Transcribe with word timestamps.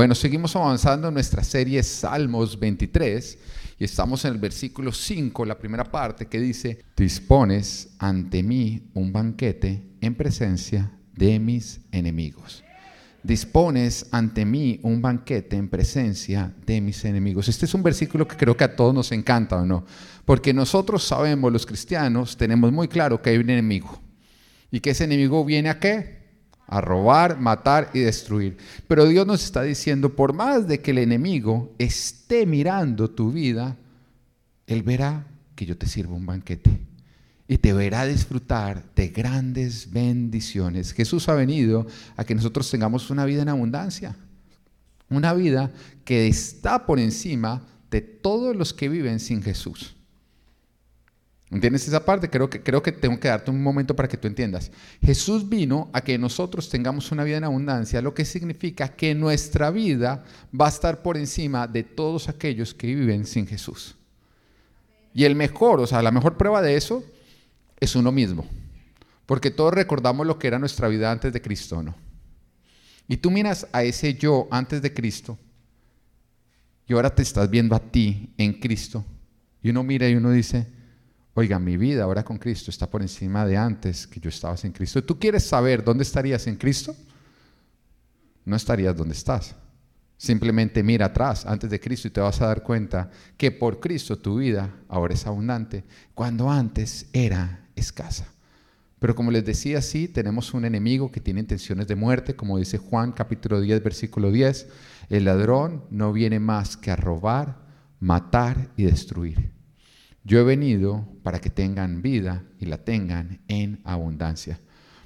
Bueno, 0.00 0.14
seguimos 0.14 0.56
avanzando 0.56 1.08
en 1.08 1.12
nuestra 1.12 1.44
serie 1.44 1.82
Salmos 1.82 2.58
23 2.58 3.38
y 3.78 3.84
estamos 3.84 4.24
en 4.24 4.32
el 4.32 4.38
versículo 4.38 4.92
5, 4.92 5.44
la 5.44 5.58
primera 5.58 5.84
parte, 5.84 6.24
que 6.24 6.40
dice, 6.40 6.86
dispones 6.96 7.90
ante 7.98 8.42
mí 8.42 8.88
un 8.94 9.12
banquete 9.12 9.90
en 10.00 10.14
presencia 10.14 10.90
de 11.12 11.38
mis 11.38 11.80
enemigos. 11.92 12.64
Dispones 13.22 14.06
ante 14.10 14.46
mí 14.46 14.80
un 14.84 15.02
banquete 15.02 15.56
en 15.56 15.68
presencia 15.68 16.50
de 16.64 16.80
mis 16.80 17.04
enemigos. 17.04 17.50
Este 17.50 17.66
es 17.66 17.74
un 17.74 17.82
versículo 17.82 18.26
que 18.26 18.38
creo 18.38 18.56
que 18.56 18.64
a 18.64 18.74
todos 18.74 18.94
nos 18.94 19.12
encanta, 19.12 19.56
¿o 19.56 19.66
no? 19.66 19.84
Porque 20.24 20.54
nosotros 20.54 21.04
sabemos, 21.04 21.52
los 21.52 21.66
cristianos, 21.66 22.38
tenemos 22.38 22.72
muy 22.72 22.88
claro 22.88 23.20
que 23.20 23.28
hay 23.28 23.36
un 23.36 23.50
enemigo. 23.50 24.00
¿Y 24.70 24.80
que 24.80 24.92
ese 24.92 25.04
enemigo 25.04 25.44
viene 25.44 25.68
a 25.68 25.78
qué? 25.78 26.19
A 26.70 26.80
robar, 26.80 27.40
matar 27.40 27.90
y 27.92 27.98
destruir. 27.98 28.56
Pero 28.86 29.04
Dios 29.06 29.26
nos 29.26 29.42
está 29.42 29.62
diciendo, 29.62 30.14
por 30.14 30.32
más 30.32 30.68
de 30.68 30.80
que 30.80 30.92
el 30.92 30.98
enemigo 30.98 31.74
esté 31.78 32.46
mirando 32.46 33.10
tu 33.10 33.32
vida, 33.32 33.76
Él 34.68 34.84
verá 34.84 35.26
que 35.56 35.66
yo 35.66 35.76
te 35.76 35.88
sirvo 35.88 36.14
un 36.14 36.26
banquete 36.26 36.70
y 37.48 37.58
te 37.58 37.72
verá 37.72 38.06
disfrutar 38.06 38.84
de 38.94 39.08
grandes 39.08 39.90
bendiciones. 39.90 40.92
Jesús 40.92 41.28
ha 41.28 41.34
venido 41.34 41.88
a 42.16 42.24
que 42.24 42.36
nosotros 42.36 42.70
tengamos 42.70 43.10
una 43.10 43.24
vida 43.24 43.42
en 43.42 43.48
abundancia, 43.48 44.16
una 45.08 45.34
vida 45.34 45.72
que 46.04 46.28
está 46.28 46.86
por 46.86 47.00
encima 47.00 47.66
de 47.90 48.00
todos 48.00 48.54
los 48.54 48.72
que 48.72 48.88
viven 48.88 49.18
sin 49.18 49.42
Jesús. 49.42 49.96
¿Entiendes 51.50 51.88
esa 51.88 52.04
parte? 52.04 52.30
Creo 52.30 52.48
que, 52.48 52.62
creo 52.62 52.82
que 52.82 52.92
tengo 52.92 53.18
que 53.18 53.26
darte 53.26 53.50
un 53.50 53.60
momento 53.60 53.96
para 53.96 54.06
que 54.06 54.16
tú 54.16 54.28
entiendas. 54.28 54.70
Jesús 55.02 55.48
vino 55.48 55.90
a 55.92 56.00
que 56.00 56.16
nosotros 56.16 56.68
tengamos 56.68 57.10
una 57.10 57.24
vida 57.24 57.38
en 57.38 57.44
abundancia, 57.44 58.00
lo 58.00 58.14
que 58.14 58.24
significa 58.24 58.88
que 58.88 59.14
nuestra 59.16 59.70
vida 59.70 60.24
va 60.58 60.66
a 60.66 60.68
estar 60.68 61.02
por 61.02 61.16
encima 61.16 61.66
de 61.66 61.82
todos 61.82 62.28
aquellos 62.28 62.72
que 62.72 62.86
viven 62.86 63.26
sin 63.26 63.48
Jesús. 63.48 63.96
Y 65.12 65.24
el 65.24 65.34
mejor, 65.34 65.80
o 65.80 65.86
sea, 65.88 66.02
la 66.02 66.12
mejor 66.12 66.36
prueba 66.36 66.62
de 66.62 66.76
eso 66.76 67.02
es 67.80 67.96
uno 67.96 68.12
mismo. 68.12 68.46
Porque 69.26 69.50
todos 69.50 69.74
recordamos 69.74 70.26
lo 70.26 70.38
que 70.38 70.46
era 70.46 70.58
nuestra 70.58 70.86
vida 70.86 71.10
antes 71.10 71.32
de 71.32 71.42
Cristo, 71.42 71.82
¿no? 71.82 71.96
Y 73.08 73.16
tú 73.16 73.32
miras 73.32 73.66
a 73.72 73.82
ese 73.82 74.14
yo 74.14 74.46
antes 74.52 74.82
de 74.82 74.94
Cristo 74.94 75.36
y 76.86 76.92
ahora 76.92 77.12
te 77.12 77.22
estás 77.22 77.50
viendo 77.50 77.74
a 77.74 77.80
ti 77.80 78.30
en 78.38 78.52
Cristo. 78.52 79.04
Y 79.62 79.70
uno 79.70 79.82
mira 79.82 80.08
y 80.08 80.14
uno 80.14 80.30
dice, 80.30 80.66
Oiga, 81.34 81.58
mi 81.58 81.76
vida 81.76 82.04
ahora 82.04 82.24
con 82.24 82.38
Cristo 82.38 82.70
está 82.70 82.90
por 82.90 83.02
encima 83.02 83.46
de 83.46 83.56
antes 83.56 84.06
que 84.06 84.18
yo 84.18 84.28
estaba 84.28 84.56
sin 84.56 84.72
Cristo. 84.72 85.02
¿Tú 85.04 85.18
quieres 85.18 85.44
saber 85.44 85.84
dónde 85.84 86.02
estarías 86.02 86.46
en 86.46 86.56
Cristo? 86.56 86.94
No 88.44 88.56
estarías 88.56 88.96
donde 88.96 89.14
estás. 89.14 89.54
Simplemente 90.16 90.82
mira 90.82 91.06
atrás 91.06 91.46
antes 91.46 91.70
de 91.70 91.80
Cristo 91.80 92.08
y 92.08 92.10
te 92.10 92.20
vas 92.20 92.40
a 92.42 92.46
dar 92.46 92.62
cuenta 92.62 93.10
que 93.36 93.52
por 93.52 93.80
Cristo 93.80 94.18
tu 94.18 94.38
vida 94.38 94.74
ahora 94.88 95.14
es 95.14 95.26
abundante, 95.26 95.84
cuando 96.14 96.50
antes 96.50 97.06
era 97.12 97.68
escasa. 97.74 98.26
Pero 98.98 99.14
como 99.14 99.30
les 99.30 99.46
decía, 99.46 99.80
sí, 99.80 100.08
tenemos 100.08 100.52
un 100.52 100.66
enemigo 100.66 101.10
que 101.10 101.20
tiene 101.20 101.40
intenciones 101.40 101.86
de 101.86 101.96
muerte, 101.96 102.36
como 102.36 102.58
dice 102.58 102.76
Juan 102.76 103.12
capítulo 103.12 103.60
10, 103.60 103.82
versículo 103.82 104.30
10. 104.30 104.68
El 105.08 105.24
ladrón 105.24 105.84
no 105.90 106.12
viene 106.12 106.38
más 106.38 106.76
que 106.76 106.90
a 106.90 106.96
robar, 106.96 107.56
matar 107.98 108.68
y 108.76 108.82
destruir. 108.82 109.59
Yo 110.24 110.38
he 110.38 110.44
venido 110.44 111.06
para 111.22 111.40
que 111.40 111.50
tengan 111.50 112.02
vida 112.02 112.44
y 112.58 112.66
la 112.66 112.78
tengan 112.84 113.40
en 113.48 113.80
abundancia. 113.84 114.60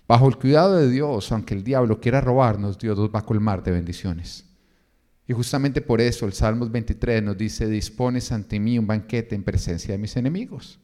Bajo 0.06 0.28
el 0.28 0.36
cuidado 0.36 0.76
de 0.76 0.90
Dios, 0.90 1.30
aunque 1.32 1.54
el 1.54 1.64
diablo 1.64 2.00
quiera 2.00 2.20
robarnos, 2.20 2.78
Dios 2.78 2.98
nos 2.98 3.14
va 3.14 3.20
a 3.20 3.24
colmar 3.24 3.62
de 3.62 3.70
bendiciones. 3.70 4.44
Y 5.26 5.32
justamente 5.32 5.80
por 5.80 6.00
eso 6.00 6.26
el 6.26 6.34
Salmos 6.34 6.70
23 6.70 7.22
nos 7.22 7.38
dice, 7.38 7.66
dispones 7.68 8.30
ante 8.30 8.60
mí 8.60 8.78
un 8.78 8.86
banquete 8.86 9.34
en 9.34 9.44
presencia 9.44 9.92
de 9.92 9.98
mis 9.98 10.16
enemigos. 10.16 10.78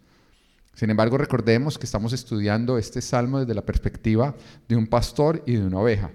Sin 0.74 0.88
embargo, 0.88 1.18
recordemos 1.18 1.76
que 1.76 1.84
estamos 1.84 2.14
estudiando 2.14 2.78
este 2.78 3.02
salmo 3.02 3.40
desde 3.40 3.54
la 3.54 3.66
perspectiva 3.66 4.34
de 4.66 4.76
un 4.76 4.86
pastor 4.86 5.42
y 5.46 5.56
de 5.56 5.66
una 5.66 5.80
oveja. 5.80 6.10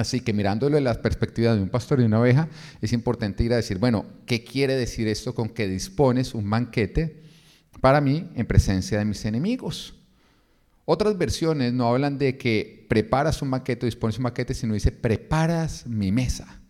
Así 0.00 0.20
que 0.20 0.32
mirándolo 0.32 0.76
desde 0.76 0.84
la 0.84 1.02
perspectiva 1.02 1.54
de 1.54 1.60
un 1.60 1.68
pastor 1.68 2.00
y 2.00 2.04
una 2.04 2.20
oveja, 2.20 2.48
es 2.80 2.94
importante 2.94 3.44
ir 3.44 3.52
a 3.52 3.56
decir, 3.56 3.76
bueno, 3.76 4.06
¿qué 4.24 4.42
quiere 4.42 4.74
decir 4.74 5.06
esto 5.08 5.34
con 5.34 5.50
que 5.50 5.68
dispones 5.68 6.34
un 6.34 6.48
banquete 6.48 7.22
para 7.80 8.00
mí 8.00 8.30
en 8.34 8.46
presencia 8.46 8.98
de 8.98 9.04
mis 9.04 9.24
enemigos? 9.26 9.94
Otras 10.86 11.18
versiones 11.18 11.74
no 11.74 11.86
hablan 11.86 12.16
de 12.16 12.38
que 12.38 12.86
preparas 12.88 13.42
un 13.42 13.50
banquete 13.50 13.84
o 13.84 13.88
dispones 13.88 14.16
un 14.16 14.24
banquete, 14.24 14.54
sino 14.54 14.72
dice 14.72 14.90
preparas 14.90 15.86
mi 15.86 16.10
mesa. 16.10 16.60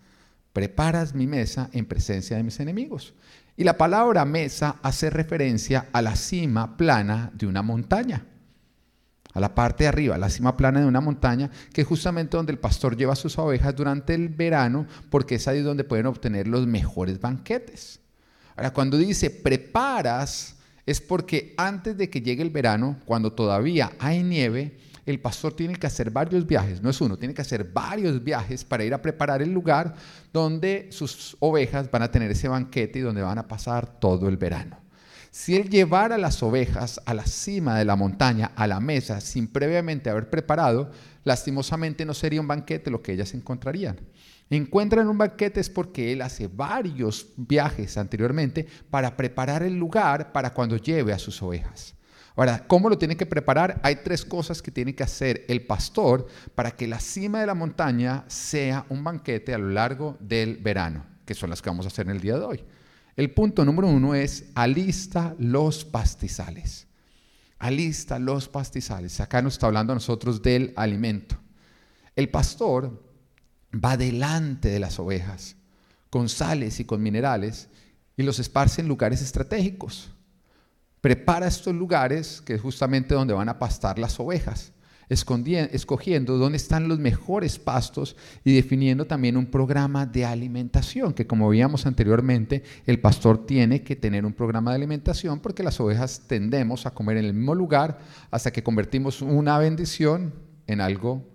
Preparas 0.53 1.15
mi 1.15 1.29
mesa 1.29 1.71
en 1.73 1.87
presencia 1.87 2.37
de 2.37 2.43
mis 2.43 2.59
enemigos. 2.59 3.15
Y 3.57 3.63
la 3.63 3.79
palabra 3.79 4.25
mesa 4.25 4.81
hace 4.83 5.09
referencia 5.09 5.87
a 5.93 6.03
la 6.03 6.17
cima 6.17 6.77
plana 6.77 7.31
de 7.33 7.47
una 7.47 7.63
montaña 7.63 8.27
a 9.33 9.41
la 9.41 9.55
parte 9.55 9.85
de 9.85 9.89
arriba, 9.89 10.17
a 10.17 10.19
la 10.19 10.31
cima 10.31 10.57
plana 10.57 10.81
de 10.81 10.87
una 10.87 11.01
montaña, 11.01 11.51
que 11.73 11.83
es 11.83 11.87
justamente 11.87 12.37
donde 12.37 12.53
el 12.53 12.59
pastor 12.59 12.97
lleva 12.97 13.15
sus 13.17 13.39
ovejas 13.39 13.75
durante 13.77 14.15
el 14.15 14.29
verano, 14.29 14.87
porque 15.09 15.37
es 15.37 15.49
ahí 15.49 15.61
donde 15.61 15.85
pueden 15.85 16.07
obtener 16.07 16.49
los 16.49 16.67
mejores 16.67 17.21
banquetes. 17.21 18.01
Ahora, 18.57 18.73
cuando 18.73 18.97
dice 18.97 19.31
preparas, 19.31 20.57
es 20.87 21.01
porque 21.01 21.55
antes 21.57 21.97
de 21.97 22.11
que 22.11 22.21
llegue 22.21 22.43
el 22.43 22.51
verano, 22.51 22.99
cuando 23.05 23.33
todavía 23.33 23.93
hay 23.99 24.23
nieve, 24.23 24.77
el 25.07 25.21
pastor 25.21 25.55
tiene 25.55 25.77
que 25.77 25.87
hacer 25.87 26.11
varios 26.11 26.47
viajes, 26.47 26.83
no 26.83 26.91
es 26.91 27.01
uno, 27.01 27.17
tiene 27.17 27.35
que 27.35 27.43
hacer 27.43 27.65
varios 27.65 28.23
viajes 28.23 28.65
para 28.65 28.85
ir 28.85 28.95
a 28.95 29.03
preparar 29.03 29.43
el 29.43 29.53
lugar 29.53 29.95
donde 30.33 30.89
sus 30.91 31.37
ovejas 31.41 31.91
van 31.91 32.03
a 32.03 32.11
tener 32.11 32.31
ese 32.31 32.49
banquete 32.49 32.99
y 32.99 33.03
donde 33.03 33.23
van 33.23 33.39
a 33.39 33.49
pasar 33.49 33.99
todo 33.99 34.29
el 34.29 34.37
verano. 34.37 34.79
Si 35.31 35.55
él 35.55 35.71
llevara 35.71 36.19
las 36.19 36.43
ovejas 36.43 37.01
a 37.07 37.15
la 37.15 37.25
cima 37.25 37.79
de 37.79 37.85
la 37.85 37.95
montaña, 37.95 38.51
a 38.57 38.67
la 38.67 38.81
mesa, 38.81 39.21
sin 39.21 39.47
previamente 39.47 40.11
haber 40.11 40.29
preparado, 40.29 40.91
lastimosamente 41.23 42.05
no 42.05 42.15
sería 42.15 42.41
un 42.41 42.49
banquete 42.49 42.91
lo 42.91 43.01
que 43.01 43.13
ellas 43.13 43.33
encontrarían. 43.35 44.01
Encuentran 44.51 45.07
un 45.07 45.19
banquete 45.19 45.61
es 45.61 45.71
porque 45.71 46.13
él 46.13 46.23
hace 46.23 46.49
varios 46.49 47.29
viajes 47.37 47.97
anteriormente 47.97 48.67
para 48.91 49.17
preparar 49.17 49.63
el 49.63 49.79
lugar 49.79 50.33
para 50.33 50.53
cuando 50.53 50.77
lleve 50.77 51.13
a 51.13 51.19
sus 51.21 51.41
ovejas. 51.41 51.95
Ahora, 52.35 52.67
¿cómo 52.67 52.89
lo 52.89 52.99
tiene 52.99 53.17
que 53.17 53.27
preparar? 53.27 53.81
Hay 53.85 53.97
tres 54.03 54.25
cosas 54.25 54.61
que 54.61 54.73
tiene 54.73 54.97
que 54.97 55.05
hacer 55.05 55.45
el 55.47 55.65
pastor 55.65 56.27
para 56.57 56.73
que 56.73 56.89
la 56.89 56.99
cima 56.99 57.41
de 57.41 57.47
la 57.47 57.55
montaña 57.55 58.25
sea 58.27 58.85
un 58.89 59.05
banquete 59.05 59.55
a 59.55 59.59
lo 59.59 59.69
largo 59.69 60.17
del 60.19 60.57
verano, 60.57 61.05
que 61.25 61.35
son 61.35 61.51
las 61.51 61.63
que 61.63 61.71
vamos 61.71 61.87
a 61.87 61.89
hacer 61.89 62.07
en 62.07 62.17
el 62.17 62.21
día 62.21 62.37
de 62.37 62.45
hoy. 62.45 62.65
El 63.21 63.33
punto 63.33 63.67
número 63.67 63.87
uno 63.87 64.15
es 64.15 64.47
alista 64.55 65.35
los 65.39 65.85
pastizales. 65.85 66.87
Alista 67.59 68.19
los 68.19 68.49
pastizales. 68.49 69.21
Acá 69.21 69.43
nos 69.43 69.53
está 69.53 69.67
hablando 69.67 69.93
a 69.93 69.97
nosotros 69.97 70.41
del 70.41 70.73
alimento. 70.75 71.37
El 72.17 72.31
pastor 72.31 73.05
va 73.75 73.99
delante 73.99 74.71
de 74.71 74.81
las 74.81 74.99
ovejas 74.99 75.57
con 76.09 76.31
sales 76.31 76.81
y 76.81 76.87
con 76.87 77.03
minerales 77.03 77.69
y 78.17 78.23
los 78.23 78.39
esparce 78.39 78.81
en 78.81 78.89
lugares 78.89 79.21
estratégicos. 79.21 80.09
Prepara 81.03 81.47
estos 81.47 81.75
lugares 81.75 82.41
que 82.41 82.55
es 82.55 82.63
justamente 82.63 83.15
donde 83.15 83.35
van 83.35 83.51
a 83.51 83.59
pastar 83.59 83.99
las 83.99 84.19
ovejas 84.19 84.73
escogiendo 85.11 86.39
dónde 86.39 86.57
están 86.57 86.89
los 86.89 86.99
mejores 86.99 87.59
pastos 87.59 88.17
y 88.45 88.55
definiendo 88.55 89.07
también 89.07 89.37
un 89.37 89.47
programa 89.47 90.07
de 90.07 90.25
alimentación, 90.25 91.13
que 91.13 91.27
como 91.27 91.49
veíamos 91.49 91.85
anteriormente, 91.85 92.63
el 92.87 93.01
pastor 93.01 93.45
tiene 93.45 93.83
que 93.83 93.97
tener 93.97 94.25
un 94.25 94.33
programa 94.33 94.71
de 94.71 94.77
alimentación 94.77 95.41
porque 95.41 95.65
las 95.65 95.81
ovejas 95.81 96.23
tendemos 96.29 96.87
a 96.87 96.93
comer 96.93 97.17
en 97.17 97.25
el 97.27 97.35
mismo 97.35 97.55
lugar 97.55 97.99
hasta 98.31 98.53
que 98.53 98.63
convertimos 98.63 99.21
una 99.21 99.59
bendición 99.59 100.33
en 100.67 100.81
algo 100.81 101.27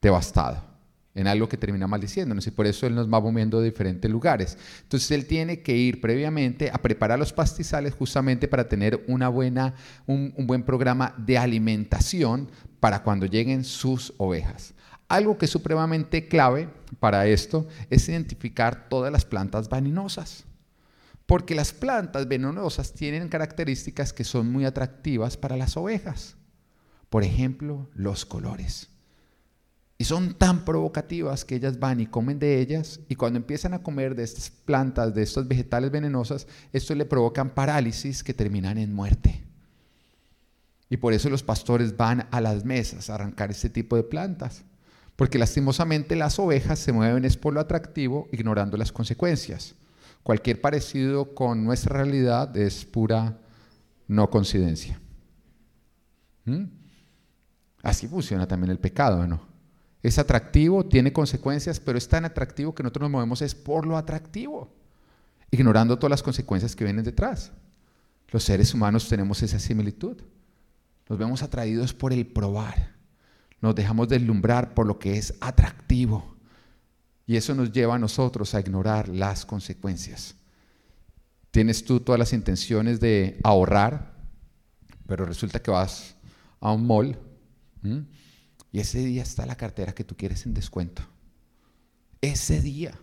devastado 0.00 0.74
en 1.14 1.26
algo 1.28 1.48
que 1.48 1.56
termina 1.56 1.86
maldiciéndonos 1.86 2.46
y 2.46 2.50
por 2.50 2.66
eso 2.66 2.86
Él 2.86 2.94
nos 2.94 3.12
va 3.12 3.20
moviendo 3.20 3.60
de 3.60 3.66
diferentes 3.66 4.10
lugares. 4.10 4.58
Entonces 4.82 5.10
Él 5.12 5.26
tiene 5.26 5.60
que 5.60 5.76
ir 5.76 6.00
previamente 6.00 6.70
a 6.72 6.78
preparar 6.78 7.18
los 7.18 7.32
pastizales 7.32 7.94
justamente 7.94 8.48
para 8.48 8.68
tener 8.68 9.04
una 9.06 9.28
buena, 9.28 9.74
un, 10.06 10.34
un 10.36 10.46
buen 10.46 10.64
programa 10.64 11.14
de 11.16 11.38
alimentación 11.38 12.48
para 12.84 13.02
cuando 13.02 13.24
lleguen 13.24 13.64
sus 13.64 14.12
ovejas. 14.18 14.74
Algo 15.08 15.38
que 15.38 15.46
es 15.46 15.50
supremamente 15.50 16.28
clave 16.28 16.68
para 17.00 17.26
esto 17.26 17.66
es 17.88 18.06
identificar 18.10 18.90
todas 18.90 19.10
las 19.10 19.24
plantas 19.24 19.70
venenosas. 19.70 20.44
Porque 21.24 21.54
las 21.54 21.72
plantas 21.72 22.28
venenosas 22.28 22.92
tienen 22.92 23.30
características 23.30 24.12
que 24.12 24.22
son 24.22 24.52
muy 24.52 24.66
atractivas 24.66 25.38
para 25.38 25.56
las 25.56 25.78
ovejas. 25.78 26.36
Por 27.08 27.24
ejemplo, 27.24 27.88
los 27.94 28.26
colores. 28.26 28.90
Y 29.96 30.04
son 30.04 30.34
tan 30.34 30.66
provocativas 30.66 31.46
que 31.46 31.54
ellas 31.54 31.78
van 31.78 32.00
y 32.00 32.06
comen 32.06 32.38
de 32.38 32.60
ellas 32.60 33.00
y 33.08 33.14
cuando 33.14 33.38
empiezan 33.38 33.72
a 33.72 33.82
comer 33.82 34.14
de 34.14 34.24
estas 34.24 34.50
plantas, 34.50 35.14
de 35.14 35.22
estos 35.22 35.48
vegetales 35.48 35.90
venenosas, 35.90 36.46
esto 36.70 36.94
le 36.94 37.06
provocan 37.06 37.54
parálisis 37.54 38.22
que 38.22 38.34
terminan 38.34 38.76
en 38.76 38.92
muerte. 38.92 39.53
Y 40.90 40.96
por 40.96 41.12
eso 41.12 41.30
los 41.30 41.42
pastores 41.42 41.96
van 41.96 42.28
a 42.30 42.40
las 42.40 42.64
mesas 42.64 43.10
a 43.10 43.14
arrancar 43.14 43.50
este 43.50 43.70
tipo 43.70 43.96
de 43.96 44.02
plantas. 44.02 44.64
Porque 45.16 45.38
lastimosamente 45.38 46.16
las 46.16 46.38
ovejas 46.38 46.78
se 46.78 46.92
mueven 46.92 47.24
es 47.24 47.36
por 47.36 47.54
lo 47.54 47.60
atractivo, 47.60 48.28
ignorando 48.32 48.76
las 48.76 48.92
consecuencias. 48.92 49.74
Cualquier 50.22 50.60
parecido 50.60 51.34
con 51.34 51.64
nuestra 51.64 52.02
realidad 52.02 52.56
es 52.56 52.84
pura 52.84 53.38
no 54.08 54.28
coincidencia. 54.30 55.00
¿Mm? 56.44 56.64
Así 57.82 58.08
funciona 58.08 58.48
también 58.48 58.70
el 58.70 58.78
pecado, 58.78 59.26
¿no? 59.26 59.46
Es 60.02 60.18
atractivo, 60.18 60.84
tiene 60.84 61.12
consecuencias, 61.12 61.80
pero 61.80 61.96
es 61.96 62.08
tan 62.08 62.24
atractivo 62.24 62.74
que 62.74 62.82
nosotros 62.82 63.02
nos 63.02 63.10
movemos 63.10 63.40
es 63.40 63.54
por 63.54 63.86
lo 63.86 63.96
atractivo, 63.96 64.74
ignorando 65.50 65.98
todas 65.98 66.10
las 66.10 66.22
consecuencias 66.22 66.76
que 66.76 66.84
vienen 66.84 67.04
detrás. 67.04 67.52
Los 68.28 68.44
seres 68.44 68.74
humanos 68.74 69.08
tenemos 69.08 69.42
esa 69.42 69.58
similitud. 69.58 70.16
Nos 71.08 71.18
vemos 71.18 71.42
atraídos 71.42 71.92
por 71.92 72.12
el 72.12 72.26
probar. 72.26 72.94
Nos 73.60 73.74
dejamos 73.74 74.08
deslumbrar 74.08 74.74
por 74.74 74.86
lo 74.86 74.98
que 74.98 75.16
es 75.16 75.34
atractivo. 75.40 76.36
Y 77.26 77.36
eso 77.36 77.54
nos 77.54 77.72
lleva 77.72 77.94
a 77.94 77.98
nosotros 77.98 78.54
a 78.54 78.60
ignorar 78.60 79.08
las 79.08 79.46
consecuencias. 79.46 80.36
Tienes 81.50 81.84
tú 81.84 82.00
todas 82.00 82.18
las 82.18 82.32
intenciones 82.32 83.00
de 83.00 83.38
ahorrar, 83.44 84.14
pero 85.06 85.24
resulta 85.24 85.60
que 85.60 85.70
vas 85.70 86.16
a 86.60 86.72
un 86.72 86.86
mall 86.86 87.18
y 88.72 88.80
ese 88.80 88.98
día 88.98 89.22
está 89.22 89.46
la 89.46 89.56
cartera 89.56 89.94
que 89.94 90.04
tú 90.04 90.16
quieres 90.16 90.46
en 90.46 90.54
descuento. 90.54 91.02
Ese 92.20 92.60
día. 92.60 92.98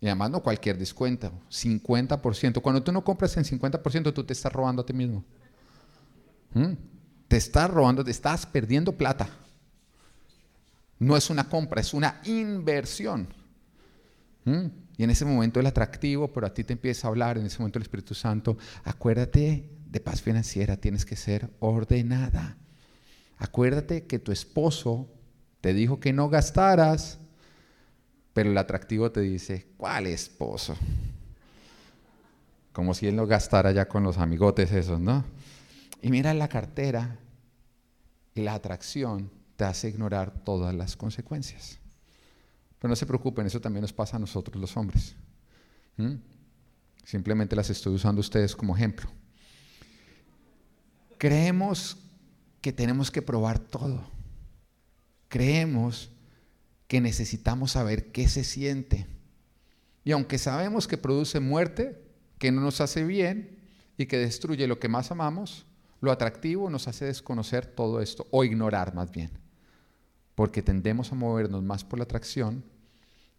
Y 0.00 0.06
además 0.06 0.30
no 0.30 0.42
cualquier 0.42 0.76
descuento, 0.76 1.32
50%. 1.48 2.60
Cuando 2.60 2.82
tú 2.82 2.92
no 2.92 3.02
compras 3.02 3.36
en 3.38 3.44
50%, 3.44 4.12
tú 4.12 4.24
te 4.24 4.34
estás 4.34 4.52
robando 4.52 4.82
a 4.82 4.86
ti 4.86 4.92
mismo. 4.92 5.24
Te 7.34 7.38
estás 7.38 7.68
robando, 7.68 8.04
te 8.04 8.12
estás 8.12 8.46
perdiendo 8.46 8.92
plata. 8.92 9.28
No 11.00 11.16
es 11.16 11.30
una 11.30 11.48
compra, 11.48 11.80
es 11.80 11.92
una 11.92 12.20
inversión. 12.26 13.26
Y 14.96 15.02
en 15.02 15.10
ese 15.10 15.24
momento 15.24 15.58
el 15.58 15.66
atractivo, 15.66 16.32
pero 16.32 16.46
a 16.46 16.54
ti 16.54 16.62
te 16.62 16.74
empieza 16.74 17.08
a 17.08 17.10
hablar, 17.10 17.36
en 17.36 17.46
ese 17.46 17.58
momento 17.58 17.80
el 17.80 17.82
Espíritu 17.82 18.14
Santo, 18.14 18.56
acuérdate 18.84 19.68
de 19.84 19.98
paz 19.98 20.22
financiera, 20.22 20.76
tienes 20.76 21.04
que 21.04 21.16
ser 21.16 21.50
ordenada. 21.58 22.56
Acuérdate 23.38 24.06
que 24.06 24.20
tu 24.20 24.30
esposo 24.30 25.08
te 25.60 25.74
dijo 25.74 25.98
que 25.98 26.12
no 26.12 26.28
gastaras, 26.28 27.18
pero 28.32 28.48
el 28.48 28.58
atractivo 28.58 29.10
te 29.10 29.22
dice, 29.22 29.66
¿cuál 29.76 30.06
esposo? 30.06 30.76
Como 32.72 32.94
si 32.94 33.08
él 33.08 33.16
no 33.16 33.26
gastara 33.26 33.72
ya 33.72 33.88
con 33.88 34.04
los 34.04 34.18
amigotes 34.18 34.70
esos, 34.70 35.00
¿no? 35.00 35.24
Y 36.00 36.10
mira 36.10 36.32
la 36.32 36.46
cartera 36.46 37.18
la 38.34 38.54
atracción 38.54 39.30
te 39.56 39.64
hace 39.64 39.88
ignorar 39.88 40.44
todas 40.44 40.74
las 40.74 40.96
consecuencias. 40.96 41.78
Pero 42.78 42.90
no 42.90 42.96
se 42.96 43.06
preocupen, 43.06 43.46
eso 43.46 43.60
también 43.60 43.82
nos 43.82 43.92
pasa 43.92 44.16
a 44.16 44.20
nosotros 44.20 44.60
los 44.60 44.76
hombres. 44.76 45.14
Simplemente 47.04 47.56
las 47.56 47.70
estoy 47.70 47.94
usando 47.94 48.20
ustedes 48.20 48.56
como 48.56 48.76
ejemplo. 48.76 49.08
Creemos 51.18 51.96
que 52.60 52.72
tenemos 52.72 53.10
que 53.10 53.22
probar 53.22 53.58
todo. 53.58 54.02
Creemos 55.28 56.10
que 56.88 57.00
necesitamos 57.00 57.72
saber 57.72 58.12
qué 58.12 58.28
se 58.28 58.44
siente. 58.44 59.06
Y 60.04 60.12
aunque 60.12 60.38
sabemos 60.38 60.86
que 60.86 60.98
produce 60.98 61.40
muerte, 61.40 62.02
que 62.38 62.52
no 62.52 62.60
nos 62.60 62.80
hace 62.80 63.04
bien 63.04 63.58
y 63.96 64.06
que 64.06 64.18
destruye 64.18 64.66
lo 64.66 64.78
que 64.78 64.88
más 64.88 65.10
amamos, 65.10 65.66
lo 66.00 66.12
atractivo 66.12 66.70
nos 66.70 66.88
hace 66.88 67.06
desconocer 67.06 67.66
todo 67.66 68.00
esto 68.00 68.26
o 68.30 68.44
ignorar 68.44 68.94
más 68.94 69.10
bien. 69.10 69.30
Porque 70.34 70.62
tendemos 70.62 71.12
a 71.12 71.14
movernos 71.14 71.62
más 71.62 71.84
por 71.84 71.98
la 71.98 72.04
atracción 72.04 72.64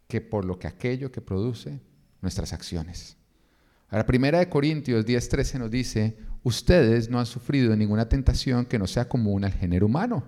que 0.08 0.20
por 0.20 0.44
lo 0.44 0.58
que 0.58 0.66
aquello 0.66 1.12
que 1.12 1.20
produce 1.20 1.80
nuestras 2.22 2.52
acciones. 2.52 3.16
A 3.88 3.96
la 3.96 4.06
primera 4.06 4.38
de 4.38 4.48
Corintios 4.48 5.04
10:13 5.04 5.58
nos 5.58 5.70
dice, 5.70 6.16
ustedes 6.42 7.08
no 7.08 7.20
han 7.20 7.26
sufrido 7.26 7.76
ninguna 7.76 8.08
tentación 8.08 8.66
que 8.66 8.78
no 8.78 8.86
sea 8.86 9.08
común 9.08 9.44
al 9.44 9.52
género 9.52 9.86
humano, 9.86 10.24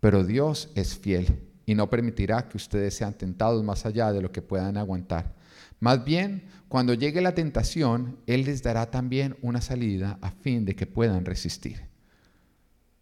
pero 0.00 0.24
Dios 0.24 0.70
es 0.74 0.96
fiel 0.96 1.48
y 1.64 1.74
no 1.74 1.88
permitirá 1.88 2.48
que 2.48 2.56
ustedes 2.56 2.94
sean 2.94 3.14
tentados 3.14 3.62
más 3.64 3.86
allá 3.86 4.12
de 4.12 4.20
lo 4.20 4.30
que 4.30 4.42
puedan 4.42 4.76
aguantar. 4.76 5.34
Más 5.82 6.02
bien, 6.02 6.44
cuando 6.68 6.94
llegue 6.94 7.20
la 7.20 7.34
tentación, 7.34 8.16
Él 8.26 8.44
les 8.44 8.62
dará 8.62 8.90
también 8.90 9.36
una 9.42 9.60
salida 9.60 10.18
a 10.22 10.30
fin 10.30 10.64
de 10.64 10.74
que 10.74 10.86
puedan 10.86 11.26
resistir. 11.26 11.88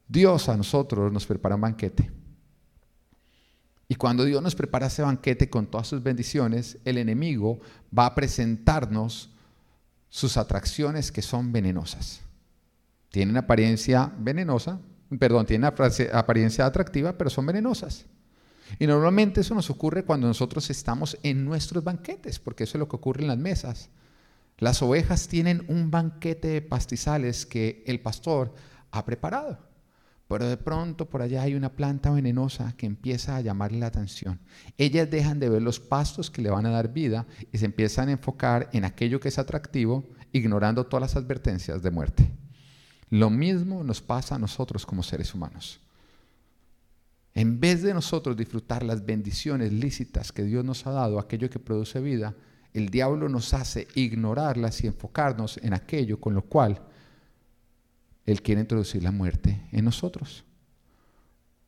Dios 0.08 0.48
a 0.48 0.56
nosotros 0.56 1.12
nos 1.12 1.26
prepara 1.26 1.54
un 1.54 1.60
banquete. 1.60 2.10
Y 3.86 3.94
cuando 3.94 4.24
Dios 4.24 4.42
nos 4.42 4.56
prepara 4.56 4.88
ese 4.88 5.02
banquete 5.02 5.48
con 5.48 5.66
todas 5.66 5.86
sus 5.86 6.02
bendiciones, 6.02 6.78
el 6.84 6.98
enemigo 6.98 7.60
va 7.96 8.06
a 8.06 8.14
presentarnos 8.16 9.30
sus 10.08 10.36
atracciones 10.36 11.12
que 11.12 11.22
son 11.22 11.52
venenosas 11.52 12.22
tienen 13.10 13.36
apariencia 13.36 14.12
venenosa, 14.18 14.80
perdón, 15.18 15.46
tienen 15.46 15.70
apariencia 16.12 16.66
atractiva, 16.66 17.18
pero 17.18 17.28
son 17.28 17.46
venenosas. 17.46 18.06
Y 18.78 18.86
normalmente 18.86 19.40
eso 19.40 19.54
nos 19.54 19.70
ocurre 19.70 20.04
cuando 20.04 20.26
nosotros 20.26 20.70
estamos 20.70 21.18
en 21.22 21.44
nuestros 21.44 21.82
banquetes, 21.84 22.38
porque 22.38 22.64
eso 22.64 22.78
es 22.78 22.80
lo 22.80 22.88
que 22.88 22.96
ocurre 22.96 23.22
en 23.22 23.28
las 23.28 23.38
mesas. 23.38 23.90
Las 24.58 24.82
ovejas 24.82 25.26
tienen 25.28 25.64
un 25.68 25.90
banquete 25.90 26.48
de 26.48 26.62
pastizales 26.62 27.46
que 27.46 27.82
el 27.86 28.00
pastor 28.00 28.54
ha 28.90 29.04
preparado, 29.06 29.58
pero 30.28 30.46
de 30.46 30.58
pronto 30.58 31.08
por 31.08 31.22
allá 31.22 31.42
hay 31.42 31.54
una 31.54 31.72
planta 31.72 32.10
venenosa 32.10 32.74
que 32.76 32.84
empieza 32.86 33.36
a 33.36 33.40
llamarle 33.40 33.78
la 33.78 33.86
atención. 33.86 34.38
Ellas 34.76 35.10
dejan 35.10 35.40
de 35.40 35.48
ver 35.48 35.62
los 35.62 35.80
pastos 35.80 36.30
que 36.30 36.42
le 36.42 36.50
van 36.50 36.66
a 36.66 36.70
dar 36.70 36.92
vida 36.92 37.26
y 37.50 37.56
se 37.56 37.64
empiezan 37.64 38.10
a 38.10 38.12
enfocar 38.12 38.68
en 38.74 38.84
aquello 38.84 39.18
que 39.18 39.28
es 39.28 39.38
atractivo, 39.38 40.06
ignorando 40.30 40.84
todas 40.84 41.00
las 41.00 41.16
advertencias 41.16 41.82
de 41.82 41.90
muerte. 41.90 42.30
Lo 43.08 43.30
mismo 43.30 43.82
nos 43.82 44.02
pasa 44.02 44.36
a 44.36 44.38
nosotros 44.38 44.84
como 44.84 45.02
seres 45.02 45.34
humanos. 45.34 45.80
En 47.34 47.60
vez 47.60 47.82
de 47.82 47.94
nosotros 47.94 48.36
disfrutar 48.36 48.82
las 48.82 49.04
bendiciones 49.04 49.72
lícitas 49.72 50.32
que 50.32 50.42
Dios 50.42 50.64
nos 50.64 50.86
ha 50.86 50.90
dado, 50.90 51.18
aquello 51.18 51.48
que 51.48 51.58
produce 51.58 52.00
vida, 52.00 52.34
el 52.72 52.88
diablo 52.88 53.28
nos 53.28 53.54
hace 53.54 53.88
ignorarlas 53.94 54.82
y 54.82 54.86
enfocarnos 54.86 55.58
en 55.58 55.72
aquello 55.72 56.20
con 56.20 56.34
lo 56.34 56.42
cual 56.42 56.80
Él 58.26 58.42
quiere 58.42 58.60
introducir 58.60 59.02
la 59.02 59.12
muerte 59.12 59.66
en 59.72 59.84
nosotros. 59.84 60.44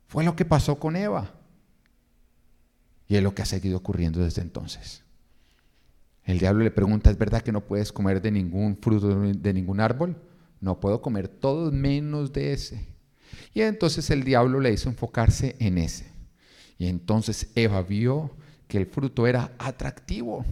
Fue 0.07 0.23
lo 0.23 0.35
que 0.35 0.45
pasó 0.45 0.79
con 0.79 0.95
Eva. 0.95 1.33
Y 3.07 3.15
es 3.15 3.23
lo 3.23 3.33
que 3.35 3.41
ha 3.41 3.45
seguido 3.45 3.77
ocurriendo 3.77 4.21
desde 4.21 4.41
entonces. 4.41 5.03
El 6.23 6.39
diablo 6.39 6.63
le 6.63 6.71
pregunta, 6.71 7.09
¿es 7.09 7.17
verdad 7.17 7.41
que 7.41 7.51
no 7.51 7.65
puedes 7.65 7.91
comer 7.91 8.21
de 8.21 8.31
ningún 8.31 8.77
fruto 8.77 9.19
de 9.19 9.53
ningún 9.53 9.79
árbol? 9.79 10.17
no 10.63 10.79
puedo 10.79 11.01
comer 11.01 11.27
todos 11.27 11.73
menos 11.73 12.31
de 12.31 12.53
ese. 12.53 12.87
Y 13.53 13.61
entonces 13.61 14.09
el 14.09 14.23
diablo 14.23 14.59
le 14.59 14.71
hizo 14.71 14.89
enfocarse 14.89 15.55
en 15.59 15.77
ese. 15.77 16.11
Y 16.77 16.87
entonces 16.87 17.51
Eva 17.55 17.81
vio 17.81 18.35
que 18.67 18.77
el 18.77 18.87
fruto 18.87 19.27
era 19.27 19.51
atractivo, 19.57 20.45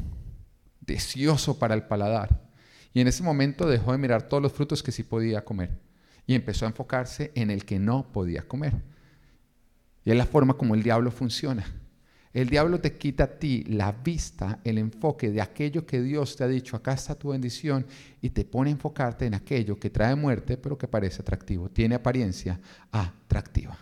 deseoso 0.79 1.57
para 1.57 1.73
el 1.73 1.83
paladar. 1.83 2.41
Y 2.93 3.01
en 3.01 3.07
ese 3.07 3.23
momento 3.23 3.67
dejó 3.67 3.91
de 3.91 3.97
mirar 3.97 4.23
todos 4.23 4.43
los 4.43 4.51
frutos 4.51 4.83
que 4.83 4.91
sí 4.91 5.03
podía 5.03 5.43
comer 5.43 5.79
y 6.27 6.35
empezó 6.35 6.65
a 6.65 6.69
enfocarse 6.69 7.31
en 7.35 7.51
el 7.51 7.65
que 7.65 7.79
no 7.79 8.11
podía 8.11 8.43
comer. 8.43 8.73
Y 10.05 10.11
es 10.11 10.17
la 10.17 10.25
forma 10.25 10.55
como 10.55 10.75
el 10.75 10.83
diablo 10.83 11.11
funciona. 11.11 11.65
El 12.33 12.50
diablo 12.50 12.79
te 12.79 12.97
quita 12.97 13.25
a 13.25 13.39
ti 13.39 13.63
la 13.65 13.91
vista, 13.91 14.59
el 14.63 14.77
enfoque 14.77 15.29
de 15.31 15.41
aquello 15.41 15.85
que 15.85 16.01
Dios 16.01 16.38
te 16.38 16.45
ha 16.45 16.47
dicho, 16.47 16.77
acá 16.77 16.93
está 16.93 17.15
tu 17.15 17.29
bendición, 17.29 17.85
y 18.21 18.29
te 18.29 18.45
pone 18.45 18.69
a 18.69 18.73
enfocarte 18.73 19.25
en 19.25 19.33
aquello 19.33 19.77
que 19.77 19.89
trae 19.89 20.15
muerte, 20.15 20.55
pero 20.55 20.77
que 20.77 20.88
parece 20.88 21.21
atractivo, 21.21 21.69
tiene 21.69 21.95
apariencia 21.95 22.59
atractiva. 22.91 23.77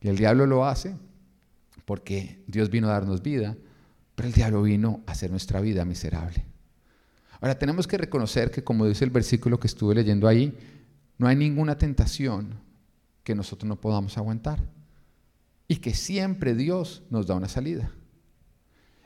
Y 0.00 0.08
el 0.08 0.16
diablo 0.16 0.44
lo 0.46 0.66
hace 0.66 0.96
porque 1.84 2.42
Dios 2.48 2.68
vino 2.68 2.88
a 2.88 2.92
darnos 2.92 3.22
vida, 3.22 3.56
pero 4.16 4.28
el 4.28 4.34
diablo 4.34 4.62
vino 4.62 5.02
a 5.06 5.12
hacer 5.12 5.30
nuestra 5.30 5.60
vida 5.60 5.84
miserable. 5.84 6.44
Ahora 7.40 7.58
tenemos 7.58 7.86
que 7.86 7.98
reconocer 7.98 8.50
que, 8.50 8.64
como 8.64 8.86
dice 8.86 9.04
el 9.04 9.10
versículo 9.10 9.60
que 9.60 9.66
estuve 9.66 9.94
leyendo 9.94 10.26
ahí, 10.26 10.56
no 11.18 11.28
hay 11.28 11.36
ninguna 11.36 11.78
tentación 11.78 12.54
que 13.22 13.34
nosotros 13.34 13.68
no 13.68 13.80
podamos 13.80 14.18
aguantar 14.18 14.73
y 15.68 15.76
que 15.76 15.94
siempre 15.94 16.54
Dios 16.54 17.02
nos 17.10 17.26
da 17.26 17.34
una 17.34 17.48
salida. 17.48 17.90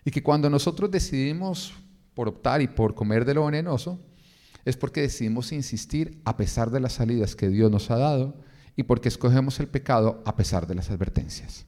Y 0.04 0.10
que 0.10 0.22
cuando 0.22 0.50
nosotros 0.50 0.90
decidimos 0.90 1.74
por 2.14 2.28
optar 2.28 2.62
y 2.62 2.68
por 2.68 2.94
comer 2.94 3.24
de 3.24 3.34
lo 3.34 3.46
venenoso, 3.46 4.00
es 4.64 4.76
porque 4.76 5.00
decidimos 5.00 5.52
insistir 5.52 6.20
a 6.24 6.36
pesar 6.36 6.70
de 6.70 6.80
las 6.80 6.94
salidas 6.94 7.36
que 7.36 7.48
Dios 7.48 7.70
nos 7.70 7.90
ha 7.90 7.96
dado 7.96 8.36
y 8.76 8.82
porque 8.82 9.08
escogemos 9.08 9.60
el 9.60 9.68
pecado 9.68 10.22
a 10.24 10.36
pesar 10.36 10.66
de 10.66 10.74
las 10.74 10.90
advertencias. 10.90 11.66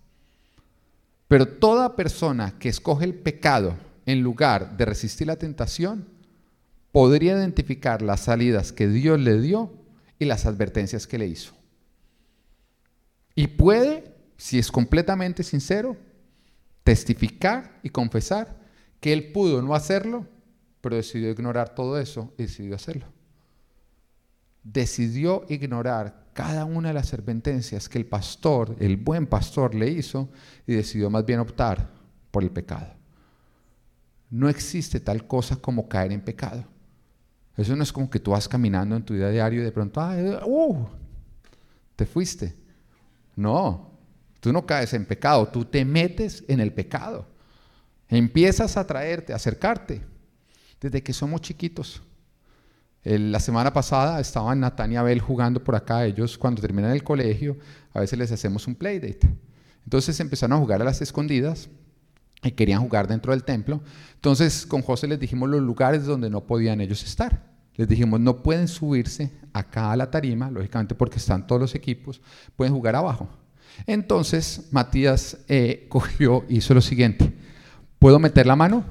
Pero 1.28 1.46
toda 1.46 1.96
persona 1.96 2.58
que 2.58 2.68
escoge 2.68 3.04
el 3.04 3.14
pecado 3.14 3.76
en 4.06 4.20
lugar 4.20 4.76
de 4.76 4.84
resistir 4.84 5.26
la 5.26 5.36
tentación, 5.36 6.08
podría 6.92 7.32
identificar 7.32 8.02
las 8.02 8.20
salidas 8.20 8.72
que 8.72 8.88
Dios 8.88 9.20
le 9.20 9.40
dio 9.40 9.72
y 10.18 10.24
las 10.24 10.46
advertencias 10.46 11.06
que 11.06 11.18
le 11.18 11.26
hizo. 11.26 11.52
Y 13.34 13.46
puede 13.46 14.09
si 14.40 14.58
es 14.58 14.72
completamente 14.72 15.42
sincero, 15.42 15.98
testificar 16.82 17.78
y 17.82 17.90
confesar 17.90 18.58
que 18.98 19.12
él 19.12 19.32
pudo 19.32 19.60
no 19.60 19.74
hacerlo, 19.74 20.26
pero 20.80 20.96
decidió 20.96 21.28
ignorar 21.28 21.74
todo 21.74 22.00
eso 22.00 22.32
y 22.38 22.44
decidió 22.44 22.74
hacerlo. 22.74 23.04
Decidió 24.64 25.44
ignorar 25.50 26.30
cada 26.32 26.64
una 26.64 26.88
de 26.88 26.94
las 26.94 27.12
advertencias 27.12 27.86
que 27.86 27.98
el 27.98 28.06
pastor, 28.06 28.74
el 28.80 28.96
buen 28.96 29.26
pastor, 29.26 29.74
le 29.74 29.90
hizo 29.90 30.30
y 30.66 30.72
decidió 30.72 31.10
más 31.10 31.26
bien 31.26 31.40
optar 31.40 31.90
por 32.30 32.42
el 32.42 32.50
pecado. 32.50 32.94
No 34.30 34.48
existe 34.48 35.00
tal 35.00 35.26
cosa 35.26 35.56
como 35.56 35.86
caer 35.86 36.12
en 36.12 36.22
pecado. 36.22 36.64
Eso 37.58 37.76
no 37.76 37.82
es 37.82 37.92
como 37.92 38.08
que 38.08 38.20
tú 38.20 38.30
vas 38.30 38.48
caminando 38.48 38.96
en 38.96 39.02
tu 39.02 39.12
vida 39.12 39.28
diario 39.28 39.60
y 39.60 39.64
de 39.64 39.72
pronto, 39.72 40.00
uh, 40.46 40.86
te 41.94 42.06
fuiste. 42.06 42.56
No, 43.36 43.89
tú 44.40 44.52
no 44.52 44.66
caes 44.66 44.92
en 44.94 45.06
pecado, 45.06 45.48
tú 45.48 45.64
te 45.64 45.84
metes 45.84 46.44
en 46.48 46.60
el 46.60 46.72
pecado. 46.72 47.26
Empiezas 48.08 48.76
a 48.76 48.86
traerte, 48.86 49.32
a 49.32 49.36
acercarte, 49.36 50.02
desde 50.80 51.02
que 51.02 51.12
somos 51.12 51.40
chiquitos. 51.42 52.02
la 53.04 53.38
semana 53.38 53.72
pasada 53.72 54.20
estaban 54.20 54.60
Natán 54.60 54.92
y 54.92 54.96
Abel 54.96 55.20
jugando 55.20 55.62
por 55.62 55.76
acá. 55.76 56.04
Ellos 56.04 56.36
cuando 56.36 56.60
terminan 56.60 56.90
el 56.90 57.04
colegio, 57.04 57.56
a 57.92 58.00
veces 58.00 58.18
les 58.18 58.32
hacemos 58.32 58.66
un 58.66 58.74
playdate. 58.74 59.28
Entonces 59.84 60.18
empezaron 60.20 60.56
a 60.56 60.60
jugar 60.60 60.80
a 60.82 60.84
las 60.84 61.00
escondidas 61.00 61.68
y 62.42 62.50
querían 62.52 62.82
jugar 62.82 63.06
dentro 63.06 63.32
del 63.32 63.44
templo. 63.44 63.80
Entonces 64.14 64.66
con 64.66 64.82
José 64.82 65.06
les 65.06 65.20
dijimos 65.20 65.48
los 65.48 65.60
lugares 65.60 66.04
donde 66.04 66.30
no 66.30 66.44
podían 66.46 66.80
ellos 66.80 67.02
estar. 67.04 67.50
Les 67.76 67.88
dijimos, 67.88 68.20
no 68.20 68.42
pueden 68.42 68.68
subirse 68.68 69.32
acá 69.52 69.92
a 69.92 69.96
la 69.96 70.10
tarima, 70.10 70.50
lógicamente 70.50 70.94
porque 70.94 71.16
están 71.16 71.46
todos 71.46 71.60
los 71.60 71.74
equipos, 71.74 72.20
pueden 72.56 72.74
jugar 72.74 72.96
abajo. 72.96 73.28
Entonces 73.86 74.68
Matías 74.70 75.38
eh, 75.48 75.86
cogió, 75.88 76.44
hizo 76.48 76.74
lo 76.74 76.80
siguiente, 76.80 77.32
¿puedo 77.98 78.18
meter 78.18 78.46
la 78.46 78.56
mano? 78.56 78.84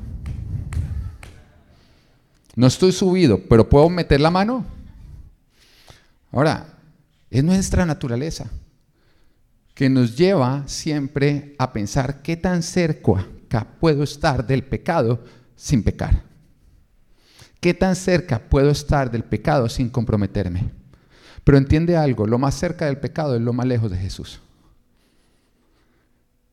No 2.56 2.68
estoy 2.68 2.92
subido, 2.92 3.40
pero 3.48 3.70
¿puedo 3.70 3.90
meter 3.90 4.20
la 4.20 4.32
mano? 4.32 4.66
Ahora, 6.32 6.78
es 7.30 7.44
nuestra 7.44 7.86
naturaleza 7.86 8.50
que 9.74 9.90
nos 9.90 10.18
lleva 10.18 10.68
siempre 10.68 11.56
a 11.58 11.72
pensar 11.72 12.22
qué 12.22 12.36
tan 12.36 12.64
cerca 12.64 13.26
puedo 13.80 14.04
estar 14.04 14.46
del 14.46 14.64
pecado 14.64 15.24
sin 15.56 15.84
pecar. 15.84 16.24
¿Qué 17.60 17.74
tan 17.74 17.96
cerca 17.96 18.40
puedo 18.40 18.70
estar 18.70 19.10
del 19.10 19.24
pecado 19.24 19.70
sin 19.70 19.90
comprometerme? 19.90 20.70
Pero 21.44 21.58
entiende 21.58 21.98
algo, 21.98 22.28
lo 22.28 22.38
más 22.38 22.56
cerca 22.56 22.86
del 22.86 22.98
pecado 22.98 23.36
es 23.36 23.42
lo 23.42 23.54
más 23.54 23.66
lejos 23.66 23.90
de 23.90 23.98
Jesús. 23.98 24.42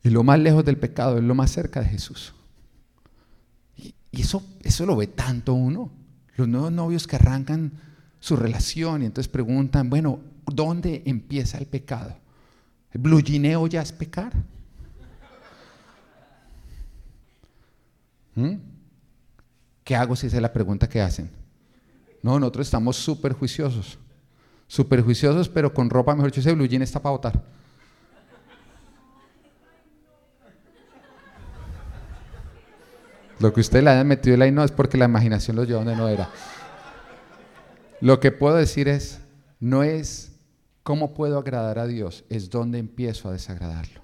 Y 0.07 0.11
lo 0.11 0.23
más 0.23 0.39
lejos 0.39 0.65
del 0.65 0.79
pecado 0.79 1.19
es 1.19 1.25
lo 1.25 1.35
más 1.35 1.51
cerca 1.51 1.81
de 1.81 1.87
Jesús. 1.87 2.33
Y, 3.77 3.93
eso, 4.13 4.41
eso 4.63 4.87
lo 4.87 4.95
ve 4.95 5.09
tanto 5.09 5.53
uno. 5.53 5.91
Los 6.37 6.47
nuevos 6.47 6.71
novios 6.71 7.09
que 7.09 7.17
arrancan 7.17 7.73
su 8.21 8.37
relación 8.37 9.03
y 9.03 9.07
entonces 9.07 9.27
preguntan, 9.27 9.91
bueno, 9.91 10.21
¿dónde 10.45 11.03
empieza 11.07 11.59
el 11.59 11.67
pecado? 11.67 12.17
¿El 12.93 13.01
blugineo 13.01 13.67
ya 13.67 13.83
es 13.83 13.91
pecar? 13.91 14.33
¿Mm? 18.37 18.55
¿Qué 19.83 19.97
hago 19.97 20.15
si 20.15 20.29
esa 20.29 20.37
es 20.37 20.43
la 20.43 20.53
pregunta 20.53 20.89
que 20.89 21.01
hacen? 21.01 21.29
No, 22.23 22.39
nosotros 22.39 22.69
estamos 22.69 22.95
súper 22.95 23.33
juiciosos. 23.33 23.99
Súper 24.69 25.03
juiciosos, 25.03 25.49
pero 25.49 25.75
con 25.75 25.91
ropa, 25.91 26.15
mejor 26.15 26.31
dicho, 26.31 26.39
ese 26.43 26.53
blue 26.53 26.67
jean 26.67 26.83
está 26.83 27.03
para 27.03 27.11
votar. 27.11 27.57
Lo 33.39 33.53
que 33.53 33.61
usted 33.61 33.83
le 33.83 33.91
haya 33.91 34.05
metido 34.05 34.43
ahí 34.43 34.51
no 34.51 34.65
es 34.65 34.73
porque 34.73 34.97
la 34.97 35.05
imaginación 35.05 35.57
lo 35.57 35.65
lleva 35.65 35.81
donde 35.81 35.97
no 35.97 36.09
era. 36.09 36.31
Lo 38.01 38.21
que 38.21 38.33
puedo 38.33 38.57
decir 38.57 38.89
es, 38.89 39.21
no 39.61 39.83
es 39.83 40.33
cómo 40.83 41.15
puedo 41.15 41.39
agradar 41.39 41.79
a 41.79 41.87
Dios, 41.87 42.25
es 42.29 42.51
dónde 42.51 42.79
empiezo 42.79 43.29
a 43.29 43.33
desagradarlo, 43.33 44.01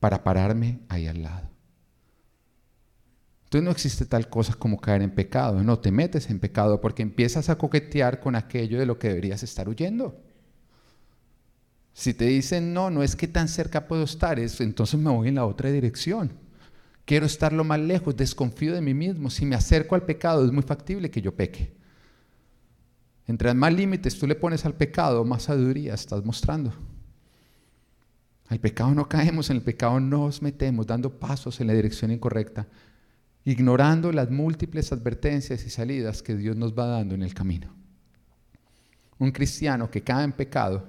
para 0.00 0.24
pararme 0.24 0.80
ahí 0.88 1.06
al 1.06 1.22
lado. 1.22 1.50
Entonces 3.44 3.64
no 3.64 3.70
existe 3.70 4.06
tal 4.06 4.30
cosa 4.30 4.54
como 4.54 4.80
caer 4.80 5.02
en 5.02 5.10
pecado, 5.10 5.62
no 5.62 5.78
te 5.78 5.92
metes 5.92 6.30
en 6.30 6.40
pecado 6.40 6.80
porque 6.80 7.02
empiezas 7.02 7.50
a 7.50 7.58
coquetear 7.58 8.18
con 8.18 8.34
aquello 8.34 8.78
de 8.78 8.86
lo 8.86 8.98
que 8.98 9.08
deberías 9.08 9.42
estar 9.42 9.68
huyendo. 9.68 10.18
Si 11.92 12.14
te 12.14 12.24
dicen, 12.24 12.72
no, 12.72 12.90
no 12.90 13.02
es 13.02 13.14
que 13.14 13.28
tan 13.28 13.48
cerca 13.48 13.86
puedo 13.86 14.04
estar, 14.04 14.38
entonces 14.38 14.98
me 14.98 15.10
voy 15.10 15.28
en 15.28 15.34
la 15.34 15.44
otra 15.44 15.70
dirección. 15.70 16.32
Quiero 17.04 17.26
estar 17.26 17.52
lo 17.52 17.64
más 17.64 17.80
lejos, 17.80 18.16
desconfío 18.16 18.74
de 18.74 18.80
mí 18.80 18.94
mismo. 18.94 19.30
Si 19.30 19.44
me 19.44 19.56
acerco 19.56 19.94
al 19.94 20.04
pecado, 20.04 20.44
es 20.44 20.52
muy 20.52 20.62
factible 20.62 21.10
que 21.10 21.20
yo 21.20 21.34
peque. 21.34 21.74
Entre 23.26 23.52
más 23.54 23.72
límites 23.72 24.18
tú 24.18 24.26
le 24.26 24.34
pones 24.34 24.64
al 24.64 24.74
pecado, 24.74 25.24
más 25.24 25.44
sabiduría 25.44 25.94
estás 25.94 26.24
mostrando. 26.24 26.72
Al 28.48 28.60
pecado 28.60 28.94
no 28.94 29.08
caemos, 29.08 29.50
en 29.50 29.56
el 29.56 29.62
pecado 29.62 29.98
nos 30.00 30.42
metemos 30.42 30.86
dando 30.86 31.18
pasos 31.18 31.60
en 31.60 31.68
la 31.68 31.72
dirección 31.72 32.10
incorrecta 32.10 32.66
ignorando 33.44 34.12
las 34.12 34.30
múltiples 34.30 34.92
advertencias 34.92 35.64
y 35.66 35.70
salidas 35.70 36.22
que 36.22 36.36
Dios 36.36 36.56
nos 36.56 36.78
va 36.78 36.86
dando 36.86 37.14
en 37.14 37.22
el 37.22 37.34
camino. 37.34 37.74
Un 39.18 39.32
cristiano 39.32 39.90
que 39.90 40.02
cae 40.02 40.24
en 40.24 40.32
pecado 40.32 40.88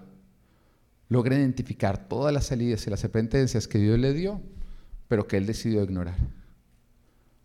logra 1.10 1.38
identificar 1.38 2.08
todas 2.08 2.34
las 2.34 2.48
salidas 2.48 2.86
y 2.86 2.89
las 2.89 3.03
advertencias 3.03 3.67
que 3.67 3.79
Dios 3.79 4.00
le 4.00 4.13
dio, 4.13 4.41
pero 5.07 5.27
que 5.27 5.38
él 5.38 5.45
decidió 5.45 5.83
ignorar. 5.83 6.17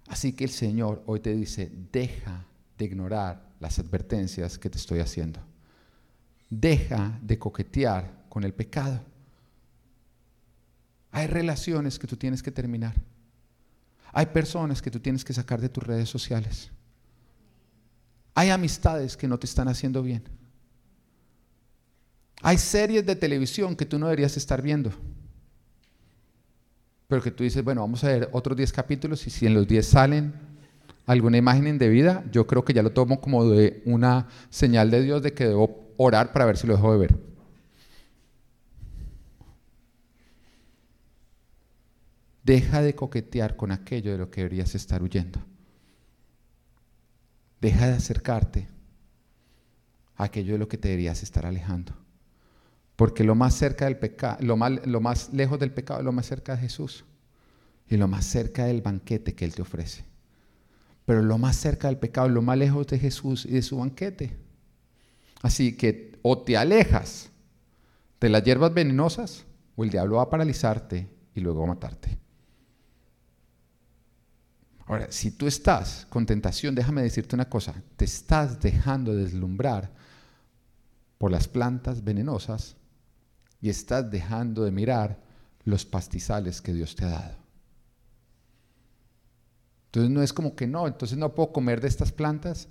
Así 0.09 0.33
que 0.33 0.45
el 0.45 0.51
Señor 0.51 1.03
hoy 1.07 1.21
te 1.21 1.35
dice, 1.35 1.71
deja 1.93 2.47
de 2.79 2.85
ignorar 2.85 3.49
las 3.61 3.79
advertencias 3.79 4.59
que 4.59 4.71
te 4.71 4.79
estoy 4.79 5.01
haciendo. 5.01 5.41
Deja 6.49 7.19
de 7.23 7.39
coquetear 7.39 8.25
con 8.29 8.45
el 8.45 8.55
pecado. 8.55 9.03
Hay 11.11 11.27
relaciones 11.27 11.99
que 11.99 12.07
tú 12.07 12.17
tienes 12.17 12.43
que 12.43 12.51
terminar. 12.51 12.95
Hay 14.13 14.27
personas 14.27 14.81
que 14.81 14.91
tú 14.91 15.01
tienes 15.01 15.25
que 15.25 15.35
sacar 15.35 15.61
de 15.61 15.69
tus 15.69 15.85
redes 15.85 16.09
sociales. 16.09 16.71
Hay 18.35 18.51
amistades 18.51 19.17
que 19.17 19.29
no 19.29 19.39
te 19.39 19.47
están 19.47 19.69
haciendo 19.69 20.03
bien. 20.03 20.23
Hay 22.41 22.57
series 22.57 23.05
de 23.05 23.17
televisión 23.17 23.75
que 23.75 23.85
tú 23.85 23.99
no 23.99 24.07
deberías 24.07 24.37
estar 24.37 24.63
viendo. 24.63 24.93
Pero 27.09 27.23
que 27.23 27.31
tú 27.31 27.43
dices, 27.43 27.65
bueno, 27.65 27.81
vamos 27.81 28.05
a 28.05 28.09
ver 28.09 28.29
otros 28.33 28.57
10 28.57 28.71
capítulos 28.71 29.27
y 29.27 29.31
si 29.31 29.47
en 29.47 29.55
los 29.55 29.67
10 29.67 29.87
salen 29.87 30.35
alguna 31.07 31.39
imagen 31.39 31.67
indebida, 31.67 32.23
yo 32.31 32.47
creo 32.47 32.67
que 32.67 32.75
ya 32.75 32.83
lo 32.83 32.93
tomo 32.93 33.23
como 33.23 33.47
de 33.47 33.83
una 33.87 34.29
señal 34.51 34.91
de 34.91 35.03
Dios 35.03 35.23
de 35.23 35.33
que 35.33 35.47
debo 35.47 35.95
orar 35.97 36.35
para 36.35 36.45
ver 36.45 36.59
si 36.59 36.67
lo 36.67 36.77
dejo 36.77 36.93
de 36.93 36.99
ver. 36.99 37.19
Deja 42.45 42.83
de 42.83 42.95
coquetear 42.95 43.57
con 43.57 43.73
aquello 43.73 44.13
de 44.13 44.19
lo 44.19 44.31
que 44.31 44.43
deberías 44.43 44.75
estar 44.75 45.03
huyendo. 45.03 45.41
Deja 47.59 47.89
de 47.89 47.95
acercarte 47.95 48.69
a 50.15 50.25
aquello 50.25 50.53
de 50.53 50.59
lo 50.59 50.69
que 50.69 50.77
deberías 50.77 51.23
estar 51.23 51.47
alejando. 51.47 52.08
Porque 52.99 53.23
lo 53.23 53.37
más 53.37 53.55
cerca 53.55 53.85
del 53.85 53.97
pecado, 53.97 54.39
lo 54.41 54.57
más, 54.57 54.85
lo 54.85 55.01
más 55.01 55.33
lejos 55.33 55.61
del 55.61 55.71
pecado, 55.71 56.03
lo 56.03 56.11
más 56.11 56.27
cerca 56.27 56.57
de 56.57 56.63
Jesús. 56.63 57.05
Y 57.89 57.97
lo 57.97 58.09
más 58.09 58.25
cerca 58.25 58.65
del 58.65 58.83
banquete 58.83 59.37
que 59.37 59.45
Él 59.45 59.55
te 59.55 59.63
ofrece. 59.63 60.05
Pero 61.05 61.23
lo 61.23 61.39
más 61.39 61.55
cerca 61.55 61.87
del 61.87 61.99
pecado, 61.99 62.29
lo 62.29 62.43
más 62.43 62.59
lejos 62.59 62.89
de 62.89 62.99
Jesús 62.99 63.47
y 63.47 63.51
de 63.51 63.63
su 63.63 63.79
banquete. 63.79 64.37
Así 65.43 65.77
que 65.77 66.19
o 66.23 66.39
te 66.43 66.57
alejas 66.57 67.31
de 68.21 68.31
las 68.31 68.43
hierbas 68.43 68.75
venenosas 68.75 69.45
o 69.77 69.85
el 69.85 69.91
diablo 69.91 70.17
va 70.17 70.25
a 70.25 70.31
paralizarte 70.31 71.09
y 71.37 71.41
luego 71.41 71.63
a 71.63 71.69
matarte. 71.69 72.19
Ahora, 74.87 75.07
si 75.13 75.31
tú 75.31 75.47
estás 75.47 76.05
con 76.11 76.27
tentación, 76.27 76.75
déjame 76.75 77.03
decirte 77.03 77.37
una 77.37 77.49
cosa, 77.49 77.81
te 77.97 78.07
estás 78.07 78.59
dejando 78.59 79.15
deslumbrar 79.15 79.93
por 81.17 81.31
las 81.31 81.47
plantas 81.47 82.03
venenosas 82.03 82.75
y 83.61 83.69
estás 83.69 84.11
dejando 84.11 84.65
de 84.65 84.71
mirar 84.71 85.21
los 85.65 85.85
pastizales 85.85 86.63
que 86.63 86.73
Dios 86.73 86.95
te 86.95 87.05
ha 87.05 87.11
dado. 87.11 87.37
Entonces 89.87 90.11
no 90.11 90.23
es 90.23 90.33
como 90.33 90.55
que 90.55 90.67
no, 90.67 90.87
entonces 90.87 91.17
no 91.17 91.35
puedo 91.35 91.53
comer 91.53 91.81
de 91.81 91.89
estas 91.89 92.13
plantas. 92.13 92.69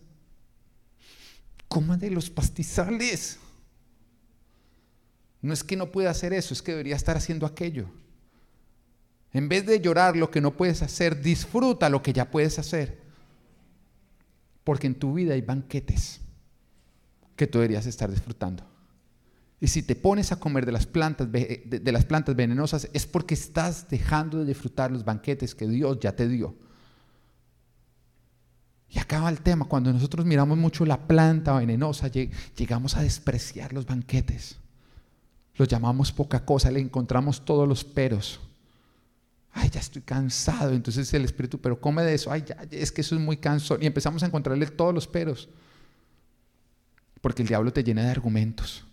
Coma 1.67 1.97
de 1.97 2.11
los 2.11 2.29
pastizales. 2.29 3.39
No 5.41 5.53
es 5.53 5.63
que 5.63 5.75
no 5.75 5.91
pueda 5.91 6.09
hacer 6.09 6.33
eso, 6.33 6.53
es 6.53 6.61
que 6.61 6.71
debería 6.71 6.95
estar 6.95 7.17
haciendo 7.17 7.45
aquello. 7.45 7.89
En 9.33 9.49
vez 9.49 9.65
de 9.65 9.79
llorar 9.79 10.15
lo 10.15 10.31
que 10.31 10.41
no 10.41 10.55
puedes 10.55 10.81
hacer, 10.81 11.21
disfruta 11.21 11.89
lo 11.89 12.01
que 12.01 12.13
ya 12.13 12.31
puedes 12.31 12.59
hacer. 12.59 13.01
Porque 14.63 14.87
en 14.87 14.95
tu 14.95 15.13
vida 15.13 15.33
hay 15.33 15.41
banquetes 15.41 16.21
que 17.35 17.47
tú 17.47 17.59
deberías 17.59 17.85
estar 17.85 18.09
disfrutando. 18.09 18.76
Y 19.59 19.67
si 19.67 19.81
te 19.81 19.95
pones 19.95 20.31
a 20.31 20.39
comer 20.39 20.65
de 20.65 20.71
las 20.71 20.85
plantas, 20.85 21.31
de, 21.31 21.91
las 21.91 22.05
plantas 22.05 22.35
venenosas 22.35 22.89
es 22.93 23.07
porque 23.07 23.33
estás 23.33 23.89
dejando 23.89 24.39
de 24.39 24.45
disfrutar 24.45 24.91
los 24.91 25.03
banquetes 25.03 25.55
que 25.55 25.67
Dios 25.67 25.99
ya 25.99 26.15
te 26.15 26.27
dio. 26.27 26.55
Y 28.89 28.99
acaba 28.99 29.29
el 29.29 29.41
tema, 29.41 29.65
cuando 29.65 29.91
nosotros 29.91 30.25
miramos 30.25 30.57
mucho 30.57 30.85
la 30.85 31.07
planta 31.07 31.57
venenosa, 31.57 32.07
llegamos 32.07 32.95
a 32.95 33.01
despreciar 33.01 33.73
los 33.73 33.85
banquetes. 33.85 34.57
Los 35.55 35.67
llamamos 35.67 36.11
poca 36.11 36.45
cosa, 36.45 36.69
le 36.69 36.79
encontramos 36.79 37.43
todos 37.43 37.67
los 37.67 37.83
peros. 37.83 38.39
Ay, 39.51 39.71
ya 39.71 39.79
estoy 39.79 40.03
cansado. 40.03 40.73
Entonces 40.73 41.11
el 41.15 41.25
Espíritu, 41.25 41.59
pero 41.59 41.81
come 41.81 42.03
de 42.03 42.13
eso. 42.13 42.31
Ay, 42.31 42.43
ya, 42.47 42.57
es 42.69 42.91
que 42.91 43.01
eso 43.01 43.15
es 43.15 43.21
muy 43.21 43.37
cansón. 43.37 43.79
Y 43.81 43.87
empezamos 43.87 44.21
a 44.21 44.27
encontrarle 44.27 44.67
todos 44.67 44.93
los 44.93 45.07
peros. 45.07 45.49
Porque 47.21 47.41
el 47.41 47.47
diablo 47.47 47.73
te 47.73 47.83
llena 47.83 48.03
de 48.03 48.11
argumentos 48.11 48.86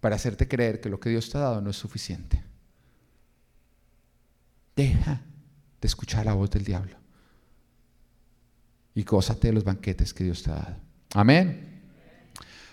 para 0.00 0.16
hacerte 0.16 0.46
creer 0.46 0.80
que 0.80 0.88
lo 0.88 1.00
que 1.00 1.10
Dios 1.10 1.30
te 1.30 1.38
ha 1.38 1.42
dado 1.42 1.60
no 1.60 1.70
es 1.70 1.76
suficiente. 1.76 2.42
Deja 4.74 5.22
de 5.80 5.86
escuchar 5.86 6.26
la 6.26 6.34
voz 6.34 6.50
del 6.50 6.64
diablo 6.64 6.96
y 8.94 9.02
gózate 9.02 9.48
de 9.48 9.54
los 9.54 9.64
banquetes 9.64 10.12
que 10.12 10.24
Dios 10.24 10.42
te 10.42 10.50
ha 10.50 10.54
dado. 10.54 10.76
Amén. 11.14 11.76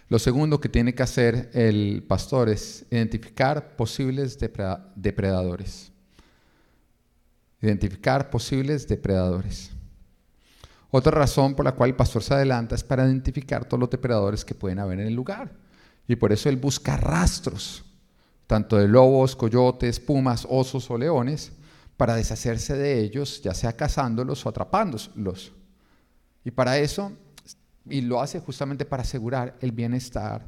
Lo 0.10 0.20
segundo 0.20 0.60
que 0.60 0.70
tiene 0.70 0.94
que 0.94 1.04
hacer 1.04 1.50
el 1.54 2.04
pastor 2.08 2.50
es 2.50 2.86
identificar 2.92 3.76
posibles 3.76 4.38
depredadores. 4.38 5.92
Identificar 7.62 8.30
posibles 8.30 8.88
depredadores. 8.88 9.72
Otra 10.92 11.12
razón 11.12 11.56
por 11.56 11.66
la 11.66 11.72
cual 11.72 11.90
el 11.90 11.96
pastor 11.96 12.22
se 12.22 12.34
adelanta 12.34 12.76
es 12.76 12.84
para 12.84 13.06
identificar 13.06 13.66
todos 13.66 13.80
los 13.80 13.90
depredadores 13.90 14.46
que 14.46 14.54
pueden 14.54 14.80
haber 14.80 15.00
en 15.00 15.08
el 15.08 15.16
lugar. 15.16 15.52
Y 16.08 16.16
por 16.16 16.32
eso 16.32 16.50
él 16.50 16.58
busca 16.58 16.98
rastros, 16.98 17.86
tanto 18.48 18.78
de 18.78 18.88
lobos, 18.88 19.36
coyotes, 19.36 20.00
pumas, 20.00 20.46
osos 20.50 20.90
o 20.92 20.98
leones, 20.98 21.54
para 21.98 22.16
deshacerse 22.16 22.76
de 22.76 23.00
ellos, 23.00 23.42
ya 23.42 23.54
sea 23.54 23.74
cazándolos 23.74 24.46
o 24.46 24.50
atrapándolos. 24.50 25.54
Y 26.44 26.52
para 26.52 26.78
eso, 26.78 27.14
y 27.86 28.02
lo 28.02 28.22
hace 28.22 28.40
justamente 28.40 28.86
para 28.86 29.04
asegurar 29.04 29.58
el 29.62 29.72
bienestar 29.72 30.46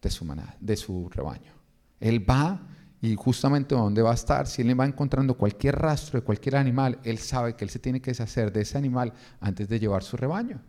de 0.00 0.10
su 0.10 0.24
manada, 0.24 0.56
de 0.60 0.76
su 0.76 1.08
rebaño. 1.08 1.52
Él 1.98 2.28
va 2.28 2.60
y 3.00 3.16
justamente 3.16 3.74
donde 3.74 4.00
va 4.00 4.12
a 4.12 4.14
estar, 4.14 4.46
si 4.46 4.62
él 4.62 4.78
va 4.78 4.86
encontrando 4.86 5.36
cualquier 5.36 5.76
rastro 5.76 6.20
de 6.20 6.24
cualquier 6.24 6.56
animal, 6.56 6.98
él 7.04 7.18
sabe 7.18 7.54
que 7.54 7.64
él 7.64 7.70
se 7.70 7.78
tiene 7.78 8.00
que 8.00 8.10
deshacer 8.10 8.50
de 8.50 8.62
ese 8.62 8.78
animal 8.78 9.12
antes 9.40 9.68
de 9.68 9.78
llevar 9.78 10.02
su 10.02 10.16
rebaño. 10.16 10.62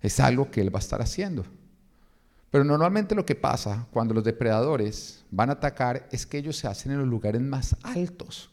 Es 0.00 0.20
algo 0.20 0.50
que 0.50 0.60
él 0.60 0.74
va 0.74 0.78
a 0.78 0.82
estar 0.82 1.00
haciendo. 1.00 1.44
Pero 2.50 2.64
normalmente 2.64 3.14
lo 3.14 3.26
que 3.26 3.34
pasa 3.34 3.86
cuando 3.90 4.14
los 4.14 4.24
depredadores 4.24 5.24
van 5.30 5.50
a 5.50 5.54
atacar 5.54 6.08
es 6.10 6.26
que 6.26 6.38
ellos 6.38 6.56
se 6.56 6.66
hacen 6.66 6.92
en 6.92 6.98
los 6.98 7.08
lugares 7.08 7.42
más 7.42 7.76
altos, 7.82 8.50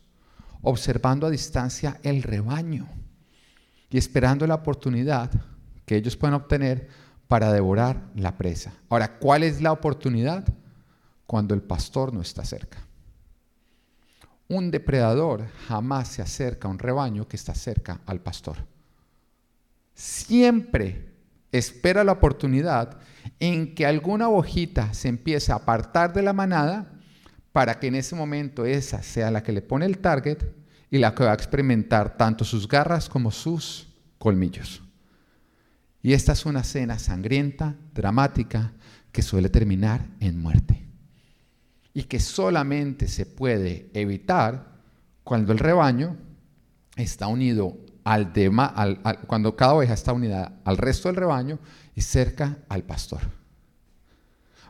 observando 0.62 1.28
a 1.28 1.30
distancia 1.30 2.00
el 2.04 2.24
rebaño 2.24 2.88
y 3.90 3.98
esperando 3.98 4.46
la 4.46 4.56
oportunidad 4.56 5.32
que 5.86 5.96
ellos 5.96 6.18
puedan 6.18 6.34
obtener 6.34 6.90
para 7.28 7.54
devorar 7.54 8.10
la 8.16 8.38
presa. 8.38 8.74
Ahora, 8.90 9.18
¿cuál 9.18 9.44
es 9.44 9.62
la 9.62 9.72
oportunidad? 9.72 10.46
Cuando 11.25 11.54
el 11.54 11.62
pastor 11.62 12.14
no 12.14 12.22
está 12.22 12.44
cerca. 12.44 12.80
Un 14.48 14.70
depredador 14.70 15.48
jamás 15.68 16.10
se 16.10 16.22
acerca 16.22 16.68
a 16.68 16.72
un 16.72 16.78
rebaño 16.78 17.28
que 17.28 17.36
está 17.36 17.56
cerca 17.56 18.02
al 18.06 18.20
pastor. 18.20 18.58
Siempre 19.96 21.14
espera 21.52 22.04
la 22.04 22.12
oportunidad 22.12 23.00
en 23.39 23.75
que 23.75 23.86
alguna 23.86 24.30
hojita 24.30 24.94
se 24.94 25.10
empiece 25.10 25.51
a 25.51 25.56
apartar 25.56 26.13
de 26.13 26.22
la 26.22 26.34
manada 26.34 26.92
para 27.51 27.80
que 27.80 27.88
en 27.88 27.96
ese 27.96 28.15
momento 28.15 28.65
esa 28.65 29.01
sea 29.04 29.32
la 29.32 29.44
que 29.44 29.51
le 29.51 29.62
pone 29.62 29.86
el 29.86 30.00
target 30.00 30.44
y 30.89 30.98
la 30.98 31.13
que 31.13 31.24
va 31.24 31.32
a 31.32 31.36
experimentar 31.36 32.18
tanto 32.18 32.46
sus 32.46 32.68
garras 32.68 33.10
como 33.10 33.32
sus 33.32 33.88
colmillos. 34.18 34.82
Y 36.01 36.13
esta 36.13 36.34
es 36.34 36.46
una 36.46 36.62
escena 36.62 37.00
sangrienta, 37.00 37.75
dramática, 37.94 38.74
que 39.12 39.22
suele 39.22 39.50
terminar 39.50 40.05
en 40.20 40.40
muerte. 40.40 40.86
Y 41.94 42.03
que 42.03 42.20
solamente 42.20 43.07
se 43.07 43.25
puede 43.25 43.90
evitar 43.94 44.75
cuando 45.24 45.51
el 45.51 45.60
rebaño 45.60 46.18
está 46.96 47.27
unido 47.27 47.77
al, 48.05 48.31
al, 49.03 49.20
cuando 49.27 49.55
cada 49.55 49.74
oveja 49.74 49.94
está 49.94 50.13
unida 50.13 50.53
al 50.63 50.77
resto 50.77 51.09
del 51.09 51.18
rebaño 51.18 51.59
y 51.96 52.01
cerca 52.01 52.59
al 52.70 52.83
pastor. 52.83 53.20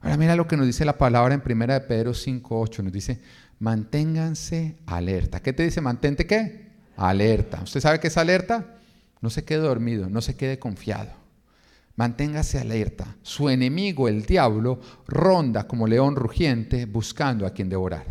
Ahora 0.02 0.18
mira 0.18 0.36
lo 0.36 0.48
que 0.48 0.58
nos 0.58 0.66
dice 0.66 0.86
la 0.86 0.98
palabra 0.98 1.36
en 1.36 1.44
1 1.46 1.74
de 1.74 1.82
Pedro 1.82 2.12
5.8. 2.12 2.84
Nos 2.84 2.94
dice, 2.94 3.22
manténganse 3.60 4.78
alerta. 4.86 5.42
¿Qué 5.42 5.52
te 5.52 5.64
dice? 5.64 5.82
Mantente 5.82 6.26
qué? 6.26 6.72
Alerta. 6.96 7.62
¿Usted 7.62 7.82
sabe 7.82 8.00
qué 8.00 8.08
es 8.08 8.18
alerta? 8.18 8.78
No 9.22 9.30
se 9.30 9.44
quede 9.44 9.60
dormido, 9.60 10.10
no 10.10 10.22
se 10.22 10.38
quede 10.38 10.58
confiado. 10.58 11.12
Manténgase 11.98 12.60
alerta. 12.60 13.18
Su 13.22 13.50
enemigo, 13.50 14.08
el 14.08 14.26
diablo, 14.26 14.80
ronda 15.08 15.68
como 15.68 15.88
león 15.88 16.16
rugiente 16.16 16.86
buscando 16.86 17.46
a 17.46 17.52
quien 17.52 17.70
devorar. 17.70 18.06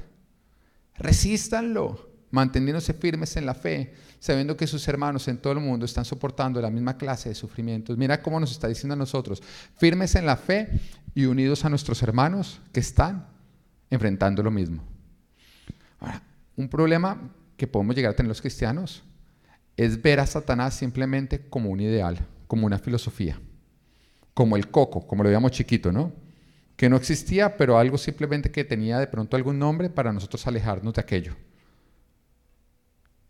Resístanlo, 0.96 2.10
manteniéndose 2.30 2.92
firmes 2.92 3.36
en 3.36 3.46
la 3.46 3.54
fe, 3.54 3.94
sabiendo 4.24 4.56
que 4.56 4.66
sus 4.66 4.88
hermanos 4.88 5.28
en 5.28 5.36
todo 5.36 5.52
el 5.52 5.60
mundo 5.60 5.84
están 5.84 6.06
soportando 6.06 6.58
la 6.58 6.70
misma 6.70 6.96
clase 6.96 7.28
de 7.28 7.34
sufrimientos. 7.34 7.98
Mira 7.98 8.22
cómo 8.22 8.40
nos 8.40 8.52
está 8.52 8.68
diciendo 8.68 8.94
a 8.94 8.96
nosotros, 8.96 9.42
firmes 9.76 10.14
en 10.14 10.24
la 10.24 10.38
fe 10.38 10.80
y 11.14 11.26
unidos 11.26 11.66
a 11.66 11.68
nuestros 11.68 12.02
hermanos 12.02 12.58
que 12.72 12.80
están 12.80 13.26
enfrentando 13.90 14.42
lo 14.42 14.50
mismo. 14.50 14.82
Ahora, 16.00 16.22
un 16.56 16.70
problema 16.70 17.20
que 17.58 17.66
podemos 17.66 17.94
llegar 17.94 18.12
a 18.12 18.16
tener 18.16 18.28
los 18.28 18.40
cristianos 18.40 19.02
es 19.76 20.00
ver 20.00 20.20
a 20.20 20.26
Satanás 20.26 20.72
simplemente 20.72 21.46
como 21.50 21.68
un 21.68 21.80
ideal, 21.80 22.18
como 22.46 22.64
una 22.64 22.78
filosofía, 22.78 23.38
como 24.32 24.56
el 24.56 24.70
coco, 24.70 25.06
como 25.06 25.22
lo 25.22 25.28
veíamos 25.28 25.50
chiquito, 25.50 25.92
¿no? 25.92 26.14
Que 26.76 26.88
no 26.88 26.96
existía, 26.96 27.58
pero 27.58 27.76
algo 27.76 27.98
simplemente 27.98 28.50
que 28.50 28.64
tenía 28.64 28.98
de 28.98 29.06
pronto 29.06 29.36
algún 29.36 29.58
nombre 29.58 29.90
para 29.90 30.14
nosotros 30.14 30.46
alejarnos 30.46 30.94
de 30.94 31.02
aquello. 31.02 31.36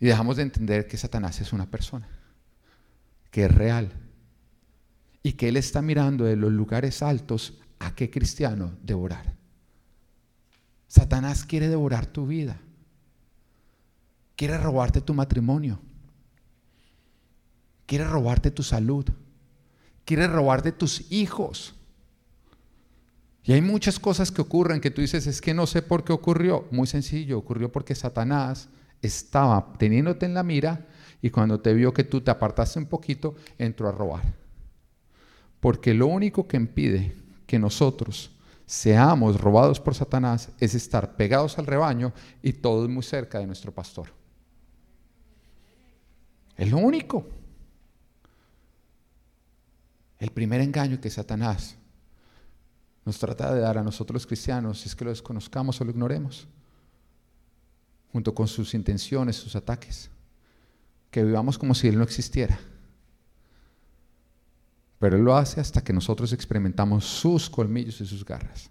Y 0.04 0.08
dejamos 0.08 0.36
de 0.36 0.42
entender 0.42 0.86
que 0.86 0.98
Satanás 0.98 1.40
es 1.40 1.54
una 1.54 1.64
persona, 1.64 2.06
que 3.30 3.46
es 3.46 3.50
real, 3.50 3.90
y 5.22 5.32
que 5.32 5.48
Él 5.48 5.56
está 5.56 5.80
mirando 5.80 6.26
de 6.26 6.36
los 6.36 6.52
lugares 6.52 7.02
altos 7.02 7.54
a 7.78 7.94
qué 7.94 8.10
cristiano 8.10 8.76
devorar. 8.82 9.34
Satanás 10.88 11.46
quiere 11.46 11.68
devorar 11.68 12.04
tu 12.04 12.26
vida, 12.26 12.60
quiere 14.36 14.58
robarte 14.58 15.00
tu 15.00 15.14
matrimonio, 15.14 15.80
quiere 17.86 18.04
robarte 18.06 18.50
tu 18.50 18.62
salud, 18.62 19.06
quiere 20.04 20.26
robarte 20.26 20.70
tus 20.70 21.10
hijos. 21.10 21.76
Y 23.42 23.54
hay 23.54 23.62
muchas 23.62 23.98
cosas 23.98 24.30
que 24.30 24.42
ocurren 24.42 24.82
que 24.82 24.90
tú 24.90 25.00
dices, 25.00 25.26
es 25.26 25.40
que 25.40 25.54
no 25.54 25.66
sé 25.66 25.80
por 25.80 26.04
qué 26.04 26.12
ocurrió. 26.12 26.68
Muy 26.70 26.86
sencillo, 26.86 27.38
ocurrió 27.38 27.72
porque 27.72 27.94
Satanás 27.94 28.68
estaba 29.06 29.72
teniéndote 29.78 30.26
en 30.26 30.34
la 30.34 30.42
mira 30.42 30.86
y 31.20 31.30
cuando 31.30 31.60
te 31.60 31.72
vio 31.74 31.92
que 31.92 32.04
tú 32.04 32.20
te 32.20 32.30
apartaste 32.30 32.78
un 32.78 32.86
poquito, 32.86 33.34
entró 33.58 33.88
a 33.88 33.92
robar. 33.92 34.22
Porque 35.60 35.94
lo 35.94 36.06
único 36.06 36.46
que 36.46 36.56
impide 36.56 37.16
que 37.46 37.58
nosotros 37.58 38.30
seamos 38.66 39.40
robados 39.40 39.80
por 39.80 39.94
Satanás 39.94 40.50
es 40.58 40.74
estar 40.74 41.16
pegados 41.16 41.58
al 41.58 41.66
rebaño 41.66 42.12
y 42.42 42.52
todos 42.54 42.88
muy 42.88 43.02
cerca 43.02 43.38
de 43.38 43.46
nuestro 43.46 43.72
pastor. 43.72 44.08
Es 46.56 46.70
lo 46.70 46.78
único. 46.78 47.26
El 50.18 50.30
primer 50.30 50.60
engaño 50.60 51.00
que 51.00 51.10
Satanás 51.10 51.76
nos 53.04 53.18
trata 53.18 53.52
de 53.52 53.60
dar 53.60 53.76
a 53.76 53.82
nosotros 53.82 54.14
los 54.14 54.26
cristianos 54.26 54.86
es 54.86 54.94
que 54.94 55.04
lo 55.04 55.10
desconozcamos 55.10 55.80
o 55.80 55.84
lo 55.84 55.90
ignoremos 55.90 56.46
junto 58.14 58.32
con 58.32 58.46
sus 58.46 58.74
intenciones, 58.74 59.34
sus 59.34 59.56
ataques. 59.56 60.08
Que 61.10 61.24
vivamos 61.24 61.58
como 61.58 61.74
si 61.74 61.88
Él 61.88 61.98
no 61.98 62.04
existiera. 62.04 62.60
Pero 65.00 65.16
Él 65.16 65.24
lo 65.24 65.36
hace 65.36 65.60
hasta 65.60 65.82
que 65.82 65.92
nosotros 65.92 66.32
experimentamos 66.32 67.04
sus 67.04 67.50
colmillos 67.50 68.00
y 68.00 68.06
sus 68.06 68.24
garras. 68.24 68.70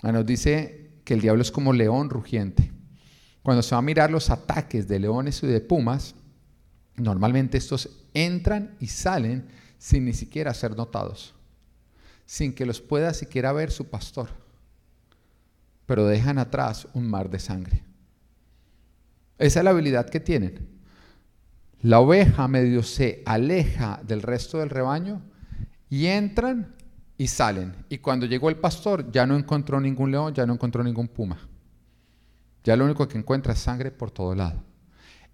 Ah, 0.00 0.12
nos 0.12 0.24
dice 0.24 0.92
que 1.04 1.14
el 1.14 1.22
diablo 1.22 1.42
es 1.42 1.50
como 1.50 1.72
león 1.72 2.08
rugiente. 2.08 2.70
Cuando 3.42 3.64
se 3.64 3.74
va 3.74 3.80
a 3.80 3.82
mirar 3.82 4.12
los 4.12 4.30
ataques 4.30 4.86
de 4.86 5.00
leones 5.00 5.42
y 5.42 5.48
de 5.48 5.60
pumas, 5.60 6.14
normalmente 6.94 7.58
estos 7.58 7.90
entran 8.14 8.76
y 8.78 8.86
salen 8.86 9.48
sin 9.78 10.04
ni 10.04 10.12
siquiera 10.12 10.54
ser 10.54 10.76
notados, 10.76 11.34
sin 12.26 12.54
que 12.54 12.64
los 12.64 12.80
pueda 12.80 13.12
siquiera 13.12 13.52
ver 13.52 13.72
su 13.72 13.90
pastor 13.90 14.41
pero 15.86 16.06
dejan 16.06 16.38
atrás 16.38 16.88
un 16.94 17.08
mar 17.08 17.30
de 17.30 17.38
sangre. 17.38 17.82
Esa 19.38 19.60
es 19.60 19.64
la 19.64 19.70
habilidad 19.70 20.08
que 20.08 20.20
tienen. 20.20 20.68
La 21.80 21.98
oveja 21.98 22.46
medio 22.46 22.82
se 22.82 23.22
aleja 23.26 24.00
del 24.06 24.22
resto 24.22 24.58
del 24.58 24.70
rebaño 24.70 25.22
y 25.90 26.06
entran 26.06 26.76
y 27.18 27.26
salen. 27.26 27.74
Y 27.88 27.98
cuando 27.98 28.26
llegó 28.26 28.48
el 28.48 28.56
pastor 28.56 29.10
ya 29.10 29.26
no 29.26 29.36
encontró 29.36 29.80
ningún 29.80 30.12
león, 30.12 30.32
ya 30.32 30.46
no 30.46 30.52
encontró 30.52 30.84
ningún 30.84 31.08
puma. 31.08 31.38
Ya 32.64 32.76
lo 32.76 32.84
único 32.84 33.08
que 33.08 33.18
encuentra 33.18 33.52
es 33.52 33.58
sangre 33.58 33.90
por 33.90 34.10
todo 34.10 34.34
lado. 34.34 34.62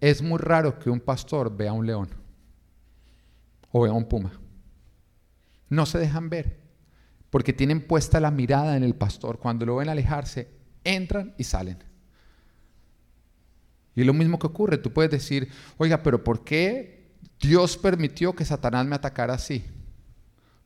Es 0.00 0.22
muy 0.22 0.38
raro 0.38 0.78
que 0.78 0.90
un 0.90 1.00
pastor 1.00 1.54
vea 1.54 1.72
un 1.72 1.86
león 1.86 2.08
o 3.70 3.82
vea 3.82 3.92
un 3.92 4.06
puma. 4.06 4.32
No 5.68 5.84
se 5.84 5.98
dejan 5.98 6.30
ver 6.30 6.67
porque 7.30 7.52
tienen 7.52 7.86
puesta 7.86 8.20
la 8.20 8.30
mirada 8.30 8.76
en 8.76 8.82
el 8.82 8.94
pastor. 8.94 9.38
Cuando 9.38 9.66
lo 9.66 9.76
ven 9.76 9.88
alejarse, 9.88 10.48
entran 10.84 11.34
y 11.36 11.44
salen. 11.44 11.78
Y 13.94 14.04
lo 14.04 14.14
mismo 14.14 14.38
que 14.38 14.46
ocurre, 14.46 14.78
tú 14.78 14.92
puedes 14.92 15.10
decir, 15.10 15.48
oiga, 15.76 16.02
pero 16.02 16.22
¿por 16.22 16.44
qué 16.44 17.10
Dios 17.40 17.76
permitió 17.76 18.32
que 18.32 18.44
Satanás 18.44 18.86
me 18.86 18.94
atacara 18.94 19.34
así? 19.34 19.64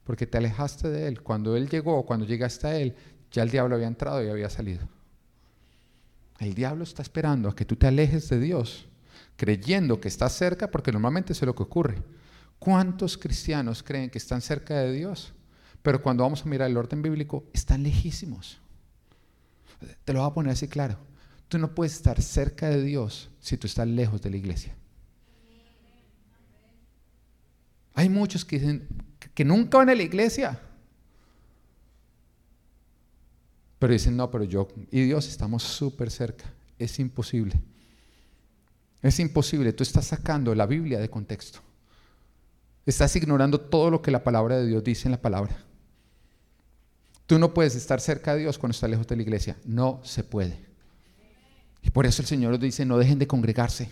Porque 0.04 0.26
te 0.26 0.38
alejaste 0.38 0.90
de 0.90 1.08
él. 1.08 1.22
Cuando 1.22 1.56
él 1.56 1.68
llegó, 1.68 2.04
cuando 2.04 2.26
llegaste 2.26 2.66
a 2.66 2.76
él, 2.76 2.94
ya 3.30 3.42
el 3.42 3.50
diablo 3.50 3.74
había 3.74 3.86
entrado 3.86 4.22
y 4.22 4.28
había 4.28 4.50
salido. 4.50 4.86
El 6.38 6.54
diablo 6.54 6.84
está 6.84 7.02
esperando 7.02 7.48
a 7.48 7.56
que 7.56 7.64
tú 7.64 7.76
te 7.76 7.86
alejes 7.86 8.28
de 8.28 8.38
Dios, 8.38 8.86
creyendo 9.36 10.00
que 10.00 10.08
estás 10.08 10.32
cerca, 10.32 10.70
porque 10.70 10.92
normalmente 10.92 11.32
es 11.32 11.42
lo 11.42 11.54
que 11.54 11.62
ocurre. 11.62 12.02
¿Cuántos 12.58 13.16
cristianos 13.16 13.82
creen 13.82 14.10
que 14.10 14.18
están 14.18 14.40
cerca 14.40 14.74
de 14.80 14.92
Dios? 14.92 15.32
Pero 15.82 16.00
cuando 16.00 16.22
vamos 16.22 16.42
a 16.42 16.48
mirar 16.48 16.70
el 16.70 16.76
orden 16.76 17.02
bíblico, 17.02 17.44
están 17.52 17.82
lejísimos. 17.82 18.60
Te 20.04 20.12
lo 20.12 20.20
voy 20.20 20.30
a 20.30 20.34
poner 20.34 20.52
así 20.52 20.68
claro. 20.68 20.96
Tú 21.48 21.58
no 21.58 21.74
puedes 21.74 21.94
estar 21.94 22.20
cerca 22.22 22.68
de 22.68 22.82
Dios 22.82 23.30
si 23.40 23.56
tú 23.56 23.66
estás 23.66 23.86
lejos 23.86 24.22
de 24.22 24.30
la 24.30 24.36
iglesia. 24.36 24.74
Hay 27.94 28.08
muchos 28.08 28.44
que 28.44 28.58
dicen 28.58 28.88
que 29.34 29.44
nunca 29.44 29.78
van 29.78 29.90
a 29.90 29.94
la 29.94 30.02
iglesia. 30.02 30.58
Pero 33.78 33.92
dicen, 33.92 34.16
no, 34.16 34.30
pero 34.30 34.44
yo 34.44 34.68
y 34.90 35.02
Dios 35.02 35.28
estamos 35.28 35.62
súper 35.64 36.10
cerca. 36.10 36.44
Es 36.78 36.98
imposible. 37.00 37.60
Es 39.02 39.18
imposible. 39.18 39.72
Tú 39.72 39.82
estás 39.82 40.06
sacando 40.06 40.54
la 40.54 40.66
Biblia 40.66 41.00
de 41.00 41.10
contexto. 41.10 41.58
Estás 42.86 43.14
ignorando 43.16 43.60
todo 43.60 43.90
lo 43.90 44.00
que 44.00 44.10
la 44.10 44.22
palabra 44.24 44.56
de 44.56 44.66
Dios 44.66 44.82
dice 44.84 45.08
en 45.08 45.12
la 45.12 45.20
palabra. 45.20 45.56
Tú 47.32 47.38
no 47.38 47.54
puedes 47.54 47.74
estar 47.76 47.98
cerca 47.98 48.34
de 48.34 48.40
Dios 48.40 48.58
cuando 48.58 48.74
estás 48.74 48.90
lejos 48.90 49.06
de 49.06 49.16
la 49.16 49.22
iglesia. 49.22 49.56
No 49.64 50.02
se 50.04 50.22
puede. 50.22 50.58
Y 51.80 51.88
por 51.88 52.04
eso 52.04 52.20
el 52.20 52.28
Señor 52.28 52.50
nos 52.50 52.60
dice, 52.60 52.84
no 52.84 52.98
dejen 52.98 53.18
de 53.18 53.26
congregarse. 53.26 53.88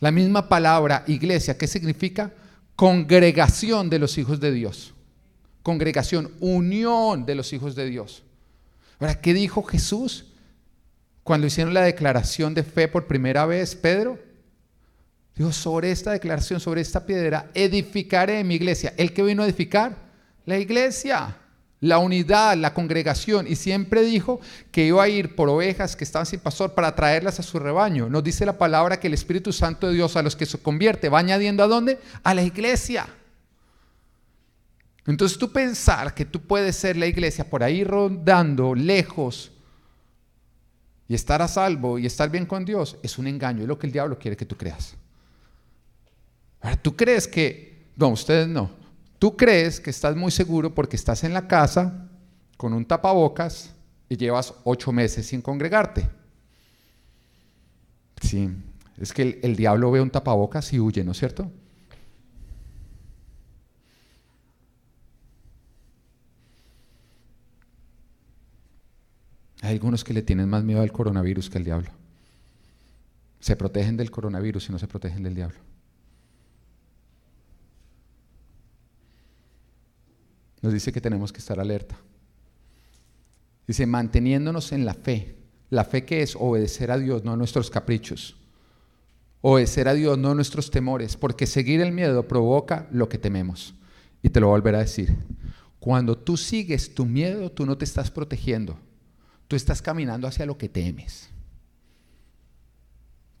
La 0.00 0.10
misma 0.10 0.48
palabra 0.48 1.04
iglesia, 1.06 1.56
¿qué 1.56 1.68
significa? 1.68 2.32
Congregación 2.74 3.88
de 3.88 4.00
los 4.00 4.18
hijos 4.18 4.40
de 4.40 4.50
Dios. 4.50 4.94
Congregación, 5.62 6.32
unión 6.40 7.24
de 7.24 7.36
los 7.36 7.52
hijos 7.52 7.76
de 7.76 7.86
Dios. 7.86 8.24
Ahora, 8.98 9.20
¿qué 9.20 9.32
dijo 9.32 9.62
Jesús 9.62 10.32
cuando 11.22 11.46
hicieron 11.46 11.72
la 11.72 11.82
declaración 11.82 12.52
de 12.52 12.64
fe 12.64 12.88
por 12.88 13.06
primera 13.06 13.46
vez, 13.46 13.76
Pedro? 13.76 14.18
Dijo, 15.36 15.52
sobre 15.52 15.92
esta 15.92 16.10
declaración, 16.10 16.58
sobre 16.58 16.80
esta 16.80 17.06
piedra, 17.06 17.48
edificaré 17.54 18.42
mi 18.42 18.56
iglesia. 18.56 18.92
¿El 18.96 19.12
que 19.12 19.22
vino 19.22 19.44
a 19.44 19.46
edificar? 19.46 19.96
La 20.46 20.58
iglesia 20.58 21.38
la 21.84 21.98
unidad, 21.98 22.56
la 22.56 22.72
congregación, 22.72 23.46
y 23.46 23.56
siempre 23.56 24.02
dijo 24.02 24.40
que 24.72 24.86
iba 24.86 25.02
a 25.02 25.08
ir 25.08 25.36
por 25.36 25.50
ovejas 25.50 25.96
que 25.96 26.04
estaban 26.04 26.24
sin 26.24 26.40
pastor 26.40 26.72
para 26.72 26.94
traerlas 26.94 27.38
a 27.38 27.42
su 27.42 27.58
rebaño. 27.58 28.08
Nos 28.08 28.24
dice 28.24 28.46
la 28.46 28.56
palabra 28.56 28.98
que 28.98 29.08
el 29.08 29.12
Espíritu 29.12 29.52
Santo 29.52 29.88
de 29.88 29.94
Dios 29.94 30.16
a 30.16 30.22
los 30.22 30.34
que 30.34 30.46
se 30.46 30.56
convierte 30.56 31.10
va 31.10 31.18
añadiendo 31.18 31.62
a 31.62 31.66
dónde? 31.66 32.00
A 32.22 32.32
la 32.32 32.42
iglesia. 32.42 33.06
Entonces 35.06 35.36
tú 35.36 35.52
pensar 35.52 36.14
que 36.14 36.24
tú 36.24 36.40
puedes 36.40 36.74
ser 36.74 36.96
la 36.96 37.06
iglesia 37.06 37.50
por 37.50 37.62
ahí 37.62 37.84
rondando 37.84 38.74
lejos 38.74 39.52
y 41.06 41.14
estar 41.14 41.42
a 41.42 41.48
salvo 41.48 41.98
y 41.98 42.06
estar 42.06 42.30
bien 42.30 42.46
con 42.46 42.64
Dios 42.64 42.96
es 43.02 43.18
un 43.18 43.26
engaño, 43.26 43.60
es 43.60 43.68
lo 43.68 43.78
que 43.78 43.88
el 43.88 43.92
diablo 43.92 44.18
quiere 44.18 44.38
que 44.38 44.46
tú 44.46 44.56
creas. 44.56 44.94
Ahora, 46.62 46.76
tú 46.76 46.96
crees 46.96 47.28
que, 47.28 47.88
no, 47.94 48.08
ustedes 48.08 48.48
no, 48.48 48.70
Tú 49.24 49.38
crees 49.38 49.80
que 49.80 49.88
estás 49.88 50.14
muy 50.14 50.30
seguro 50.30 50.74
porque 50.74 50.96
estás 50.96 51.24
en 51.24 51.32
la 51.32 51.48
casa 51.48 52.10
con 52.58 52.74
un 52.74 52.84
tapabocas 52.84 53.74
y 54.06 54.18
llevas 54.18 54.52
ocho 54.64 54.92
meses 54.92 55.24
sin 55.24 55.40
congregarte. 55.40 56.06
Sí, 58.20 58.50
es 58.98 59.14
que 59.14 59.40
el, 59.42 59.56
diablo 59.56 59.90
ve 59.90 60.02
un 60.02 60.10
tapabocas 60.10 60.70
y 60.74 60.78
huye, 60.78 61.02
¿no 61.04 61.12
es 61.12 61.18
cierto? 61.18 61.50
Hay 69.62 69.72
algunos 69.72 70.04
que 70.04 70.12
le 70.12 70.20
tienen 70.20 70.50
más 70.50 70.64
miedo 70.64 70.82
al 70.82 70.92
coronavirus 70.92 71.48
que 71.48 71.56
al 71.56 71.64
diablo. 71.64 71.88
Se 73.40 73.56
protegen 73.56 73.96
del 73.96 74.10
coronavirus 74.10 74.68
y 74.68 74.72
no 74.72 74.78
se 74.78 74.86
protegen 74.86 75.22
del 75.22 75.34
diablo. 75.34 75.73
Nos 80.64 80.72
dice 80.72 80.92
que 80.92 81.00
tenemos 81.02 81.30
que 81.30 81.40
estar 81.40 81.60
alerta. 81.60 81.94
Dice, 83.66 83.84
manteniéndonos 83.84 84.72
en 84.72 84.86
la 84.86 84.94
fe. 84.94 85.36
La 85.68 85.84
fe 85.84 86.06
que 86.06 86.22
es 86.22 86.34
obedecer 86.36 86.90
a 86.90 86.96
Dios, 86.96 87.22
no 87.22 87.34
a 87.34 87.36
nuestros 87.36 87.68
caprichos. 87.68 88.34
Obedecer 89.42 89.88
a 89.88 89.92
Dios, 89.92 90.16
no 90.16 90.30
a 90.30 90.34
nuestros 90.34 90.70
temores, 90.70 91.18
porque 91.18 91.46
seguir 91.46 91.82
el 91.82 91.92
miedo 91.92 92.26
provoca 92.26 92.88
lo 92.90 93.10
que 93.10 93.18
tememos. 93.18 93.74
Y 94.22 94.30
te 94.30 94.40
lo 94.40 94.46
voy 94.46 94.54
a 94.54 94.60
volver 94.60 94.76
a 94.76 94.78
decir. 94.78 95.14
Cuando 95.78 96.16
tú 96.16 96.38
sigues 96.38 96.94
tu 96.94 97.04
miedo, 97.04 97.52
tú 97.52 97.66
no 97.66 97.76
te 97.76 97.84
estás 97.84 98.10
protegiendo. 98.10 98.78
Tú 99.46 99.56
estás 99.56 99.82
caminando 99.82 100.26
hacia 100.26 100.46
lo 100.46 100.56
que 100.56 100.70
temes. 100.70 101.28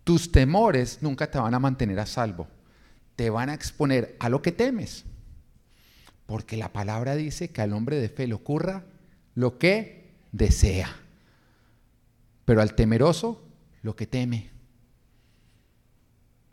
Tus 0.04 0.30
temores 0.30 0.98
nunca 1.00 1.30
te 1.30 1.38
van 1.38 1.54
a 1.54 1.58
mantener 1.58 1.98
a 2.00 2.04
salvo. 2.04 2.48
Te 3.16 3.30
van 3.30 3.48
a 3.48 3.54
exponer 3.54 4.14
a 4.20 4.28
lo 4.28 4.42
que 4.42 4.52
temes. 4.52 5.06
Porque 6.26 6.56
la 6.56 6.72
palabra 6.72 7.14
dice 7.14 7.50
que 7.50 7.62
al 7.62 7.72
hombre 7.72 7.96
de 7.96 8.08
fe 8.08 8.26
le 8.26 8.34
ocurra 8.34 8.84
lo 9.34 9.58
que 9.58 10.12
desea, 10.32 10.94
pero 12.44 12.62
al 12.62 12.74
temeroso 12.74 13.42
lo 13.82 13.94
que 13.94 14.06
teme. 14.06 14.50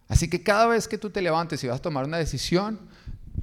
Así 0.07 0.29
que 0.29 0.43
cada 0.43 0.67
vez 0.67 0.87
que 0.87 0.97
tú 0.97 1.09
te 1.09 1.21
levantes 1.21 1.63
y 1.63 1.67
vas 1.67 1.79
a 1.79 1.81
tomar 1.81 2.05
una 2.05 2.17
decisión, 2.17 2.79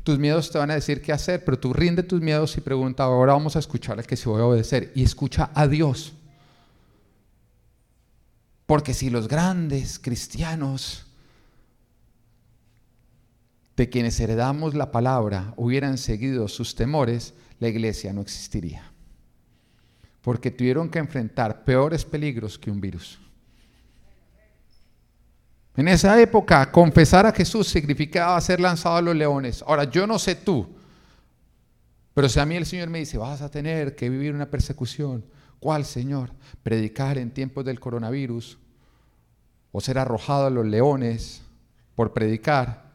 tus 0.05 0.19
miedos 0.19 0.51
te 0.51 0.59
van 0.59 0.71
a 0.71 0.75
decir 0.75 1.01
qué 1.01 1.13
hacer, 1.13 1.45
pero 1.45 1.59
tú 1.59 1.73
rinde 1.73 2.03
tus 2.03 2.21
miedos 2.21 2.57
y 2.57 2.61
pregunta, 2.61 3.05
ahora 3.05 3.33
vamos 3.33 3.57
a 3.57 3.59
escuchar 3.59 3.99
al 3.99 4.07
que 4.07 4.17
se 4.17 4.29
voy 4.29 4.43
a 4.43 4.45
obedecer. 4.45 4.93
Y 4.95 5.03
escucha 5.03 5.51
a 5.55 5.67
Dios. 5.67 6.13
Porque 8.67 8.93
si 8.93 9.09
los 9.09 9.29
grandes 9.29 9.99
cristianos 9.99 11.07
de 13.79 13.89
quienes 13.89 14.19
heredamos 14.19 14.75
la 14.75 14.91
palabra 14.91 15.55
hubieran 15.57 15.99
seguido 15.99 16.49
sus 16.49 16.75
temores, 16.75 17.33
la 17.61 17.69
iglesia 17.69 18.13
no 18.13 18.21
existiría. 18.21 18.91
Porque 20.21 20.51
tuvieron 20.51 20.91
que 20.91 20.99
enfrentar 20.99 21.65
peores 21.65 22.05
peligros 22.05 22.59
que 22.59 22.73
un 22.73 22.81
virus. 22.81 23.21
En 25.77 25.87
esa 25.87 26.21
época, 26.21 26.73
confesar 26.73 27.25
a 27.25 27.33
Jesús 27.33 27.69
significaba 27.69 28.41
ser 28.41 28.59
lanzado 28.59 28.97
a 28.97 29.03
los 29.03 29.15
leones. 29.15 29.63
Ahora, 29.65 29.85
yo 29.85 30.09
no 30.09 30.19
sé 30.19 30.35
tú, 30.35 30.69
pero 32.15 32.29
si 32.29 32.41
a 32.41 32.45
mí 32.47 32.57
el 32.57 32.67
Señor 32.67 32.91
me 32.91 32.99
dice, 32.99 33.17
vas 33.17 33.43
a 33.43 33.49
tener 33.49 33.95
que 33.95 34.11
vivir 34.11 34.35
una 34.35 34.51
persecución, 34.51 35.25
¿cuál, 35.61 35.85
Señor? 35.85 36.33
Predicar 36.65 37.17
en 37.17 37.31
tiempos 37.31 37.65
del 37.65 37.79
coronavirus 37.79 38.59
o 39.71 39.81
ser 39.81 39.99
arrojado 39.99 40.47
a 40.47 40.51
los 40.51 40.67
leones 40.67 41.43
por 41.95 42.13
predicar. 42.13 42.88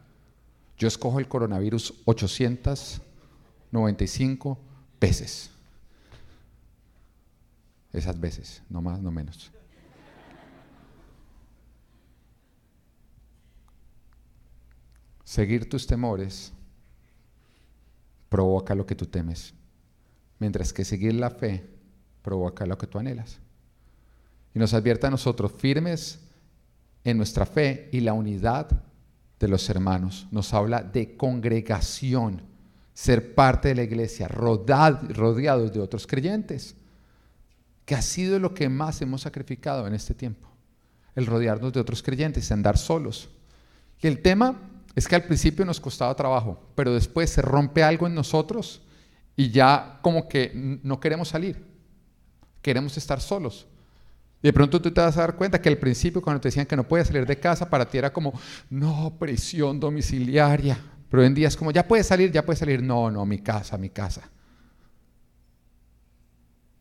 Yo 0.77 0.88
escojo 0.88 1.19
el 1.19 1.27
coronavirus 1.27 1.93
895 2.05 4.57
veces. 4.99 5.49
Esas 7.91 8.19
veces, 8.19 8.63
no 8.69 8.81
más, 8.81 8.99
no 9.01 9.12
menos. 9.12 9.51
Seguir 15.23 15.69
tus 15.69 15.88
temores 15.88 16.51
provoca 18.29 18.75
lo 18.75 18.86
que 18.86 18.95
tú 18.95 19.05
temes, 19.05 19.53
mientras 20.39 20.73
que 20.73 20.83
seguir 20.86 21.13
la 21.13 21.29
fe 21.29 21.69
provoca 22.21 22.65
lo 22.65 22.77
que 22.77 22.88
tú 22.88 22.97
anhelas. 22.97 23.39
Y 24.55 24.59
nos 24.59 24.73
advierte 24.73 25.07
a 25.07 25.12
nosotros 25.12 25.51
firmes 25.51 26.19
en 27.03 27.17
nuestra 27.17 27.45
fe 27.45 27.89
y 27.91 27.99
la 27.99 28.13
unidad 28.13 28.81
de 29.43 29.49
los 29.49 29.69
hermanos, 29.69 30.25
nos 30.32 30.53
habla 30.53 30.82
de 30.82 31.17
congregación, 31.17 32.41
ser 32.93 33.36
parte 33.36 33.67
de 33.67 33.75
la 33.75 33.84
iglesia, 33.84 34.29
rodeados 34.29 35.73
de 35.73 35.79
otros 35.82 36.08
creyentes, 36.08 36.75
que 37.86 37.93
ha 37.93 38.01
sido 38.01 38.39
lo 38.39 38.53
que 38.53 38.69
más 38.69 39.01
hemos 39.01 39.21
sacrificado 39.21 39.86
en 39.86 39.93
este 39.93 40.13
tiempo, 40.13 40.47
el 41.13 41.25
rodearnos 41.25 41.73
de 41.73 41.82
otros 41.82 42.01
creyentes, 42.01 42.51
andar 42.53 42.77
solos. 42.77 43.29
Y 44.01 44.08
el 44.08 44.21
tema 44.21 44.58
es 44.95 45.10
que 45.10 45.15
al 45.15 45.25
principio 45.25 45.65
nos 45.65 45.82
costaba 45.82 46.15
trabajo, 46.15 46.58
pero 46.73 46.93
después 46.93 47.29
se 47.29 47.41
rompe 47.41 47.84
algo 47.84 48.08
en 48.08 48.15
nosotros 48.15 48.82
y 49.36 49.49
ya 49.49 49.99
como 50.01 50.29
que 50.29 50.79
no 50.84 51.01
queremos 51.01 51.27
salir, 51.27 51.65
queremos 52.62 52.95
estar 52.95 53.19
solos. 53.19 53.67
Y 54.43 54.47
de 54.47 54.53
pronto 54.53 54.82
tú 54.82 54.91
te 54.91 54.99
vas 54.99 55.15
a 55.15 55.21
dar 55.21 55.38
cuenta 55.38 55.62
que 55.62 55.69
al 55.69 55.77
principio 55.77 56.21
cuando 56.21 56.41
te 56.41 56.49
decían 56.49 56.65
que 56.65 56.75
no 56.75 56.86
podías 56.86 57.08
salir 57.08 57.25
de 57.25 57.39
casa, 57.39 57.69
para 57.69 57.89
ti 57.89 57.97
era 57.97 58.12
como, 58.12 58.38
no, 58.69 59.15
prisión 59.17 59.79
domiciliaria. 59.79 60.77
Pero 61.10 61.21
hoy 61.21 61.27
en 61.27 61.34
día 61.34 61.47
es 61.47 61.56
como, 61.56 61.71
ya 61.71 61.88
puedes 61.88 62.08
salir, 62.08 62.29
ya 62.29 62.45
puedes 62.45 62.60
salir. 62.60 62.84
No, 62.84 63.10
no, 63.10 63.25
mi 63.25 63.39
casa, 63.39 63.77
mi 63.77 63.89
casa. 63.89 64.29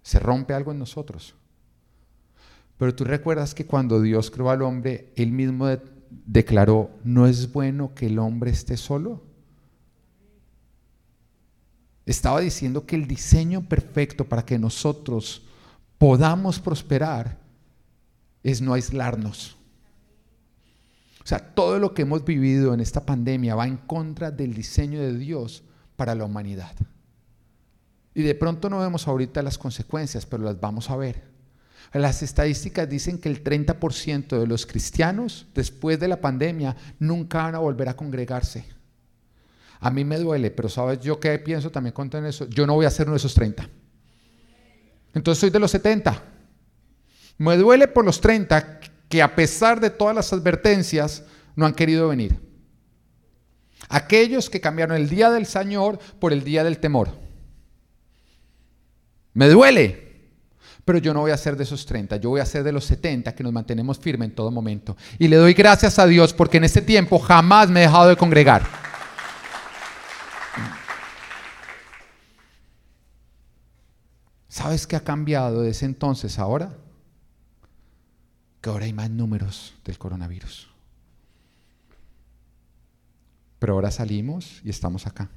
Se 0.02 0.18
rompe 0.18 0.54
algo 0.54 0.72
en 0.72 0.80
nosotros. 0.80 1.36
Pero 2.78 2.96
tú 2.96 3.04
recuerdas 3.04 3.54
que 3.54 3.64
cuando 3.64 4.00
Dios 4.00 4.32
creó 4.32 4.50
al 4.50 4.62
hombre, 4.62 5.12
Él 5.14 5.30
mismo 5.30 5.68
declaró, 6.10 6.90
no 7.04 7.28
es 7.28 7.52
bueno 7.52 7.94
que 7.94 8.06
el 8.06 8.18
hombre 8.18 8.50
esté 8.50 8.76
solo. 8.76 9.22
Estaba 12.06 12.40
diciendo 12.40 12.86
que 12.86 12.96
el 12.96 13.06
diseño 13.06 13.68
perfecto 13.68 14.24
para 14.24 14.44
que 14.44 14.58
nosotros 14.58 15.46
podamos 15.96 16.58
prosperar 16.58 17.41
es 18.42 18.60
no 18.60 18.74
aislarnos. 18.74 19.56
O 21.22 21.26
sea, 21.26 21.38
todo 21.54 21.78
lo 21.78 21.94
que 21.94 22.02
hemos 22.02 22.24
vivido 22.24 22.74
en 22.74 22.80
esta 22.80 23.06
pandemia 23.06 23.54
va 23.54 23.66
en 23.66 23.76
contra 23.76 24.30
del 24.30 24.54
diseño 24.54 25.00
de 25.00 25.16
Dios 25.16 25.62
para 25.96 26.14
la 26.14 26.24
humanidad. 26.24 26.74
Y 28.14 28.22
de 28.22 28.34
pronto 28.34 28.68
no 28.68 28.80
vemos 28.80 29.06
ahorita 29.06 29.42
las 29.42 29.56
consecuencias, 29.56 30.26
pero 30.26 30.42
las 30.42 30.60
vamos 30.60 30.90
a 30.90 30.96
ver. 30.96 31.22
Las 31.92 32.22
estadísticas 32.22 32.88
dicen 32.88 33.18
que 33.18 33.28
el 33.28 33.44
30% 33.44 34.38
de 34.38 34.46
los 34.46 34.66
cristianos 34.66 35.46
después 35.54 36.00
de 36.00 36.08
la 36.08 36.20
pandemia 36.20 36.76
nunca 36.98 37.44
van 37.44 37.54
a 37.54 37.58
volver 37.58 37.88
a 37.88 37.96
congregarse. 37.96 38.64
A 39.78 39.90
mí 39.90 40.04
me 40.04 40.18
duele, 40.18 40.50
pero 40.50 40.68
sabes 40.68 41.00
yo 41.00 41.20
qué 41.20 41.38
pienso 41.38 41.70
también 41.70 41.92
con 41.92 42.10
eso. 42.24 42.48
Yo 42.48 42.66
no 42.66 42.74
voy 42.74 42.86
a 42.86 42.90
ser 42.90 43.06
uno 43.06 43.14
de 43.14 43.18
esos 43.18 43.34
30. 43.34 43.68
Entonces 45.14 45.40
soy 45.40 45.50
de 45.50 45.58
los 45.58 45.70
70. 45.70 46.22
Me 47.42 47.56
duele 47.56 47.88
por 47.88 48.04
los 48.04 48.20
30 48.20 48.78
que 49.08 49.20
a 49.20 49.34
pesar 49.34 49.80
de 49.80 49.90
todas 49.90 50.14
las 50.14 50.32
advertencias 50.32 51.24
no 51.56 51.66
han 51.66 51.74
querido 51.74 52.06
venir. 52.06 52.38
Aquellos 53.88 54.48
que 54.48 54.60
cambiaron 54.60 54.96
el 54.96 55.08
día 55.08 55.28
del 55.28 55.46
Señor 55.46 55.98
por 56.20 56.32
el 56.32 56.44
día 56.44 56.62
del 56.62 56.78
temor. 56.78 57.08
Me 59.34 59.48
duele, 59.48 60.30
pero 60.84 60.98
yo 60.98 61.12
no 61.12 61.22
voy 61.22 61.32
a 61.32 61.36
ser 61.36 61.56
de 61.56 61.64
esos 61.64 61.84
30, 61.84 62.18
yo 62.18 62.30
voy 62.30 62.40
a 62.40 62.46
ser 62.46 62.62
de 62.62 62.70
los 62.70 62.84
70 62.84 63.34
que 63.34 63.42
nos 63.42 63.52
mantenemos 63.52 63.98
firmes 63.98 64.28
en 64.28 64.36
todo 64.36 64.52
momento. 64.52 64.96
Y 65.18 65.26
le 65.26 65.34
doy 65.34 65.52
gracias 65.52 65.98
a 65.98 66.06
Dios 66.06 66.32
porque 66.32 66.58
en 66.58 66.64
este 66.64 66.80
tiempo 66.80 67.18
jamás 67.18 67.68
me 67.70 67.80
he 67.80 67.82
dejado 67.82 68.08
de 68.08 68.16
congregar. 68.16 68.62
¿Sabes 74.48 74.86
qué 74.86 74.94
ha 74.94 75.02
cambiado 75.02 75.62
desde 75.62 75.86
entonces 75.86 76.38
ahora? 76.38 76.76
Que 78.62 78.70
ahora 78.70 78.86
hay 78.86 78.94
más 78.94 79.10
números 79.10 79.74
del 79.84 79.98
coronavirus. 79.98 80.68
Pero 83.58 83.74
ahora 83.74 83.90
salimos 83.90 84.62
y 84.64 84.70
estamos 84.70 85.06
acá. 85.06 85.28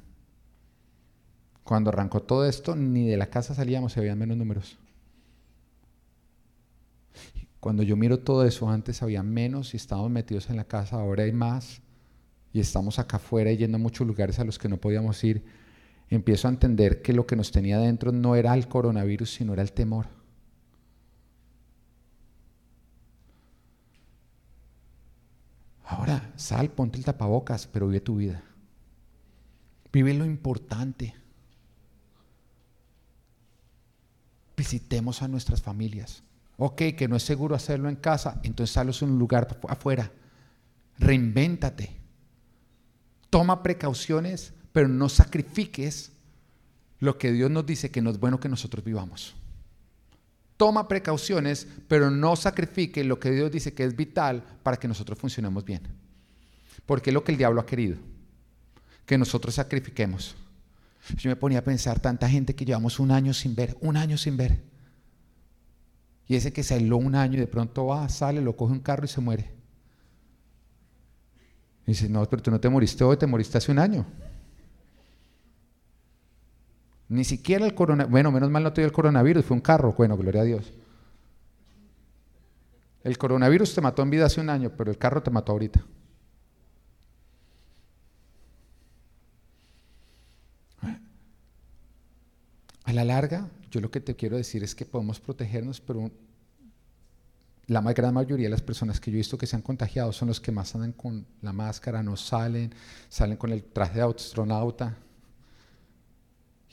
Cuando 1.63 1.89
arrancó 1.89 2.21
todo 2.21 2.45
esto, 2.45 2.75
ni 2.75 3.07
de 3.07 3.17
la 3.17 3.29
casa 3.29 3.53
salíamos, 3.53 3.91
se 3.91 3.99
veían 3.99 4.19
menos 4.19 4.38
números. 4.38 4.77
Cuando 7.59 7.81
yo 7.81 7.95
miro 7.97 8.19
todo 8.19 8.45
eso, 8.45 8.69
antes 8.69 9.01
había 9.01 9.23
menos 9.23 9.73
y 9.73 9.77
estábamos 9.77 10.11
metidos 10.11 10.51
en 10.51 10.57
la 10.57 10.65
casa, 10.65 10.97
ahora 10.97 11.23
hay 11.23 11.31
más 11.31 11.81
y 12.53 12.59
estamos 12.59 12.99
acá 12.99 13.17
afuera 13.17 13.51
yendo 13.51 13.77
a 13.77 13.79
muchos 13.79 14.05
lugares 14.05 14.38
a 14.39 14.43
los 14.43 14.59
que 14.59 14.69
no 14.69 14.77
podíamos 14.77 15.23
ir, 15.23 15.43
empiezo 16.09 16.47
a 16.47 16.51
entender 16.51 17.01
que 17.01 17.11
lo 17.11 17.25
que 17.25 17.35
nos 17.35 17.51
tenía 17.51 17.79
dentro 17.79 18.11
no 18.11 18.35
era 18.35 18.53
el 18.53 18.67
coronavirus, 18.67 19.33
sino 19.33 19.53
era 19.53 19.63
el 19.63 19.71
temor. 19.71 20.05
Ahora, 25.95 26.34
sal, 26.36 26.69
ponte 26.69 26.97
el 26.97 27.05
tapabocas, 27.05 27.67
pero 27.67 27.88
vive 27.88 28.01
tu 28.01 28.17
vida. 28.17 28.43
Vive 29.91 30.13
lo 30.13 30.25
importante. 30.25 31.15
visitemos 34.55 35.21
a 35.21 35.27
nuestras 35.27 35.62
familias. 35.62 36.23
Ok, 36.58 36.81
que 36.97 37.08
no 37.08 37.15
es 37.15 37.23
seguro 37.23 37.55
hacerlo 37.55 37.89
en 37.89 37.95
casa, 37.95 38.39
entonces 38.43 38.73
salos 38.73 39.01
en 39.01 39.12
un 39.12 39.19
lugar 39.19 39.60
afuera. 39.67 40.12
Reinvéntate. 40.97 41.95
Toma 43.29 43.62
precauciones, 43.62 44.53
pero 44.71 44.88
no 44.88 45.10
sacrifiques 45.10 46.13
lo 46.99 47.17
que 47.17 47.34
Dios 47.34 47.51
nos 47.51 47.65
dice 47.65 47.91
que 47.91 48.01
no 48.01 48.10
es 48.10 48.19
bueno 48.19 48.39
que 48.39 48.47
nosotros 48.47 48.86
vivamos. 48.86 49.36
Toma 50.57 50.87
precauciones, 50.87 51.67
pero 51.87 52.09
no 52.09 52.35
sacrifique 52.35 53.03
lo 53.03 53.19
que 53.19 53.31
Dios 53.31 53.51
dice 53.51 53.73
que 53.73 53.83
es 53.83 53.95
vital 53.95 54.43
para 54.63 54.77
que 54.77 54.87
nosotros 54.87 55.19
funcionemos 55.19 55.65
bien. 55.65 55.81
Porque 56.85 57.09
es 57.09 57.13
lo 57.13 57.23
que 57.23 57.33
el 57.33 57.37
diablo 57.37 57.61
ha 57.61 57.65
querido, 57.65 57.97
que 59.05 59.17
nosotros 59.17 59.55
sacrifiquemos. 59.55 60.35
Yo 61.17 61.29
me 61.29 61.35
ponía 61.35 61.59
a 61.59 61.63
pensar, 61.63 61.99
tanta 61.99 62.29
gente 62.29 62.55
que 62.55 62.65
llevamos 62.65 62.99
un 62.99 63.11
año 63.11 63.33
sin 63.33 63.53
ver, 63.53 63.77
un 63.81 63.97
año 63.97 64.17
sin 64.17 64.37
ver. 64.37 64.63
Y 66.27 66.35
ese 66.35 66.51
que 66.51 66.63
se 66.63 66.77
un 66.77 67.15
año 67.15 67.35
y 67.35 67.41
de 67.41 67.47
pronto 67.47 67.87
va, 67.87 68.09
sale, 68.09 68.41
lo 68.41 68.55
coge 68.55 68.73
un 68.73 68.79
carro 68.79 69.05
y 69.05 69.07
se 69.07 69.21
muere. 69.21 69.51
Y 71.85 71.91
dice, 71.91 72.09
no, 72.09 72.25
pero 72.27 72.41
tú 72.41 72.49
no 72.49 72.59
te 72.59 72.67
moriste 72.67 73.03
hoy, 73.03 73.17
te 73.17 73.27
moriste 73.27 73.57
hace 73.57 73.71
un 73.71 73.77
año. 73.77 74.05
Ni 77.07 77.23
siquiera 77.23 77.65
el 77.65 77.75
coronavirus, 77.75 78.11
bueno, 78.11 78.31
menos 78.31 78.49
mal 78.49 78.63
no 78.63 78.73
te 78.73 78.81
dio 78.81 78.87
el 78.87 78.93
coronavirus, 78.93 79.45
fue 79.45 79.55
un 79.55 79.61
carro, 79.61 79.93
bueno, 79.93 80.17
gloria 80.17 80.41
a 80.41 80.45
Dios. 80.45 80.73
El 83.03 83.17
coronavirus 83.19 83.75
te 83.75 83.81
mató 83.81 84.01
en 84.01 84.09
vida 84.09 84.25
hace 84.25 84.41
un 84.41 84.49
año, 84.49 84.71
pero 84.75 84.89
el 84.89 84.97
carro 84.97 85.21
te 85.21 85.29
mató 85.29 85.51
ahorita. 85.51 85.85
A 92.83 92.93
la 92.93 93.03
larga, 93.03 93.47
yo 93.69 93.81
lo 93.81 93.91
que 93.91 93.99
te 93.99 94.15
quiero 94.15 94.37
decir 94.37 94.63
es 94.63 94.73
que 94.73 94.85
podemos 94.85 95.19
protegernos, 95.19 95.81
pero 95.81 96.11
la 97.67 97.81
gran 97.93 98.13
mayoría 98.13 98.45
de 98.45 98.51
las 98.51 98.61
personas 98.61 98.99
que 98.99 99.11
yo 99.11 99.15
he 99.15 99.17
visto 99.17 99.37
que 99.37 99.47
se 99.47 99.55
han 99.55 99.61
contagiado 99.63 100.11
son 100.11 100.27
los 100.27 100.39
que 100.39 100.51
más 100.51 100.73
andan 100.75 100.91
con 100.91 101.25
la 101.41 101.51
máscara, 101.51 102.03
no 102.03 102.15
salen, 102.15 102.73
salen 103.09 103.37
con 103.37 103.51
el 103.51 103.63
traje 103.63 103.99
de 103.99 104.05
astronauta. 104.05 104.97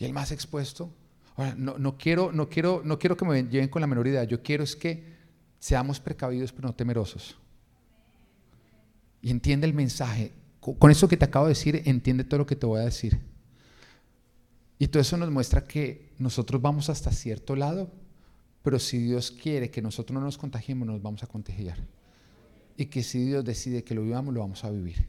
Y 0.02 0.04
el 0.04 0.12
más 0.12 0.32
expuesto. 0.32 0.92
Ahora, 1.36 1.54
no, 1.56 1.96
quiero, 1.96 2.32
no, 2.32 2.48
quiero, 2.48 2.82
no 2.84 2.98
quiero 2.98 3.16
que 3.16 3.24
me 3.24 3.44
lleven 3.44 3.68
con 3.68 3.80
la 3.80 3.86
menor 3.86 4.08
idea, 4.08 4.24
yo 4.24 4.42
quiero 4.42 4.64
es 4.64 4.74
que 4.74 5.14
seamos 5.60 6.00
precavidos 6.00 6.52
pero 6.52 6.66
no 6.66 6.74
temerosos. 6.74 7.38
Y 9.22 9.30
entiende 9.30 9.64
el 9.64 9.74
mensaje. 9.74 10.32
Con 10.58 10.90
eso 10.90 11.06
que 11.06 11.16
te 11.16 11.24
acabo 11.24 11.46
de 11.46 11.50
decir, 11.50 11.82
entiende 11.84 12.24
todo 12.24 12.38
lo 12.38 12.46
que 12.46 12.56
te 12.56 12.66
voy 12.66 12.80
a 12.80 12.84
decir. 12.84 13.20
Y 14.80 14.88
todo 14.88 15.00
eso 15.00 15.16
nos 15.16 15.30
muestra 15.30 15.62
que 15.62 16.10
nosotros 16.18 16.60
vamos 16.60 16.90
hasta 16.90 17.12
cierto 17.12 17.54
lado, 17.54 17.88
pero 18.62 18.80
si 18.80 18.98
Dios 18.98 19.30
quiere 19.30 19.70
que 19.70 19.82
nosotros 19.82 20.14
no 20.14 20.20
nos 20.20 20.36
contagiemos, 20.36 20.88
nos 20.88 21.00
vamos 21.00 21.22
a 21.22 21.28
contagiar. 21.28 21.78
Y 22.76 22.86
que 22.86 23.04
si 23.04 23.24
Dios 23.24 23.44
decide 23.44 23.84
que 23.84 23.94
lo 23.94 24.02
vivamos, 24.02 24.34
lo 24.34 24.40
vamos 24.40 24.64
a 24.64 24.70
vivir. 24.72 25.06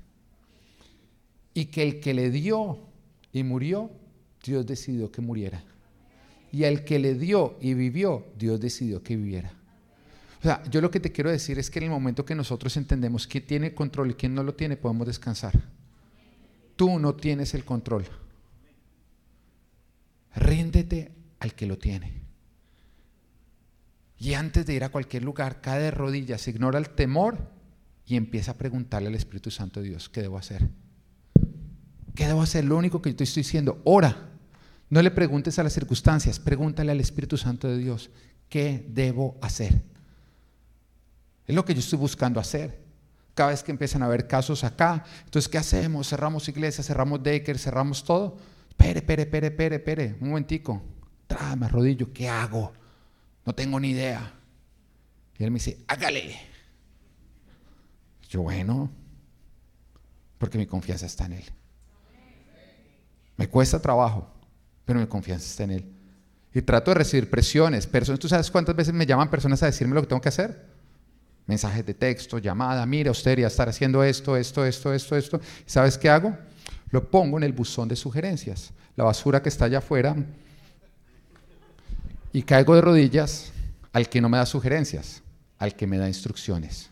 Y 1.55 1.65
que 1.65 1.81
el 1.81 1.99
que 1.99 2.13
le 2.13 2.29
dio 2.29 2.77
y 3.31 3.41
murió, 3.41 3.89
Dios 4.43 4.65
decidió 4.65 5.11
que 5.11 5.21
muriera. 5.21 5.63
Y 6.51 6.65
al 6.65 6.83
que 6.83 6.99
le 6.99 7.15
dio 7.15 7.57
y 7.61 7.73
vivió, 7.73 8.27
Dios 8.37 8.59
decidió 8.59 9.01
que 9.01 9.15
viviera. 9.15 9.51
O 10.39 10.43
sea, 10.43 10.61
yo 10.69 10.81
lo 10.81 10.91
que 10.91 10.99
te 10.99 11.11
quiero 11.11 11.31
decir 11.31 11.57
es 11.57 11.69
que 11.69 11.79
en 11.79 11.85
el 11.85 11.89
momento 11.91 12.25
que 12.25 12.35
nosotros 12.35 12.75
entendemos 12.75 13.25
quién 13.25 13.47
tiene 13.47 13.73
control 13.73 14.11
y 14.11 14.13
quién 14.15 14.35
no 14.35 14.43
lo 14.43 14.53
tiene, 14.53 14.75
podemos 14.75 15.07
descansar. 15.07 15.53
Tú 16.75 16.99
no 16.99 17.15
tienes 17.15 17.53
el 17.53 17.63
control. 17.63 18.05
Ríndete 20.35 21.11
al 21.39 21.53
que 21.55 21.65
lo 21.65 21.77
tiene. 21.77 22.23
Y 24.19 24.33
antes 24.33 24.65
de 24.65 24.73
ir 24.73 24.83
a 24.83 24.89
cualquier 24.89 25.23
lugar, 25.23 25.61
cae 25.61 25.81
de 25.81 25.91
rodillas, 25.91 26.47
ignora 26.47 26.77
el 26.77 26.89
temor 26.89 27.37
y 28.05 28.15
empieza 28.15 28.51
a 28.51 28.57
preguntarle 28.57 29.07
al 29.07 29.15
Espíritu 29.15 29.49
Santo 29.49 29.81
de 29.81 29.89
Dios, 29.89 30.09
¿qué 30.09 30.21
debo 30.21 30.37
hacer? 30.37 30.69
¿Qué 32.15 32.27
debo 32.27 32.41
hacer? 32.41 32.65
Lo 32.65 32.77
único 32.77 33.01
que 33.01 33.11
yo 33.11 33.15
te 33.15 33.23
estoy 33.23 33.43
diciendo, 33.43 33.81
ora. 33.85 34.29
No 34.93 35.01
le 35.01 35.09
preguntes 35.09 35.57
a 35.57 35.63
las 35.63 35.73
circunstancias, 35.73 36.39
pregúntale 36.39 36.91
al 36.91 36.99
Espíritu 36.99 37.35
Santo 37.35 37.67
de 37.67 37.79
Dios, 37.79 38.11
¿qué 38.47 38.85
debo 38.87 39.39
hacer? 39.41 39.81
Es 41.47 41.55
lo 41.55 41.65
que 41.65 41.73
yo 41.73 41.79
estoy 41.79 41.97
buscando 41.97 42.39
hacer. 42.39 42.79
Cada 43.33 43.49
vez 43.49 43.63
que 43.63 43.71
empiezan 43.71 44.03
a 44.03 44.05
haber 44.05 44.27
casos 44.27 44.63
acá, 44.63 45.03
entonces, 45.25 45.49
¿qué 45.49 45.57
hacemos? 45.57 46.09
Cerramos 46.09 46.47
iglesias, 46.47 46.85
cerramos 46.85 47.23
Daker, 47.23 47.57
cerramos 47.57 48.03
todo. 48.03 48.37
Pere, 48.77 49.01
pere, 49.01 49.25
pere, 49.25 49.49
pere, 49.49 49.79
pere, 49.79 50.15
un 50.21 50.29
momentico. 50.29 50.79
Trá, 51.25 51.55
me 51.55 51.65
arrodillo, 51.65 52.13
¿qué 52.13 52.29
hago? 52.29 52.71
No 53.47 53.55
tengo 53.55 53.79
ni 53.79 53.89
idea. 53.89 54.31
Y 55.39 55.43
él 55.43 55.49
me 55.49 55.55
dice, 55.55 55.83
hágale. 55.87 56.39
Yo, 58.29 58.43
bueno, 58.43 58.91
porque 60.37 60.59
mi 60.59 60.67
confianza 60.67 61.07
está 61.07 61.25
en 61.25 61.33
él. 61.33 61.45
Me 63.37 63.49
cuesta 63.49 63.81
trabajo, 63.81 64.31
pero 64.85 64.99
mi 64.99 65.07
confianza 65.07 65.45
está 65.45 65.63
en 65.63 65.71
Él. 65.71 65.85
Y 66.53 66.61
trato 66.61 66.91
de 66.91 66.95
recibir 66.95 67.29
presiones. 67.29 67.87
Personas, 67.87 68.19
¿Tú 68.19 68.27
sabes 68.27 68.51
cuántas 68.51 68.75
veces 68.75 68.93
me 68.93 69.05
llaman 69.05 69.29
personas 69.29 69.63
a 69.63 69.65
decirme 69.65 69.95
lo 69.95 70.01
que 70.01 70.07
tengo 70.07 70.21
que 70.21 70.29
hacer? 70.29 70.65
Mensajes 71.47 71.85
de 71.85 71.93
texto, 71.93 72.37
llamada, 72.37 72.85
mira, 72.85 73.11
usted 73.11 73.31
debería 73.31 73.47
estar 73.47 73.67
haciendo 73.67 74.03
esto, 74.03 74.37
esto, 74.37 74.63
esto, 74.65 74.93
esto, 74.93 75.17
esto. 75.17 75.41
¿Sabes 75.65 75.97
qué 75.97 76.09
hago? 76.09 76.37
Lo 76.91 77.09
pongo 77.09 77.37
en 77.37 77.43
el 77.43 77.53
buzón 77.53 77.87
de 77.87 77.95
sugerencias. 77.95 78.71
La 78.95 79.03
basura 79.03 79.41
que 79.41 79.49
está 79.49 79.65
allá 79.65 79.79
afuera. 79.79 80.15
Y 82.31 82.43
caigo 82.43 82.75
de 82.75 82.81
rodillas 82.81 83.51
al 83.91 84.07
que 84.09 84.21
no 84.21 84.29
me 84.29 84.37
da 84.37 84.45
sugerencias, 84.45 85.21
al 85.57 85.75
que 85.75 85.87
me 85.87 85.97
da 85.97 86.07
instrucciones. 86.07 86.89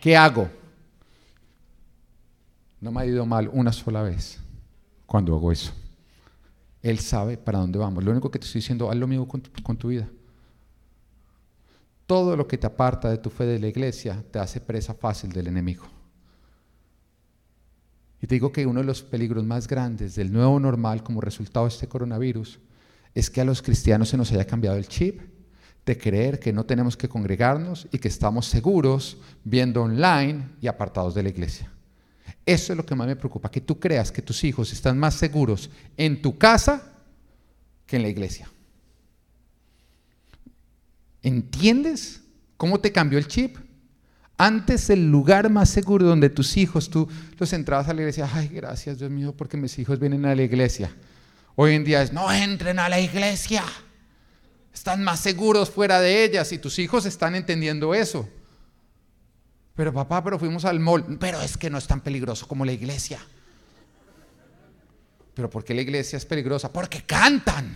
¿Qué 0.00 0.16
hago? 0.16 0.50
No 2.80 2.90
me 2.90 3.00
ha 3.00 3.06
ido 3.06 3.24
mal 3.24 3.48
una 3.52 3.72
sola 3.72 4.02
vez 4.02 4.38
cuando 5.06 5.34
hago 5.34 5.52
eso. 5.52 5.72
Él 6.84 6.98
sabe 6.98 7.38
para 7.38 7.60
dónde 7.60 7.78
vamos. 7.78 8.04
Lo 8.04 8.10
único 8.10 8.30
que 8.30 8.38
te 8.38 8.44
estoy 8.44 8.60
diciendo, 8.60 8.90
haz 8.90 8.96
lo 8.98 9.06
mismo 9.06 9.26
con 9.26 9.40
tu, 9.78 9.88
vida. 9.88 10.06
Todo 12.06 12.36
lo 12.36 12.46
que 12.46 12.58
te 12.58 12.66
aparta 12.66 13.08
de 13.08 13.16
tu 13.16 13.30
fe 13.30 13.46
de 13.46 13.58
la 13.58 13.68
iglesia 13.68 14.22
te 14.30 14.38
hace 14.38 14.60
presa 14.60 14.92
fácil 14.92 15.32
del 15.32 15.46
enemigo. 15.46 15.86
Y 18.20 18.26
te 18.26 18.34
digo 18.34 18.52
que 18.52 18.66
uno 18.66 18.80
de 18.80 18.86
los 18.86 19.02
peligros 19.02 19.44
más 19.44 19.66
grandes 19.66 20.14
del 20.14 20.30
nuevo 20.30 20.60
normal 20.60 21.02
como 21.02 21.22
resultado 21.22 21.64
de 21.64 21.70
este 21.72 21.88
coronavirus 21.88 22.60
es 23.14 23.30
que 23.30 23.40
a 23.40 23.46
los 23.46 23.62
cristianos 23.62 24.10
se 24.10 24.18
nos 24.18 24.30
haya 24.32 24.46
cambiado 24.46 24.76
el 24.76 24.86
chip 24.86 25.22
de 25.86 25.96
creer 25.96 26.38
que 26.38 26.52
no 26.52 26.66
tenemos 26.66 26.98
que 26.98 27.08
congregarnos 27.08 27.88
y 27.92 27.98
que 27.98 28.08
estamos 28.08 28.44
seguros 28.44 29.16
viendo 29.42 29.84
online 29.84 30.50
y 30.60 30.66
apartados 30.66 31.14
de 31.14 31.22
la 31.22 31.30
iglesia. 31.30 31.73
Eso 32.46 32.72
es 32.72 32.76
lo 32.76 32.84
que 32.84 32.94
más 32.94 33.06
me 33.06 33.16
preocupa, 33.16 33.50
que 33.50 33.60
tú 33.60 33.80
creas 33.80 34.12
que 34.12 34.22
tus 34.22 34.44
hijos 34.44 34.72
están 34.72 34.98
más 34.98 35.14
seguros 35.14 35.70
en 35.96 36.20
tu 36.20 36.36
casa 36.36 36.82
que 37.86 37.96
en 37.96 38.02
la 38.02 38.08
iglesia. 38.08 38.50
¿Entiendes 41.22 42.20
cómo 42.58 42.80
te 42.80 42.92
cambió 42.92 43.18
el 43.18 43.28
chip? 43.28 43.56
Antes 44.36 44.90
el 44.90 45.10
lugar 45.10 45.48
más 45.48 45.70
seguro 45.70 46.06
donde 46.06 46.28
tus 46.28 46.56
hijos, 46.56 46.90
tú 46.90 47.08
los 47.38 47.52
entrabas 47.52 47.88
a 47.88 47.94
la 47.94 48.02
iglesia, 48.02 48.28
ay, 48.30 48.48
gracias 48.48 48.98
Dios 48.98 49.10
mío, 49.10 49.32
porque 49.34 49.56
mis 49.56 49.78
hijos 49.78 49.98
vienen 49.98 50.26
a 50.26 50.34
la 50.34 50.42
iglesia. 50.42 50.94
Hoy 51.56 51.74
en 51.74 51.84
día 51.84 52.02
es, 52.02 52.12
no 52.12 52.30
entren 52.30 52.78
a 52.78 52.88
la 52.88 53.00
iglesia. 53.00 53.64
Están 54.74 55.04
más 55.04 55.20
seguros 55.20 55.70
fuera 55.70 56.00
de 56.00 56.24
ellas 56.24 56.50
y 56.52 56.58
tus 56.58 56.78
hijos 56.80 57.06
están 57.06 57.36
entendiendo 57.36 57.94
eso. 57.94 58.28
Pero 59.74 59.92
papá, 59.92 60.22
pero 60.22 60.38
fuimos 60.38 60.64
al 60.64 60.78
mall. 60.78 61.18
Pero 61.18 61.40
es 61.40 61.56
que 61.56 61.68
no 61.70 61.78
es 61.78 61.86
tan 61.86 62.00
peligroso 62.00 62.46
como 62.46 62.64
la 62.64 62.72
iglesia. 62.72 63.20
¿Pero 65.34 65.50
por 65.50 65.64
qué 65.64 65.74
la 65.74 65.82
iglesia 65.82 66.16
es 66.16 66.24
peligrosa? 66.24 66.72
Porque 66.72 67.02
cantan. 67.02 67.74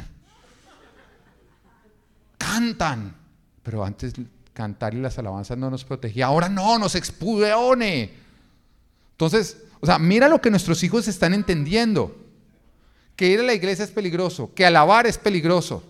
Cantan. 2.39 3.17
Pero 3.63 3.85
antes 3.85 4.15
cantar 4.53 4.95
y 4.95 5.01
las 5.01 5.19
alabanzas 5.19 5.59
no 5.59 5.71
nos 5.71 5.85
protegía. 5.85 6.27
Ahora 6.27 6.49
no, 6.49 6.79
nos 6.79 6.95
expudone. 6.95 8.13
Entonces, 9.13 9.59
o 9.81 9.87
sea, 9.87 9.99
mira 9.99 10.29
lo 10.29 10.41
que 10.41 10.51
nuestros 10.51 10.83
hijos 10.85 11.09
están 11.09 11.35
entendiendo. 11.35 12.17
Que 13.17 13.29
ir 13.29 13.41
a 13.41 13.43
la 13.43 13.55
iglesia 13.55 13.85
es 13.85 13.91
peligroso, 13.91 14.53
que 14.55 14.65
alabar 14.65 15.07
es 15.07 15.19
peligroso. 15.19 15.83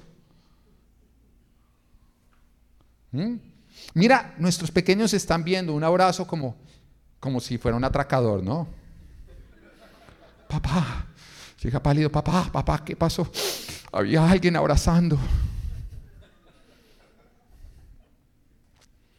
¿Mm? 3.13 3.48
Mira, 3.99 4.33
nuestros 4.39 4.71
pequeños 4.71 5.13
están 5.13 5.43
viendo 5.43 5.75
un 5.75 5.83
abrazo 5.83 6.25
como, 6.25 6.55
como 7.19 7.41
si 7.41 7.59
fuera 7.59 7.77
un 7.77 7.83
atracador, 7.83 8.45
¿no? 8.45 8.69
Papá, 10.49 11.05
llega 11.61 11.83
pálido, 11.83 12.09
papá, 12.09 12.49
papá, 12.53 12.85
¿qué 12.85 12.95
pasó? 12.95 13.29
Había 13.91 14.31
alguien 14.31 14.55
abrazando. 14.55 15.19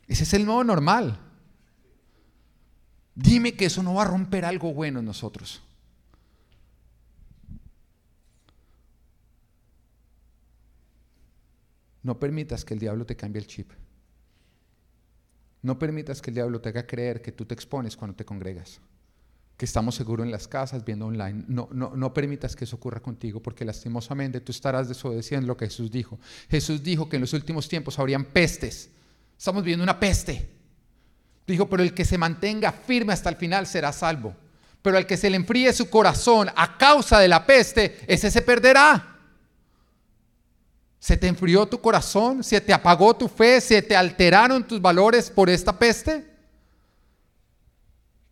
Ese 0.08 0.24
es 0.24 0.34
el 0.34 0.46
nuevo 0.46 0.64
normal. 0.64 1.20
Dime 3.16 3.56
que 3.56 3.66
eso 3.66 3.84
no 3.84 3.96
va 3.96 4.04
a 4.04 4.06
romper 4.06 4.46
algo 4.46 4.74
bueno 4.74 5.00
en 5.00 5.06
nosotros. 5.06 5.62
No 12.02 12.18
permitas 12.18 12.64
que 12.64 12.76
el 12.76 12.80
diablo 12.80 13.06
te 13.06 13.18
cambie 13.18 13.42
el 13.42 13.48
chip. 13.48 13.74
No 15.62 15.78
permitas 15.78 16.22
que 16.22 16.32
el 16.32 16.36
diablo 16.36 16.62
te 16.62 16.70
haga 16.70 16.88
creer 16.88 17.22
que 17.22 17.32
tú 17.32 17.46
te 17.46 17.54
expones 17.54 17.98
cuando 17.98 18.16
te 18.16 18.26
congregas, 18.26 18.80
que 19.58 19.66
estamos 19.66 19.96
seguros 19.96 20.26
en 20.26 20.32
las 20.32 20.48
casas 20.48 20.86
viendo 20.86 21.08
online. 21.08 21.44
No, 21.48 21.68
no, 21.72 21.96
no 21.96 22.14
permitas 22.14 22.56
que 22.56 22.64
eso 22.64 22.78
ocurra 22.78 23.02
contigo 23.02 23.42
porque 23.42 23.66
lastimosamente 23.66 24.40
tú 24.40 24.52
estarás 24.52 24.88
desobedeciendo 24.88 25.48
lo 25.48 25.58
que 25.58 25.66
Jesús 25.66 25.92
dijo. 25.92 26.18
Jesús 26.50 26.82
dijo 26.82 27.10
que 27.10 27.18
en 27.18 27.22
los 27.22 27.34
últimos 27.34 27.68
tiempos 27.68 28.00
habrían 28.00 28.26
pestes. 28.26 28.90
Estamos 29.38 29.64
viendo 29.64 29.84
una 29.84 30.00
peste. 30.00 30.50
Dijo, 31.46 31.68
pero 31.68 31.84
el 31.84 31.94
que 31.94 32.06
se 32.06 32.18
mantenga 32.18 32.72
firme 32.72 33.12
hasta 33.12 33.30
el 33.30 33.36
final 33.36 33.66
será 33.66 33.92
salvo. 33.92 34.36
Pero 34.82 34.98
el 34.98 35.06
que 35.06 35.18
se 35.18 35.30
le 35.30 35.36
enfríe 35.36 35.74
su 35.74 35.90
corazón 35.90 36.48
a 36.56 36.78
causa 36.78 37.20
de 37.20 37.28
la 37.28 37.46
peste, 37.46 38.00
ese 38.08 38.32
se 38.32 38.42
perderá. 38.42 39.09
¿Se 41.00 41.16
te 41.16 41.28
enfrió 41.28 41.66
tu 41.66 41.80
corazón? 41.80 42.44
¿Se 42.44 42.60
te 42.60 42.74
apagó 42.74 43.16
tu 43.16 43.28
fe? 43.28 43.62
¿Se 43.62 43.82
te 43.82 43.96
alteraron 43.96 44.68
tus 44.68 44.82
valores 44.82 45.30
por 45.30 45.50
esta 45.50 45.78
peste? 45.78 46.26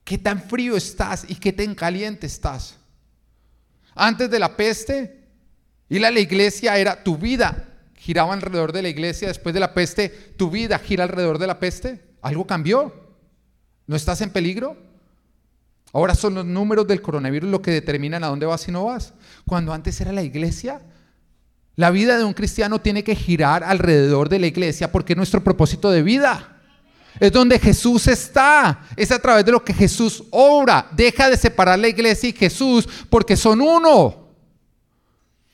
¿Qué 0.04 0.18
tan 0.18 0.42
frío 0.42 0.76
estás 0.76 1.26
y 1.28 1.36
qué 1.36 1.54
tan 1.54 1.74
caliente 1.76 2.28
estás? 2.28 2.78
Antes 3.96 4.30
de 4.30 4.40
la 4.40 4.56
peste, 4.56 5.28
ir 5.90 6.06
a 6.06 6.12
la 6.12 6.20
iglesia 6.20 6.78
era 6.78 7.04
tu 7.04 7.18
vida, 7.18 7.66
giraba 7.96 8.34
alrededor 8.34 8.74
de 8.74 8.82
la 8.82 8.90
iglesia. 8.90 9.30
Después 9.30 9.54
de 9.54 9.62
la 9.62 9.74
peste, 9.74 10.10
tu 10.10 10.50
vida 10.50 10.78
gira 10.78 11.06
alrededor 11.06 11.40
de 11.40 11.48
la 11.48 11.60
peste. 11.60 12.02
¿Algo 12.22 12.46
cambió? 12.46 12.94
¿No 13.86 13.96
estás 13.96 14.22
en 14.22 14.30
peligro? 14.30 14.78
Ahora 15.94 16.16
son 16.16 16.36
los 16.36 16.46
números 16.46 16.86
del 16.86 17.02
coronavirus 17.02 17.50
lo 17.50 17.62
que 17.62 17.72
determinan 17.72 18.24
a 18.24 18.28
dónde 18.28 18.46
vas 18.46 18.68
y 18.68 18.72
no 18.72 18.86
vas. 18.86 19.14
Cuando 19.46 19.74
antes 19.74 20.00
era 20.02 20.12
la 20.12 20.22
iglesia, 20.22 20.82
la 21.78 21.92
vida 21.92 22.18
de 22.18 22.24
un 22.24 22.34
cristiano 22.34 22.82
tiene 22.82 23.04
que 23.04 23.16
girar 23.16 23.64
alrededor 23.64 24.30
de 24.30 24.40
la 24.40 24.48
iglesia 24.48 24.92
porque 24.92 25.14
es 25.14 25.18
nuestro 25.18 25.44
propósito 25.44 25.92
de 25.92 26.02
vida. 26.02 26.58
Es 27.20 27.32
donde 27.32 27.60
Jesús 27.60 28.08
está. 28.08 28.84
Es 28.96 29.12
a 29.12 29.20
través 29.20 29.46
de 29.46 29.52
lo 29.52 29.64
que 29.64 29.76
Jesús 29.76 30.24
obra. 30.32 30.90
Deja 30.92 31.30
de 31.30 31.38
separar 31.38 31.78
la 31.78 31.88
iglesia 31.88 32.30
y 32.30 32.34
Jesús 32.34 32.90
porque 33.12 33.38
son 33.38 33.62
uno. 33.62 34.28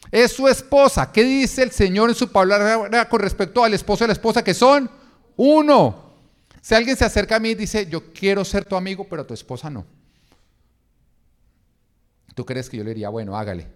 Es 0.10 0.32
su 0.32 0.48
esposa. 0.48 1.12
¿Qué 1.12 1.26
dice 1.26 1.62
el 1.62 1.72
Señor 1.72 2.10
en 2.10 2.16
su 2.16 2.32
palabra 2.32 3.10
con 3.10 3.20
respecto 3.20 3.62
al 3.62 3.74
esposo 3.74 4.06
y 4.06 4.08
la 4.08 4.14
esposa 4.14 4.42
que 4.42 4.54
son 4.54 4.90
uno? 5.36 6.14
Si 6.62 6.74
alguien 6.74 6.96
se 6.96 7.04
acerca 7.04 7.36
a 7.36 7.40
mí 7.40 7.50
y 7.50 7.56
dice, 7.56 7.86
yo 7.90 8.14
quiero 8.14 8.46
ser 8.46 8.64
tu 8.64 8.78
amigo, 8.78 9.06
pero 9.10 9.26
tu 9.26 9.34
esposa 9.34 9.70
no. 9.70 9.86
¿Tú 12.34 12.46
crees 12.46 12.70
que 12.70 12.78
yo 12.78 12.84
le 12.86 12.92
diría, 12.92 13.10
bueno, 13.10 13.38
hágale? 13.38 13.68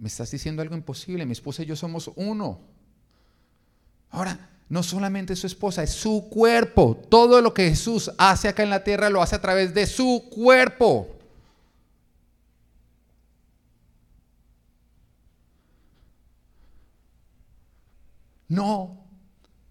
Me 0.00 0.08
estás 0.08 0.30
diciendo 0.30 0.62
algo 0.62 0.74
imposible, 0.74 1.26
mi 1.26 1.32
esposa 1.32 1.62
y 1.62 1.66
yo 1.66 1.76
somos 1.76 2.10
uno. 2.16 2.58
Ahora, 4.08 4.48
no 4.70 4.82
solamente 4.82 5.36
su 5.36 5.46
esposa, 5.46 5.82
es 5.82 5.90
su 5.90 6.26
cuerpo. 6.30 6.96
Todo 7.10 7.42
lo 7.42 7.52
que 7.52 7.68
Jesús 7.68 8.10
hace 8.16 8.48
acá 8.48 8.62
en 8.62 8.70
la 8.70 8.82
tierra 8.82 9.10
lo 9.10 9.20
hace 9.20 9.36
a 9.36 9.40
través 9.40 9.74
de 9.74 9.86
su 9.86 10.30
cuerpo. 10.30 11.18
No 18.48 19.04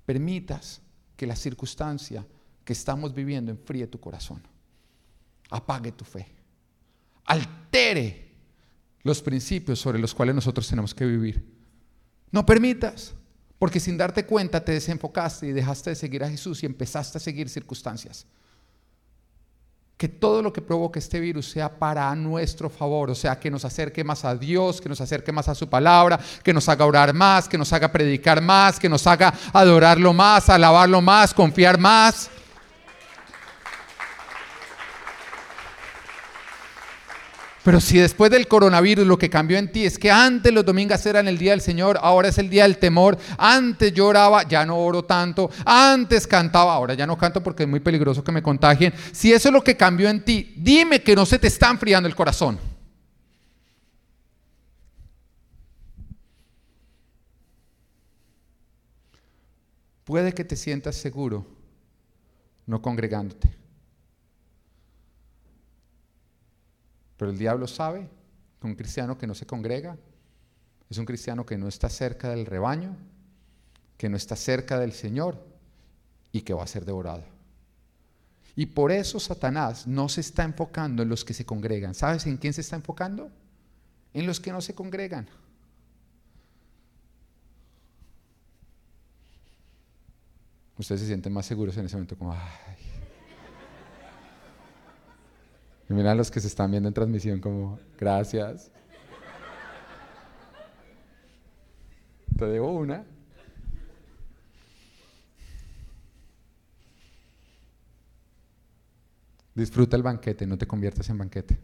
permitas 0.06 0.80
que 1.18 1.26
la 1.26 1.36
circunstancia 1.36 2.26
que 2.64 2.74
estamos 2.74 3.16
viviendo 3.16 3.52
enfríe 3.52 3.88
tu 3.88 4.00
corazón, 4.00 4.44
apague 5.50 5.92
tu 5.92 6.06
fe, 6.06 6.28
altere 7.26 8.29
los 9.04 9.22
principios 9.22 9.80
sobre 9.80 10.00
los 10.00 10.14
cuales 10.14 10.36
nosotros 10.36 10.68
tenemos 10.68 10.94
que 10.94 11.06
vivir. 11.06 11.46
No 12.32 12.46
permitas, 12.46 13.14
porque 13.58 13.80
sin 13.80 13.98
darte 13.98 14.26
cuenta 14.26 14.64
te 14.64 14.72
desenfocaste 14.72 15.48
y 15.48 15.52
dejaste 15.52 15.92
de 15.92 15.96
seguir 15.96 16.24
a 16.24 16.30
Jesús 16.30 16.64
y 16.64 16.66
empezaste 16.66 17.18
a 17.18 17.22
seguir 17.22 17.50
circunstancias. 17.50 18.26
Que 19.98 20.08
todo 20.08 20.42
lo 20.42 20.54
que 20.54 20.62
provoque 20.62 21.00
este 21.00 21.20
virus 21.20 21.50
sea 21.50 21.78
para 21.78 22.16
nuestro 22.16 22.70
favor, 22.70 23.10
o 23.10 23.16
sea, 23.16 23.38
que 23.38 23.52
nos 23.52 23.66
acerque 23.66 24.02
más 24.06 24.24
a 24.24 24.34
Dios, 24.34 24.80
que 24.80 24.88
nos 24.88 25.02
acerque 25.02 25.34
más 25.34 25.50
a 25.50 25.56
su 25.56 25.68
palabra, 25.68 26.18
que 26.42 26.54
nos 26.54 26.70
haga 26.70 26.86
orar 26.86 27.14
más, 27.14 27.50
que 27.50 27.58
nos 27.58 27.74
haga 27.74 27.92
predicar 27.92 28.42
más, 28.42 28.80
que 28.80 28.88
nos 28.88 29.06
haga 29.08 29.34
adorarlo 29.52 30.14
más, 30.14 30.48
alabarlo 30.50 31.02
más, 31.02 31.34
confiar 31.34 31.78
más. 31.78 32.30
Pero 37.64 37.82
si 37.82 37.98
después 37.98 38.32
del 38.32 38.48
coronavirus 38.48 39.06
lo 39.06 39.18
que 39.18 39.30
cambió 39.30 39.58
en 39.58 39.72
ti 39.72 39.86
es 39.86 40.00
que 40.00 40.10
antes 40.10 40.54
los 40.54 40.66
domingos 40.66 41.06
eran 41.06 41.28
el 41.28 41.38
día 41.38 41.52
del 41.52 41.62
Señor, 41.62 42.00
ahora 42.02 42.30
es 42.30 42.38
el 42.38 42.50
día 42.50 42.64
del 42.64 42.78
temor, 42.78 43.18
antes 43.38 43.94
lloraba, 43.94 44.44
ya 44.48 44.66
no 44.66 44.78
oro 44.78 45.04
tanto, 45.04 45.52
antes 45.66 46.26
cantaba, 46.26 46.74
ahora 46.74 46.94
ya 46.94 47.06
no 47.06 47.18
canto 47.18 47.44
porque 47.44 47.64
es 47.64 47.70
muy 47.70 47.82
peligroso 47.82 48.24
que 48.24 48.32
me 48.32 48.42
contagien. 48.42 48.94
Si 49.12 49.34
eso 49.34 49.50
es 49.50 49.54
lo 49.54 49.64
que 49.64 49.76
cambió 49.76 50.10
en 50.10 50.24
ti, 50.24 50.54
dime 50.58 51.02
que 51.02 51.16
no 51.16 51.26
se 51.26 51.38
te 51.38 51.48
está 51.48 51.70
enfriando 51.70 52.08
el 52.08 52.16
corazón. 52.16 52.58
Puede 60.06 60.34
que 60.34 60.44
te 60.44 60.56
sientas 60.56 60.96
seguro 60.96 61.46
no 62.66 62.82
congregándote. 62.82 63.50
Pero 67.20 67.32
el 67.32 67.38
diablo 67.38 67.68
sabe 67.68 68.10
que 68.62 68.66
un 68.66 68.76
cristiano 68.76 69.18
que 69.18 69.28
no 69.28 69.36
se 69.36 69.46
congrega 69.46 69.98
es 70.90 70.98
un 70.98 71.06
cristiano 71.06 71.46
que 71.46 71.58
no 71.58 71.68
está 71.68 71.90
cerca 71.90 72.30
del 72.30 72.46
rebaño, 72.46 72.96
que 73.98 74.08
no 74.08 74.16
está 74.16 74.38
cerca 74.38 74.80
del 74.80 74.94
Señor 74.94 75.46
y 76.32 76.42
que 76.42 76.54
va 76.54 76.64
a 76.64 76.68
ser 76.68 76.86
devorado. 76.86 77.26
Y 78.56 78.68
por 78.68 78.94
eso 78.94 79.20
Satanás 79.20 79.86
no 79.86 80.08
se 80.08 80.22
está 80.22 80.46
enfocando 80.46 81.04
en 81.04 81.10
los 81.10 81.26
que 81.26 81.34
se 81.34 81.46
congregan. 81.46 81.94
¿Sabes 81.94 82.26
en 82.26 82.38
quién 82.38 82.54
se 82.54 82.62
está 82.62 82.78
enfocando? 82.78 83.30
En 84.14 84.26
los 84.26 84.40
que 84.40 84.54
no 84.54 84.62
se 84.62 84.74
congregan. 84.74 85.28
Ustedes 90.78 91.02
se 91.02 91.08
sienten 91.08 91.34
más 91.34 91.46
seguros 91.46 91.76
en 91.76 91.86
ese 91.86 91.98
momento 91.98 92.18
como, 92.18 92.32
ay. 92.32 92.79
Y 95.90 95.94
miran 95.94 96.12
a 96.12 96.16
los 96.16 96.30
que 96.30 96.40
se 96.40 96.48
están 96.48 96.70
viendo 96.70 96.88
en 96.88 96.94
transmisión 96.94 97.40
como, 97.40 97.80
gracias. 97.98 98.72
Te 102.38 102.46
debo 102.46 102.72
una. 102.72 103.04
Disfruta 109.56 109.98
el 109.98 110.04
banquete, 110.04 110.46
no 110.46 110.58
te 110.58 110.68
conviertas 110.68 111.10
en 111.10 111.18
banquete. 111.18 111.58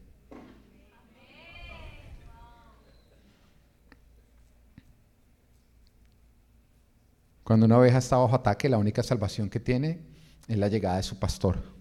Cuando 7.44 7.68
una 7.68 7.78
oveja 7.78 8.00
está 8.00 8.18
bajo 8.18 8.36
ataque, 8.36 8.68
la 8.68 8.80
única 8.80 9.04
salvación 9.04 9.52
que 9.52 9.60
tiene 9.60 10.00
es 10.48 10.58
la 10.58 10.68
llegada 10.68 10.98
de 10.98 11.04
su 11.04 11.20
pastor. 11.20 11.75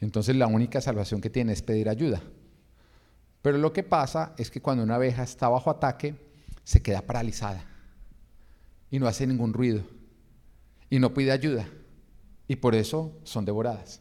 Entonces 0.00 0.36
la 0.36 0.46
única 0.46 0.80
salvación 0.80 1.20
que 1.20 1.30
tiene 1.30 1.52
es 1.52 1.62
pedir 1.62 1.88
ayuda. 1.88 2.22
Pero 3.42 3.58
lo 3.58 3.72
que 3.72 3.82
pasa 3.82 4.34
es 4.36 4.50
que 4.50 4.60
cuando 4.60 4.84
una 4.84 4.98
oveja 4.98 5.22
está 5.22 5.48
bajo 5.48 5.70
ataque, 5.70 6.14
se 6.64 6.82
queda 6.82 7.02
paralizada 7.02 7.64
y 8.90 8.98
no 8.98 9.06
hace 9.06 9.26
ningún 9.26 9.52
ruido 9.52 9.82
y 10.90 10.98
no 10.98 11.14
pide 11.14 11.32
ayuda 11.32 11.66
y 12.46 12.56
por 12.56 12.74
eso 12.74 13.18
son 13.24 13.44
devoradas 13.44 14.00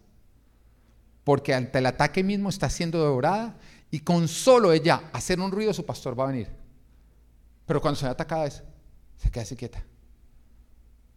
porque 1.27 1.53
ante 1.53 1.79
el 1.79 1.85
ataque 1.85 2.23
mismo 2.23 2.47
está 2.47 2.69
siendo 2.69 3.03
devorada 3.03 3.57
y 3.91 3.99
con 3.99 4.29
solo 4.29 4.71
ella 4.71 5.09
hacer 5.11 5.41
un 5.41 5.51
ruido 5.51 5.73
su 5.73 5.85
pastor 5.85 6.17
va 6.17 6.23
a 6.23 6.27
venir. 6.27 6.47
Pero 7.65 7.81
cuando 7.81 7.99
se 7.99 8.05
ve 8.05 8.11
atacada 8.11 8.49
se 8.49 9.29
queda 9.29 9.43
así 9.43 9.57
quieta. 9.57 9.83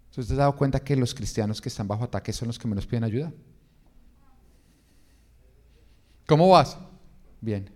¿Usted 0.08 0.24
se 0.24 0.32
ha 0.32 0.38
dado 0.38 0.56
cuenta 0.56 0.80
que 0.80 0.96
los 0.96 1.14
cristianos 1.14 1.60
que 1.60 1.68
están 1.68 1.86
bajo 1.86 2.02
ataque 2.02 2.32
son 2.32 2.48
los 2.48 2.58
que 2.58 2.66
menos 2.66 2.88
piden 2.88 3.04
ayuda? 3.04 3.32
¿Cómo 6.30 6.48
vas? 6.48 6.78
Bien. 7.40 7.68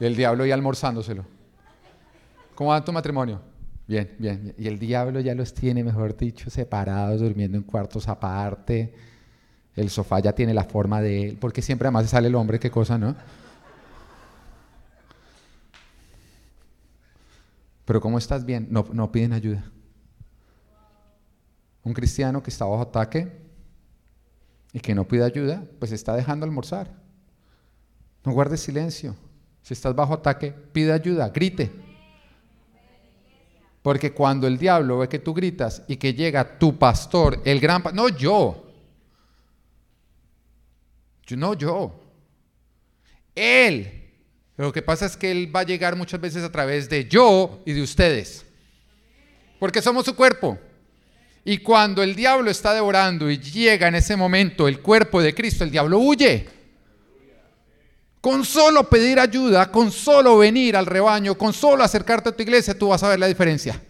El 0.00 0.16
diablo 0.16 0.46
ya 0.46 0.54
almorzándoselo. 0.54 1.26
¿Cómo 2.54 2.70
va 2.70 2.82
tu 2.82 2.94
matrimonio? 2.94 3.42
Bien, 3.86 4.16
bien. 4.18 4.54
Y 4.56 4.68
el 4.68 4.78
diablo 4.78 5.20
ya 5.20 5.34
los 5.34 5.52
tiene, 5.52 5.84
mejor 5.84 6.16
dicho, 6.16 6.48
separados, 6.48 7.20
durmiendo 7.20 7.58
en 7.58 7.62
cuartos 7.62 8.08
aparte. 8.08 8.94
El 9.76 9.90
sofá 9.90 10.20
ya 10.20 10.32
tiene 10.32 10.54
la 10.54 10.64
forma 10.64 11.02
de 11.02 11.28
él, 11.28 11.36
porque 11.38 11.60
siempre 11.60 11.88
además 11.88 12.08
sale 12.08 12.28
el 12.28 12.34
hombre, 12.34 12.58
qué 12.58 12.70
cosa, 12.70 12.96
¿no? 12.96 13.14
Pero 17.84 18.00
¿cómo 18.00 18.16
estás 18.16 18.46
bien? 18.46 18.68
No, 18.70 18.86
no 18.90 19.12
piden 19.12 19.34
ayuda. 19.34 19.62
Un 21.84 21.92
cristiano 21.92 22.42
que 22.42 22.48
está 22.48 22.64
bajo 22.64 22.80
ataque 22.80 23.42
y 24.72 24.80
que 24.80 24.94
no 24.94 25.06
pide 25.06 25.24
ayuda, 25.24 25.64
pues 25.78 25.92
está 25.92 26.16
dejando 26.16 26.44
almorzar. 26.44 26.90
No 28.24 28.32
guardes 28.32 28.60
silencio. 28.60 29.14
Si 29.62 29.74
estás 29.74 29.94
bajo 29.94 30.14
ataque, 30.14 30.52
pide 30.72 30.92
ayuda, 30.92 31.28
grite. 31.28 31.70
Porque 33.82 34.12
cuando 34.12 34.46
el 34.46 34.58
diablo 34.58 34.98
ve 34.98 35.08
que 35.08 35.18
tú 35.18 35.34
gritas 35.34 35.82
y 35.88 35.96
que 35.96 36.14
llega 36.14 36.58
tu 36.58 36.78
pastor, 36.78 37.40
el 37.44 37.60
gran 37.60 37.82
pastor, 37.82 37.96
no 37.96 38.08
yo, 38.08 38.64
yo, 41.26 41.36
no 41.36 41.54
yo, 41.54 42.00
él. 43.34 43.98
Lo 44.56 44.72
que 44.72 44.82
pasa 44.82 45.06
es 45.06 45.16
que 45.16 45.30
él 45.30 45.54
va 45.54 45.60
a 45.60 45.64
llegar 45.64 45.96
muchas 45.96 46.20
veces 46.20 46.44
a 46.44 46.52
través 46.52 46.88
de 46.88 47.08
yo 47.08 47.60
y 47.64 47.72
de 47.72 47.82
ustedes. 47.82 48.46
Porque 49.58 49.82
somos 49.82 50.04
su 50.04 50.14
cuerpo. 50.14 50.58
Y 51.44 51.58
cuando 51.58 52.02
el 52.02 52.14
diablo 52.14 52.50
está 52.50 52.72
devorando 52.72 53.30
y 53.30 53.38
llega 53.38 53.88
en 53.88 53.96
ese 53.96 54.16
momento 54.16 54.68
el 54.68 54.80
cuerpo 54.80 55.20
de 55.20 55.34
Cristo, 55.34 55.64
el 55.64 55.70
diablo 55.70 55.98
huye. 55.98 56.48
Con 58.20 58.44
solo 58.44 58.88
pedir 58.88 59.18
ayuda, 59.18 59.72
con 59.72 59.90
solo 59.90 60.38
venir 60.38 60.76
al 60.76 60.86
rebaño, 60.86 61.36
con 61.36 61.52
solo 61.52 61.82
acercarte 61.82 62.28
a 62.28 62.36
tu 62.36 62.42
iglesia, 62.42 62.78
tú 62.78 62.88
vas 62.88 63.02
a 63.02 63.08
ver 63.08 63.18
la 63.18 63.26
diferencia. 63.26 63.82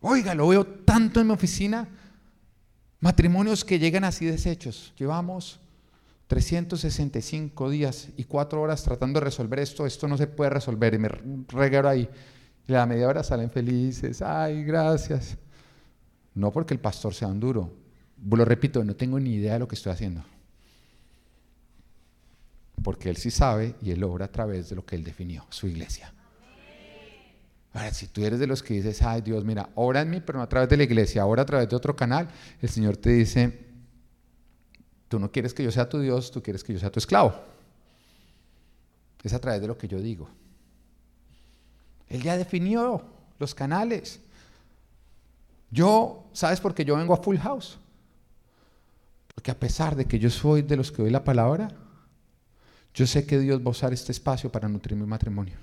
Oiga, 0.00 0.34
lo 0.34 0.48
veo 0.48 0.66
tanto 0.66 1.20
en 1.20 1.26
mi 1.26 1.32
oficina. 1.32 1.88
Matrimonios 3.00 3.64
que 3.64 3.78
llegan 3.78 4.04
así 4.04 4.26
deshechos. 4.26 4.92
Llevamos 4.98 5.60
365 6.26 7.70
días 7.70 8.08
y 8.18 8.24
4 8.24 8.60
horas 8.60 8.82
tratando 8.82 9.18
de 9.18 9.24
resolver 9.24 9.60
esto. 9.60 9.86
Esto 9.86 10.06
no 10.06 10.18
se 10.18 10.26
puede 10.26 10.50
resolver. 10.50 10.92
Y 10.92 10.98
me 10.98 11.08
regalo 11.48 11.88
ahí. 11.88 12.08
Y 12.68 12.74
a 12.74 12.78
la 12.78 12.86
media 12.86 13.08
hora 13.08 13.24
salen 13.24 13.50
felices. 13.50 14.22
Ay, 14.22 14.62
gracias. 14.62 15.36
No 16.34 16.52
porque 16.52 16.74
el 16.74 16.80
pastor 16.80 17.12
sea 17.12 17.26
un 17.26 17.40
duro. 17.40 17.72
Lo 18.30 18.44
repito, 18.44 18.84
no 18.84 18.94
tengo 18.94 19.18
ni 19.18 19.34
idea 19.34 19.54
de 19.54 19.58
lo 19.58 19.66
que 19.66 19.74
estoy 19.74 19.92
haciendo 19.92 20.22
porque 22.82 23.10
Él 23.10 23.16
sí 23.16 23.30
sabe 23.30 23.74
y 23.82 23.90
Él 23.90 24.02
obra 24.04 24.26
a 24.26 24.32
través 24.32 24.68
de 24.70 24.76
lo 24.76 24.84
que 24.84 24.96
Él 24.96 25.04
definió, 25.04 25.46
su 25.50 25.66
iglesia. 25.66 26.12
Ahora, 27.72 27.92
si 27.92 28.06
tú 28.06 28.24
eres 28.24 28.40
de 28.40 28.46
los 28.46 28.62
que 28.62 28.74
dices, 28.74 29.02
ay 29.02 29.20
Dios, 29.20 29.44
mira, 29.44 29.68
ora 29.74 30.00
en 30.00 30.10
mí, 30.10 30.20
pero 30.24 30.38
no 30.38 30.42
a 30.42 30.48
través 30.48 30.68
de 30.68 30.76
la 30.76 30.84
iglesia, 30.84 31.22
ahora 31.22 31.42
a 31.42 31.46
través 31.46 31.68
de 31.68 31.76
otro 31.76 31.94
canal, 31.94 32.28
el 32.60 32.68
Señor 32.68 32.96
te 32.96 33.10
dice, 33.10 33.66
tú 35.08 35.18
no 35.18 35.30
quieres 35.30 35.52
que 35.54 35.62
yo 35.62 35.70
sea 35.70 35.88
tu 35.88 36.00
Dios, 36.00 36.30
tú 36.30 36.42
quieres 36.42 36.64
que 36.64 36.72
yo 36.72 36.78
sea 36.78 36.90
tu 36.90 36.98
esclavo. 36.98 37.34
Es 39.22 39.32
a 39.34 39.38
través 39.38 39.60
de 39.60 39.66
lo 39.66 39.76
que 39.76 39.86
yo 39.86 40.00
digo. 40.00 40.28
Él 42.08 42.22
ya 42.22 42.36
definió 42.36 43.04
los 43.38 43.54
canales. 43.54 44.20
Yo, 45.70 46.28
¿sabes 46.32 46.60
por 46.60 46.74
qué 46.74 46.84
yo 46.84 46.96
vengo 46.96 47.14
a 47.14 47.22
Full 47.22 47.36
House? 47.38 47.78
Porque 49.34 49.50
a 49.50 49.58
pesar 49.58 49.94
de 49.94 50.06
que 50.06 50.18
yo 50.18 50.30
soy 50.30 50.62
de 50.62 50.76
los 50.76 50.90
que 50.90 51.02
doy 51.02 51.10
la 51.10 51.24
palabra, 51.24 51.70
yo 52.94 53.06
sé 53.06 53.26
que 53.26 53.38
Dios 53.38 53.60
va 53.60 53.66
a 53.66 53.70
usar 53.70 53.92
este 53.92 54.12
espacio 54.12 54.50
para 54.50 54.68
nutrir 54.68 54.98
mi 54.98 55.06
matrimonio. 55.06 55.56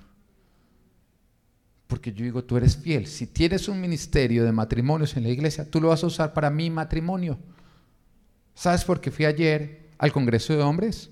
Porque 1.86 2.12
yo 2.12 2.24
digo, 2.24 2.42
tú 2.42 2.56
eres 2.56 2.76
fiel. 2.76 3.06
Si 3.06 3.26
tienes 3.26 3.68
un 3.68 3.80
ministerio 3.80 4.44
de 4.44 4.52
matrimonios 4.52 5.16
en 5.16 5.24
la 5.24 5.28
iglesia, 5.28 5.68
tú 5.68 5.80
lo 5.80 5.88
vas 5.88 6.02
a 6.02 6.06
usar 6.06 6.32
para 6.32 6.50
mi 6.50 6.70
matrimonio. 6.70 7.38
¿Sabes 8.54 8.84
por 8.84 9.00
qué 9.00 9.10
fui 9.10 9.24
ayer 9.24 9.90
al 9.98 10.12
Congreso 10.12 10.54
de 10.54 10.62
Hombres? 10.62 11.10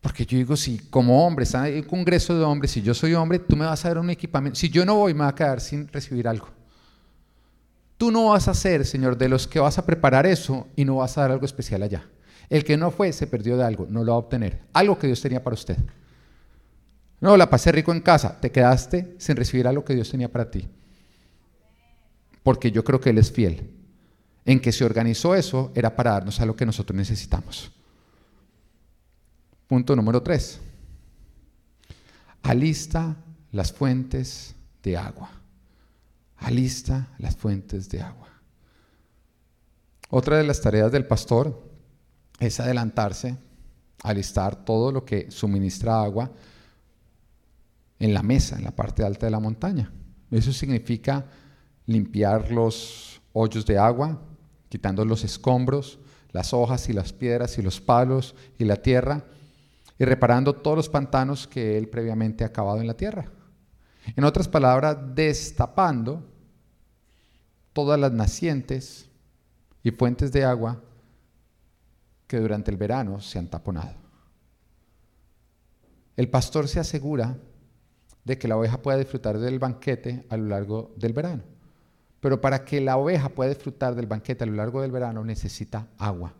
Porque 0.00 0.24
yo 0.24 0.38
digo, 0.38 0.56
si 0.56 0.78
como 0.78 1.26
hombre 1.26 1.44
está 1.44 1.68
en 1.68 1.76
el 1.76 1.86
Congreso 1.86 2.38
de 2.38 2.44
Hombres, 2.44 2.70
si 2.70 2.82
yo 2.82 2.94
soy 2.94 3.14
hombre, 3.14 3.38
tú 3.38 3.56
me 3.56 3.64
vas 3.64 3.84
a 3.84 3.88
dar 3.88 3.98
un 3.98 4.10
equipamiento. 4.10 4.58
Si 4.58 4.68
yo 4.68 4.84
no 4.84 4.96
voy, 4.96 5.14
me 5.14 5.20
va 5.20 5.28
a 5.28 5.34
quedar 5.34 5.60
sin 5.60 5.88
recibir 5.88 6.28
algo. 6.28 6.48
Tú 7.96 8.10
no 8.10 8.26
vas 8.26 8.46
a 8.46 8.54
ser, 8.54 8.84
Señor, 8.84 9.16
de 9.16 9.28
los 9.28 9.46
que 9.46 9.58
vas 9.58 9.78
a 9.78 9.86
preparar 9.86 10.26
eso 10.26 10.68
y 10.76 10.84
no 10.84 10.96
vas 10.96 11.16
a 11.16 11.22
dar 11.22 11.32
algo 11.32 11.46
especial 11.46 11.82
allá. 11.82 12.04
El 12.48 12.62
que 12.62 12.76
no 12.76 12.90
fue 12.90 13.12
se 13.12 13.26
perdió 13.26 13.56
de 13.56 13.64
algo, 13.64 13.86
no 13.88 14.04
lo 14.04 14.12
va 14.12 14.16
a 14.16 14.20
obtener. 14.20 14.60
Algo 14.72 14.98
que 14.98 15.06
Dios 15.06 15.20
tenía 15.20 15.42
para 15.42 15.54
usted. 15.54 15.76
No, 17.20 17.36
la 17.36 17.48
pasé 17.48 17.72
rico 17.72 17.92
en 17.92 18.00
casa, 18.00 18.38
te 18.38 18.52
quedaste 18.52 19.16
sin 19.18 19.36
recibir 19.36 19.66
algo 19.66 19.84
que 19.84 19.94
Dios 19.94 20.10
tenía 20.10 20.30
para 20.30 20.50
ti. 20.50 20.68
Porque 22.42 22.70
yo 22.70 22.84
creo 22.84 23.00
que 23.00 23.10
Él 23.10 23.18
es 23.18 23.32
fiel. 23.32 23.70
En 24.44 24.60
que 24.60 24.70
se 24.70 24.84
organizó 24.84 25.34
eso 25.34 25.72
era 25.74 25.96
para 25.96 26.12
darnos 26.12 26.40
algo 26.40 26.54
que 26.54 26.66
nosotros 26.66 26.96
necesitamos. 26.96 27.72
Punto 29.66 29.96
número 29.96 30.22
tres. 30.22 30.60
Alista 32.42 33.16
las 33.52 33.72
fuentes 33.72 34.54
de 34.82 34.96
agua. 34.96 35.30
Alista 36.36 37.08
las 37.18 37.36
fuentes 37.36 37.88
de 37.88 38.00
agua. 38.00 38.28
Otra 40.10 40.38
de 40.38 40.44
las 40.44 40.60
tareas 40.60 40.92
del 40.92 41.06
pastor 41.06 41.60
es 42.38 42.60
adelantarse, 42.60 43.36
alistar 44.02 44.64
todo 44.64 44.92
lo 44.92 45.04
que 45.04 45.30
suministra 45.30 46.02
agua 46.02 46.30
en 47.98 48.14
la 48.14 48.22
mesa, 48.22 48.56
en 48.56 48.64
la 48.64 48.70
parte 48.70 49.02
alta 49.02 49.26
de 49.26 49.32
la 49.32 49.40
montaña. 49.40 49.92
Eso 50.30 50.52
significa 50.52 51.26
limpiar 51.86 52.52
los 52.52 53.20
hoyos 53.32 53.66
de 53.66 53.78
agua, 53.78 54.20
quitando 54.68 55.04
los 55.04 55.24
escombros, 55.24 55.98
las 56.30 56.52
hojas 56.52 56.88
y 56.88 56.92
las 56.92 57.12
piedras 57.12 57.58
y 57.58 57.62
los 57.62 57.80
palos 57.80 58.34
y 58.58 58.64
la 58.64 58.76
tierra, 58.76 59.24
y 59.98 60.04
reparando 60.04 60.54
todos 60.54 60.76
los 60.76 60.88
pantanos 60.88 61.46
que 61.46 61.78
él 61.78 61.88
previamente 61.88 62.44
ha 62.44 62.48
acabado 62.48 62.80
en 62.80 62.86
la 62.86 62.96
tierra. 62.96 63.30
En 64.14 64.24
otras 64.24 64.48
palabras, 64.48 64.96
destapando 65.14 66.24
todas 67.72 67.98
las 67.98 68.12
nacientes 68.12 69.08
y 69.82 69.90
fuentes 69.90 70.32
de 70.32 70.44
agua 70.44 70.82
que 72.26 72.38
durante 72.38 72.70
el 72.70 72.76
verano 72.76 73.20
se 73.20 73.38
han 73.38 73.48
taponado. 73.48 73.94
El 76.16 76.30
pastor 76.30 76.68
se 76.68 76.80
asegura 76.80 77.36
de 78.24 78.38
que 78.38 78.48
la 78.48 78.56
oveja 78.56 78.82
pueda 78.82 78.98
disfrutar 78.98 79.38
del 79.38 79.58
banquete 79.58 80.26
a 80.28 80.36
lo 80.36 80.46
largo 80.46 80.94
del 80.96 81.12
verano. 81.12 81.42
Pero 82.20 82.40
para 82.40 82.64
que 82.64 82.80
la 82.80 82.96
oveja 82.96 83.28
pueda 83.28 83.50
disfrutar 83.50 83.94
del 83.94 84.06
banquete 84.06 84.44
a 84.44 84.46
lo 84.46 84.54
largo 84.54 84.82
del 84.82 84.90
verano 84.90 85.24
necesita 85.24 85.88
agua. 85.98 86.34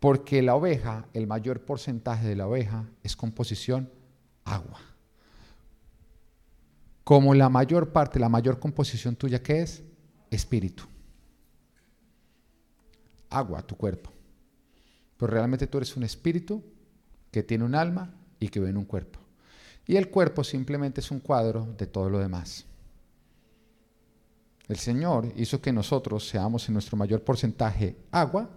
Porque 0.00 0.42
la 0.42 0.54
oveja, 0.54 1.08
el 1.12 1.26
mayor 1.26 1.64
porcentaje 1.64 2.26
de 2.26 2.36
la 2.36 2.46
oveja 2.46 2.88
es 3.02 3.16
composición 3.16 3.90
agua. 4.44 4.80
Como 7.04 7.34
la 7.34 7.48
mayor 7.48 7.92
parte, 7.92 8.18
la 8.18 8.28
mayor 8.28 8.58
composición 8.58 9.16
tuya, 9.16 9.42
¿qué 9.42 9.62
es? 9.62 9.82
Espíritu. 10.30 10.84
Agua, 13.30 13.62
tu 13.62 13.76
cuerpo. 13.76 14.10
Pero 15.16 15.32
realmente 15.32 15.66
tú 15.66 15.78
eres 15.78 15.96
un 15.96 16.02
espíritu 16.02 16.62
que 17.30 17.42
tiene 17.42 17.64
un 17.64 17.74
alma 17.74 18.14
y 18.38 18.48
que 18.48 18.58
vive 18.58 18.70
en 18.70 18.76
un 18.76 18.84
cuerpo. 18.84 19.20
Y 19.86 19.96
el 19.96 20.10
cuerpo 20.10 20.42
simplemente 20.42 21.00
es 21.00 21.10
un 21.10 21.20
cuadro 21.20 21.74
de 21.78 21.86
todo 21.86 22.10
lo 22.10 22.18
demás. 22.18 22.66
El 24.68 24.76
Señor 24.76 25.32
hizo 25.36 25.60
que 25.60 25.72
nosotros 25.72 26.28
seamos 26.28 26.68
en 26.68 26.74
nuestro 26.74 26.96
mayor 26.96 27.22
porcentaje 27.22 27.96
agua 28.10 28.50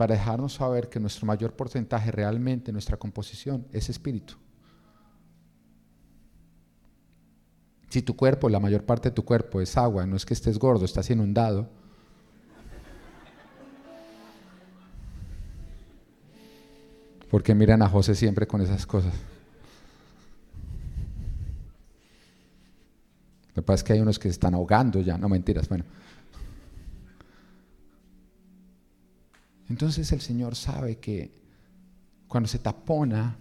para 0.00 0.14
dejarnos 0.14 0.54
saber 0.54 0.88
que 0.88 0.98
nuestro 0.98 1.26
mayor 1.26 1.52
porcentaje 1.52 2.10
realmente, 2.10 2.72
nuestra 2.72 2.96
composición, 2.96 3.66
es 3.70 3.90
espíritu. 3.90 4.32
Si 7.90 8.00
tu 8.00 8.16
cuerpo, 8.16 8.48
la 8.48 8.60
mayor 8.60 8.82
parte 8.86 9.10
de 9.10 9.14
tu 9.14 9.26
cuerpo 9.26 9.60
es 9.60 9.76
agua, 9.76 10.06
no 10.06 10.16
es 10.16 10.24
que 10.24 10.32
estés 10.32 10.58
gordo, 10.58 10.86
estás 10.86 11.10
inundado, 11.10 11.68
porque 17.30 17.54
miran 17.54 17.82
a 17.82 17.88
José 17.90 18.14
siempre 18.14 18.46
con 18.46 18.62
esas 18.62 18.86
cosas. 18.86 19.12
Lo 23.48 23.56
que 23.56 23.62
pasa 23.66 23.74
es 23.74 23.84
que 23.84 23.92
hay 23.92 24.00
unos 24.00 24.18
que 24.18 24.28
se 24.28 24.32
están 24.32 24.54
ahogando 24.54 25.02
ya, 25.02 25.18
no 25.18 25.28
mentiras, 25.28 25.68
bueno. 25.68 25.84
Entonces 29.70 30.10
el 30.10 30.20
Señor 30.20 30.56
sabe 30.56 30.98
que 30.98 31.30
cuando 32.26 32.48
se 32.48 32.58
tapona 32.58 33.38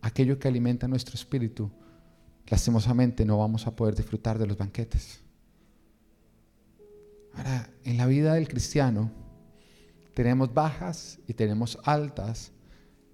aquello 0.00 0.38
que 0.38 0.46
alimenta 0.46 0.86
nuestro 0.86 1.16
espíritu, 1.16 1.70
lastimosamente 2.46 3.24
no 3.24 3.38
vamos 3.38 3.66
a 3.66 3.74
poder 3.74 3.96
disfrutar 3.96 4.38
de 4.38 4.46
los 4.46 4.56
banquetes. 4.56 5.20
Ahora, 7.34 7.68
en 7.84 7.96
la 7.96 8.06
vida 8.06 8.34
del 8.34 8.48
cristiano 8.48 9.10
tenemos 10.14 10.54
bajas 10.54 11.18
y 11.26 11.34
tenemos 11.34 11.78
altas 11.84 12.52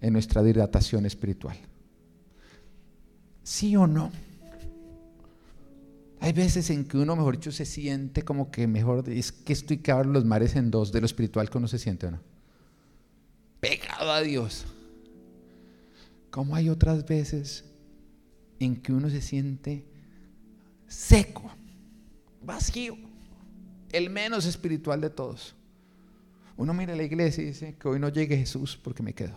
en 0.00 0.12
nuestra 0.12 0.42
dilatación 0.42 1.06
espiritual. 1.06 1.56
¿Sí 3.42 3.76
o 3.76 3.86
no? 3.86 4.12
Hay 6.20 6.32
veces 6.32 6.70
en 6.70 6.84
que 6.84 6.96
uno, 6.96 7.14
mejor 7.14 7.36
dicho, 7.36 7.52
se 7.52 7.64
siente 7.64 8.22
como 8.22 8.50
que 8.50 8.66
mejor, 8.66 9.08
es 9.08 9.32
que 9.32 9.52
estoy 9.52 9.78
que 9.78 9.92
los 9.92 10.24
mares 10.24 10.56
en 10.56 10.70
dos 10.70 10.92
de 10.92 11.00
lo 11.00 11.06
espiritual 11.06 11.50
que 11.50 11.58
uno 11.58 11.68
se 11.68 11.78
siente 11.78 12.06
o 12.06 12.10
no. 12.12 12.20
Pegado 13.60 14.10
a 14.10 14.20
Dios. 14.20 14.64
Como 16.30 16.56
hay 16.56 16.68
otras 16.68 17.06
veces 17.06 17.64
en 18.58 18.76
que 18.76 18.92
uno 18.92 19.10
se 19.10 19.20
siente 19.20 19.86
seco, 20.86 21.50
vacío, 22.42 22.96
el 23.92 24.10
menos 24.10 24.46
espiritual 24.46 25.00
de 25.00 25.10
todos. 25.10 25.54
Uno 26.56 26.72
mira 26.72 26.94
a 26.94 26.96
la 26.96 27.02
iglesia 27.02 27.42
y 27.42 27.48
dice 27.48 27.76
que 27.78 27.88
hoy 27.88 28.00
no 28.00 28.08
llegue 28.08 28.38
Jesús 28.38 28.78
porque 28.82 29.02
me 29.02 29.12
quedo 29.12 29.34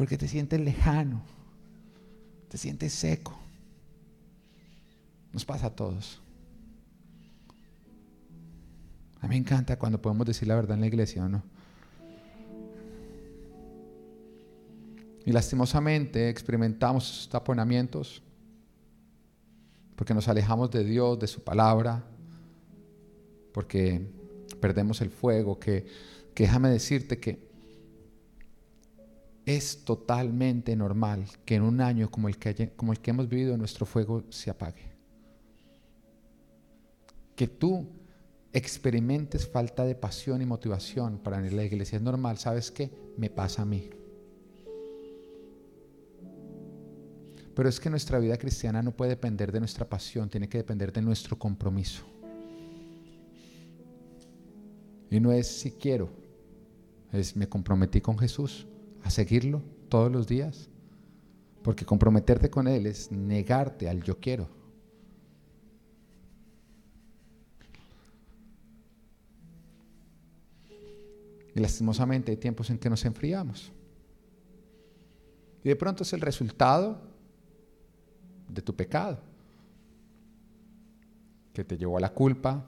porque 0.00 0.16
te 0.16 0.26
sientes 0.28 0.58
lejano, 0.58 1.22
te 2.48 2.56
sientes 2.56 2.94
seco. 2.94 3.38
Nos 5.32 5.44
pasa 5.44 5.68
a 5.68 5.70
todos. 5.70 6.20
A 9.20 9.26
mí 9.26 9.30
me 9.30 9.36
encanta 9.36 9.78
cuando 9.78 10.00
podemos 10.00 10.26
decir 10.26 10.48
la 10.48 10.54
verdad 10.54 10.74
en 10.74 10.80
la 10.80 10.86
iglesia, 10.86 11.24
¿o 11.24 11.28
no? 11.28 11.42
Y 15.26 15.32
lastimosamente 15.32 16.28
experimentamos 16.30 17.28
taponamientos 17.30 18.22
porque 19.94 20.14
nos 20.14 20.28
alejamos 20.28 20.70
de 20.70 20.82
Dios, 20.82 21.18
de 21.18 21.26
su 21.26 21.44
palabra, 21.44 22.02
porque 23.52 24.00
perdemos 24.58 25.02
el 25.02 25.10
fuego, 25.10 25.60
que, 25.60 25.86
que 26.34 26.44
déjame 26.44 26.70
decirte 26.70 27.20
que 27.20 27.50
es 29.44 29.84
totalmente 29.84 30.74
normal 30.74 31.26
que 31.44 31.56
en 31.56 31.62
un 31.62 31.82
año 31.82 32.10
como 32.10 32.28
el 32.28 32.38
que, 32.38 32.72
como 32.76 32.92
el 32.92 33.00
que 33.00 33.10
hemos 33.10 33.28
vivido 33.28 33.58
nuestro 33.58 33.84
fuego 33.84 34.24
se 34.30 34.50
apague. 34.50 34.89
Que 37.40 37.48
tú 37.48 37.86
experimentes 38.52 39.48
falta 39.48 39.86
de 39.86 39.94
pasión 39.94 40.42
y 40.42 40.44
motivación 40.44 41.16
para 41.16 41.40
la 41.40 41.64
iglesia 41.64 41.96
es 41.96 42.02
normal. 42.02 42.36
¿Sabes 42.36 42.70
qué? 42.70 42.90
Me 43.16 43.30
pasa 43.30 43.62
a 43.62 43.64
mí. 43.64 43.88
Pero 47.54 47.66
es 47.66 47.80
que 47.80 47.88
nuestra 47.88 48.18
vida 48.18 48.36
cristiana 48.36 48.82
no 48.82 48.94
puede 48.94 49.12
depender 49.12 49.52
de 49.52 49.60
nuestra 49.60 49.88
pasión, 49.88 50.28
tiene 50.28 50.50
que 50.50 50.58
depender 50.58 50.92
de 50.92 51.00
nuestro 51.00 51.38
compromiso. 51.38 52.02
Y 55.10 55.18
no 55.18 55.32
es 55.32 55.46
si 55.46 55.70
quiero, 55.70 56.10
es 57.10 57.34
me 57.36 57.48
comprometí 57.48 58.02
con 58.02 58.18
Jesús 58.18 58.66
a 59.02 59.08
seguirlo 59.08 59.62
todos 59.88 60.12
los 60.12 60.26
días. 60.26 60.68
Porque 61.62 61.86
comprometerte 61.86 62.50
con 62.50 62.68
Él 62.68 62.84
es 62.84 63.10
negarte 63.10 63.88
al 63.88 64.02
yo 64.02 64.20
quiero. 64.20 64.59
Y 71.60 71.62
lastimosamente 71.62 72.32
hay 72.32 72.38
tiempos 72.38 72.70
en 72.70 72.78
que 72.78 72.88
nos 72.88 73.04
enfriamos. 73.04 73.70
Y 75.62 75.68
de 75.68 75.76
pronto 75.76 76.04
es 76.04 76.12
el 76.14 76.22
resultado 76.22 76.98
de 78.48 78.62
tu 78.62 78.74
pecado, 78.74 79.18
que 81.52 81.62
te 81.62 81.76
llevó 81.76 81.98
a 81.98 82.00
la 82.00 82.14
culpa. 82.14 82.66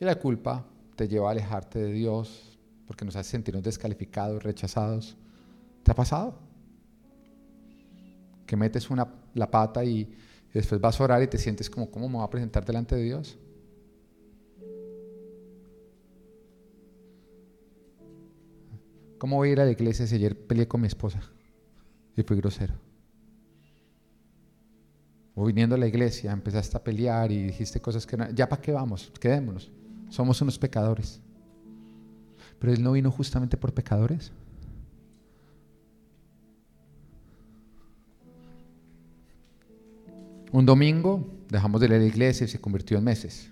Y 0.00 0.04
la 0.06 0.14
culpa 0.14 0.64
te 0.96 1.06
lleva 1.06 1.28
a 1.28 1.32
alejarte 1.32 1.78
de 1.78 1.92
Dios, 1.92 2.58
porque 2.86 3.04
nos 3.04 3.16
hace 3.16 3.32
sentirnos 3.32 3.64
descalificados, 3.64 4.42
rechazados. 4.42 5.14
¿Te 5.82 5.90
ha 5.90 5.94
pasado? 5.94 6.38
Que 8.46 8.56
metes 8.56 8.88
una, 8.88 9.06
la 9.34 9.50
pata 9.50 9.84
y, 9.84 10.10
después 10.54 10.80
vas 10.80 10.98
a 10.98 11.04
orar 11.04 11.22
y 11.22 11.26
te 11.26 11.36
sientes 11.36 11.68
como, 11.68 11.90
¿cómo 11.90 12.08
me 12.08 12.14
voy 12.14 12.24
a 12.24 12.30
presentar 12.30 12.64
delante 12.64 12.96
de 12.96 13.02
Dios? 13.02 13.38
¿Cómo 19.18 19.36
voy 19.36 19.50
a 19.50 19.52
ir 19.52 19.60
a 19.60 19.64
la 19.64 19.72
iglesia 19.72 20.06
si 20.06 20.14
ayer 20.14 20.38
peleé 20.46 20.68
con 20.68 20.80
mi 20.80 20.86
esposa 20.86 21.20
y 22.16 22.22
fui 22.22 22.36
grosero? 22.36 22.74
O 25.34 25.44
viniendo 25.44 25.74
a 25.74 25.78
la 25.78 25.86
iglesia 25.86 26.32
empezaste 26.32 26.76
a 26.76 26.82
pelear 26.82 27.30
y 27.30 27.42
dijiste 27.44 27.80
cosas 27.80 28.06
que 28.06 28.16
no... 28.16 28.30
¿Ya 28.30 28.48
para 28.48 28.62
qué 28.62 28.72
vamos? 28.72 29.12
Quedémonos. 29.20 29.70
Somos 30.08 30.40
unos 30.40 30.58
pecadores. 30.58 31.20
Pero 32.58 32.72
Él 32.72 32.82
no 32.82 32.92
vino 32.92 33.10
justamente 33.10 33.56
por 33.56 33.72
pecadores. 33.72 34.32
Un 40.50 40.64
domingo 40.64 41.28
dejamos 41.48 41.80
de 41.80 41.86
a 41.86 41.90
la 41.90 42.04
iglesia 42.04 42.44
y 42.44 42.48
se 42.48 42.60
convirtió 42.60 42.98
en 42.98 43.04
meses. 43.04 43.50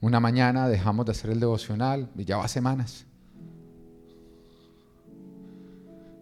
Una 0.00 0.20
mañana 0.20 0.68
dejamos 0.68 1.06
de 1.06 1.12
hacer 1.12 1.30
el 1.30 1.40
devocional 1.40 2.10
y 2.16 2.24
ya 2.24 2.36
va 2.36 2.48
semanas. 2.48 3.06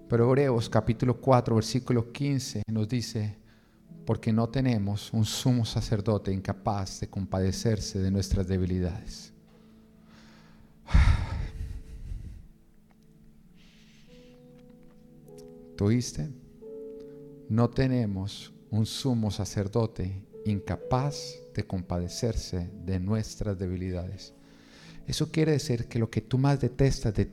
Pero 0.08 0.26
Hebreos 0.26 0.70
capítulo 0.70 1.20
4, 1.20 1.54
versículo 1.54 2.12
15 2.12 2.62
nos 2.70 2.88
dice, 2.88 3.36
porque 4.06 4.32
no 4.32 4.48
tenemos 4.48 5.12
un 5.12 5.26
sumo 5.26 5.66
sacerdote 5.66 6.32
incapaz 6.32 7.00
de 7.00 7.08
compadecerse 7.08 7.98
de 7.98 8.10
nuestras 8.10 8.48
debilidades 8.48 9.34
¿Tuviste? 15.76 16.28
No 17.48 17.70
tenemos 17.70 18.52
un 18.70 18.84
sumo 18.86 19.30
sacerdote 19.30 20.24
incapaz 20.44 21.38
de 21.54 21.64
compadecerse 21.66 22.70
de 22.84 23.00
nuestras 23.00 23.58
debilidades. 23.58 24.34
Eso 25.06 25.30
quiere 25.30 25.52
decir 25.52 25.86
que 25.86 25.98
lo 25.98 26.10
que 26.10 26.20
tú 26.20 26.36
más 26.38 26.60
detestas 26.60 27.14
de 27.14 27.30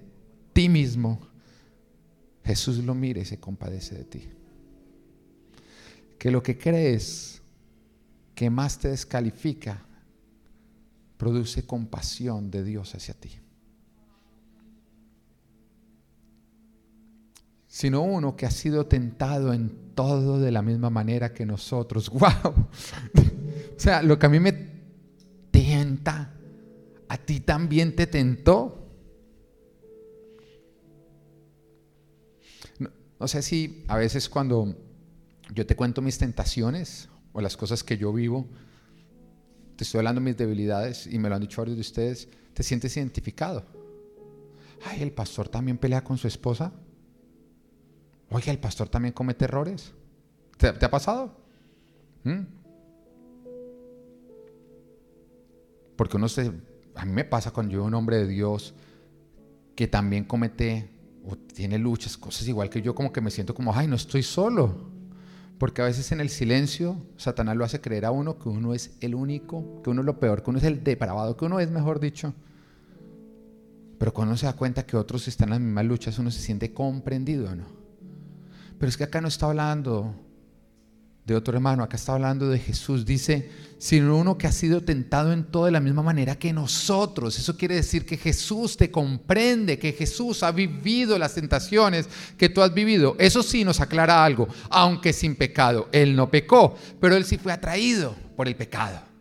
ti 0.53 0.69
mismo, 0.69 1.19
Jesús 2.45 2.77
lo 2.77 2.93
mire 2.93 3.21
y 3.21 3.25
se 3.25 3.39
compadece 3.39 3.95
de 3.95 4.03
ti. 4.05 4.29
Que 6.19 6.29
lo 6.29 6.43
que 6.43 6.57
crees 6.57 7.41
que 8.35 8.49
más 8.49 8.77
te 8.77 8.89
descalifica 8.89 9.83
produce 11.17 11.65
compasión 11.65 12.51
de 12.51 12.63
Dios 12.63 12.93
hacia 12.93 13.15
ti. 13.15 13.31
Sino 17.67 18.03
uno 18.03 18.35
que 18.35 18.45
ha 18.45 18.51
sido 18.51 18.85
tentado 18.85 19.51
en 19.51 19.93
todo 19.95 20.39
de 20.39 20.51
la 20.51 20.61
misma 20.61 20.89
manera 20.89 21.33
que 21.33 21.45
nosotros. 21.45 22.09
¡Wow! 22.13 22.69
o 23.75 23.79
sea, 23.79 24.03
lo 24.03 24.19
que 24.19 24.25
a 24.27 24.29
mí 24.29 24.39
me 24.39 24.53
tenta, 25.51 26.31
a 27.09 27.17
ti 27.17 27.39
también 27.39 27.95
te 27.95 28.05
tentó. 28.05 28.84
No, 33.19 33.27
sé 33.27 33.41
si 33.41 33.83
a 33.87 33.97
veces 33.97 34.29
cuando 34.29 34.75
yo 35.53 35.65
te 35.65 35.75
cuento 35.75 36.01
mis 36.01 36.17
tentaciones 36.17 37.09
o 37.33 37.41
las 37.41 37.55
cosas 37.57 37.83
que 37.83 37.97
yo 37.97 38.11
vivo, 38.11 38.47
te 39.75 39.83
estoy 39.83 39.99
hablando 39.99 40.21
de 40.21 40.25
mis 40.25 40.37
debilidades 40.37 41.07
y 41.07 41.19
me 41.19 41.29
lo 41.29 41.35
han 41.35 41.41
dicho 41.41 41.61
varios 41.61 41.77
de 41.77 41.81
ustedes, 41.81 42.29
te 42.53 42.63
sientes 42.63 42.95
identificado. 42.97 43.65
Ay, 44.85 45.01
el 45.01 45.11
pastor 45.11 45.49
también 45.49 45.77
pelea 45.77 46.03
con 46.03 46.17
su 46.17 46.27
esposa. 46.27 46.71
Oye, 48.29 48.51
el 48.51 48.59
pastor 48.59 48.89
también 48.89 49.13
comete 49.13 49.45
errores. 49.45 49.93
¿Te, 50.57 50.67
ha 50.67 50.91
pasado? 50.91 51.37
¿Mm? 52.23 52.41
Porque 55.95 56.17
uno 56.17 56.27
se, 56.27 56.51
a 56.95 57.05
mí 57.05 57.11
me 57.11 57.25
pasa 57.25 57.51
cuando 57.51 57.73
yo 57.73 57.83
un 57.83 57.93
hombre 57.93 58.17
de 58.17 58.27
Dios 58.27 58.73
que 59.75 59.87
también 59.87 60.23
comete 60.23 60.89
o 61.27 61.35
tiene 61.35 61.77
luchas, 61.77 62.17
cosas 62.17 62.47
igual 62.47 62.69
que 62.69 62.81
yo, 62.81 62.93
como 62.95 63.11
que 63.11 63.21
me 63.21 63.31
siento 63.31 63.53
como, 63.53 63.73
ay, 63.73 63.87
no 63.87 63.95
estoy 63.95 64.23
solo. 64.23 64.93
Porque 65.57 65.81
a 65.81 65.85
veces 65.85 66.11
en 66.11 66.19
el 66.19 66.29
silencio 66.29 66.97
Satanás 67.17 67.55
lo 67.55 67.63
hace 67.63 67.79
creer 67.79 68.05
a 68.05 68.11
uno 68.11 68.37
que 68.37 68.49
uno 68.49 68.73
es 68.73 68.97
el 68.99 69.15
único, 69.15 69.81
que 69.83 69.89
uno 69.89 70.01
es 70.01 70.05
lo 70.05 70.19
peor, 70.19 70.43
que 70.43 70.49
uno 70.49 70.59
es 70.59 70.65
el 70.65 70.83
depravado, 70.83 71.37
que 71.37 71.45
uno 71.45 71.59
es, 71.59 71.71
mejor 71.71 71.99
dicho. 71.99 72.33
Pero 73.97 74.13
cuando 74.13 74.31
uno 74.31 74.37
se 74.37 74.45
da 74.45 74.53
cuenta 74.53 74.85
que 74.85 74.97
otros 74.97 75.27
están 75.27 75.47
en 75.47 75.51
las 75.51 75.59
mismas 75.61 75.85
luchas, 75.85 76.19
uno 76.19 76.29
se 76.29 76.41
siente 76.41 76.73
comprendido, 76.73 77.55
¿no? 77.55 77.65
Pero 78.77 78.89
es 78.89 78.97
que 78.97 79.05
acá 79.05 79.21
no 79.21 79.29
está 79.29 79.45
hablando 79.45 80.13
de 81.25 81.35
otro 81.35 81.55
hermano, 81.55 81.83
acá 81.83 81.97
está 81.97 82.13
hablando 82.13 82.49
de 82.49 82.59
Jesús. 82.59 83.03
Dice, 83.03 83.49
sino 83.79 84.15
uno 84.15 84.37
que 84.37 84.45
ha 84.45 84.51
sido 84.51 84.81
tentado 84.81 85.33
en 85.33 85.43
todo 85.45 85.65
de 85.65 85.71
la 85.71 85.79
misma 85.79 86.03
manera 86.03 86.37
que 86.37 86.53
nosotros. 86.53 87.39
Eso 87.39 87.57
quiere 87.57 87.75
decir 87.75 88.05
que 88.05 88.17
Jesús 88.17 88.77
te 88.77 88.91
comprende, 88.91 89.79
que 89.79 89.93
Jesús 89.93 90.43
ha 90.43 90.51
vivido 90.51 91.17
las 91.17 91.33
tentaciones 91.33 92.07
que 92.37 92.49
tú 92.49 92.61
has 92.61 92.73
vivido. 92.73 93.15
Eso 93.17 93.41
sí 93.41 93.63
nos 93.63 93.81
aclara 93.81 94.23
algo, 94.23 94.47
aunque 94.69 95.13
sin 95.13 95.35
pecado. 95.35 95.89
Él 95.91 96.15
no 96.15 96.29
pecó, 96.29 96.77
pero 97.01 97.15
él 97.15 97.25
sí 97.25 97.39
fue 97.39 97.51
atraído 97.51 98.15
por 98.35 98.47
el 98.47 98.55
pecado. 98.55 99.14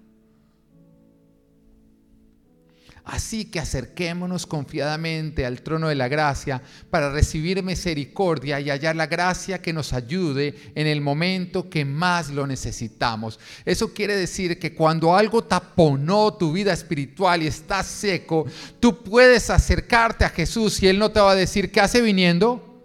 Así 3.05 3.45
que 3.45 3.61
acerquémonos 3.61 4.47
confiadamente 4.47 5.45
al 5.45 5.61
trono 5.61 5.89
de 5.89 5.95
la 5.95 6.09
gracia 6.09 6.63
para 6.89 7.13
recibir 7.13 7.63
misericordia 7.63 8.61
y 8.61 8.71
hallar 8.71 8.97
la 8.97 9.07
gracia 9.07 9.61
que 9.61 9.75
nos 9.75 9.93
ayude 9.93 10.55
en 10.75 10.87
el 10.87 11.03
momento 11.03 11.69
que 11.69 11.85
más 11.85 12.31
lo 12.31 12.47
necesitamos. 12.47 13.39
Eso 13.67 13.93
quiere 13.93 14.17
decir 14.17 14.59
que 14.59 14.75
cuando 14.75 15.15
algo 15.15 15.45
taponó 15.45 16.33
tu 16.33 16.53
vida 16.53 16.73
espiritual 16.73 17.43
y 17.43 17.47
está 17.47 17.83
seco, 17.83 18.47
tú 18.81 19.03
puedes 19.03 19.51
acercarte 19.51 20.25
a 20.25 20.31
Jesús 20.31 20.83
y 20.83 20.89
Él 20.89 20.99
no 20.99 21.11
te 21.11 21.21
va 21.21 21.33
a 21.33 21.37
decir, 21.37 21.71
¿qué 21.71 21.83
hace 21.83 22.01
viniendo? 22.01 22.83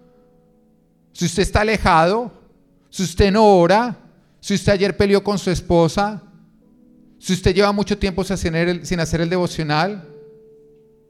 Si 1.14 1.26
usted 1.26 1.44
está 1.44 1.62
alejado, 1.62 2.30
si 2.90 3.04
usted 3.04 3.32
no 3.32 3.46
ora, 3.46 3.98
si 4.42 4.54
usted 4.54 4.74
ayer 4.74 4.98
peleó 4.98 5.24
con 5.24 5.40
su 5.40 5.50
esposa, 5.50 6.24
si 7.20 7.34
usted 7.34 7.54
lleva 7.54 7.72
mucho 7.72 7.98
tiempo 7.98 8.24
sin 8.24 9.00
hacer 9.00 9.22
el 9.22 9.30
devocional. 9.30 10.08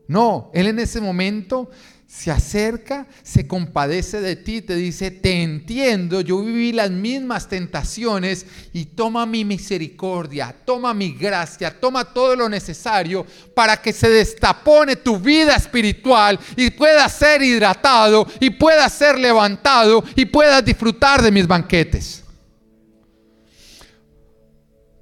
No, 0.08 0.50
Él 0.54 0.68
en 0.68 0.80
ese 0.80 1.00
momento 1.00 1.70
se 2.10 2.32
acerca, 2.32 3.06
se 3.22 3.46
compadece 3.46 4.20
de 4.20 4.36
ti, 4.36 4.64
te 4.64 4.74
dice, 4.74 5.12
te 5.12 5.44
entiendo, 5.44 6.22
yo 6.22 6.42
viví 6.42 6.72
las 6.72 6.90
mismas 6.90 7.48
tentaciones 7.48 8.48
y 8.74 8.86
toma 8.86 9.28
mi 9.28 9.46
misericordia, 9.46 10.56
toma 10.66 10.96
mi 10.96 11.14
gracia, 11.14 11.80
toma 11.80 12.04
todo 12.04 12.36
lo 12.36 12.50
necesario 12.50 13.28
para 13.54 13.78
que 13.78 13.94
se 13.94 14.10
destapone 14.10 14.96
tu 14.96 15.20
vida 15.20 15.56
espiritual 15.56 16.40
y 16.58 16.72
puedas 16.72 17.14
ser 17.14 17.44
hidratado 17.44 18.26
y 18.40 18.50
puedas 18.50 18.92
ser 18.92 19.20
levantado 19.20 20.04
y 20.16 20.26
puedas 20.26 20.66
disfrutar 20.66 21.22
de 21.22 21.32
mis 21.32 21.46
banquetes. 21.46 22.24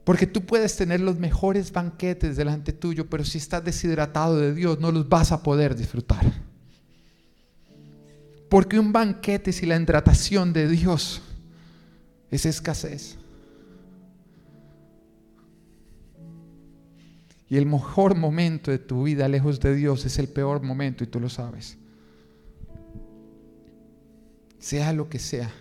Porque 0.08 0.26
tú 0.26 0.46
puedes 0.46 0.78
tener 0.78 1.02
los 1.02 1.20
mejores 1.20 1.70
banquetes 1.74 2.38
delante 2.38 2.72
tuyo, 2.72 3.10
pero 3.10 3.26
si 3.26 3.40
estás 3.40 3.62
deshidratado 3.62 4.38
de 4.38 4.54
Dios, 4.54 4.80
no 4.80 4.90
los 4.90 5.10
vas 5.10 5.34
a 5.34 5.44
poder 5.44 5.76
disfrutar. 5.76 6.24
Porque 8.48 8.80
un 8.80 8.94
banquete 8.94 9.52
sin 9.52 9.68
la 9.68 9.76
hidratación 9.76 10.54
de 10.54 10.70
Dios 10.70 11.22
es 12.32 12.46
escasez. 12.46 13.18
Y 17.50 17.58
el 17.58 17.66
mejor 17.66 18.16
momento 18.16 18.72
de 18.72 18.80
tu 18.80 19.04
vida 19.04 19.28
lejos 19.28 19.60
de 19.60 19.76
Dios 19.76 20.06
es 20.06 20.18
el 20.20 20.30
peor 20.30 20.64
momento 20.64 21.04
y 21.04 21.08
tú 21.08 21.20
lo 21.20 21.28
sabes. 21.28 21.78
Sea 24.58 24.94
lo 24.94 25.10
que 25.10 25.20
sea, 25.20 25.52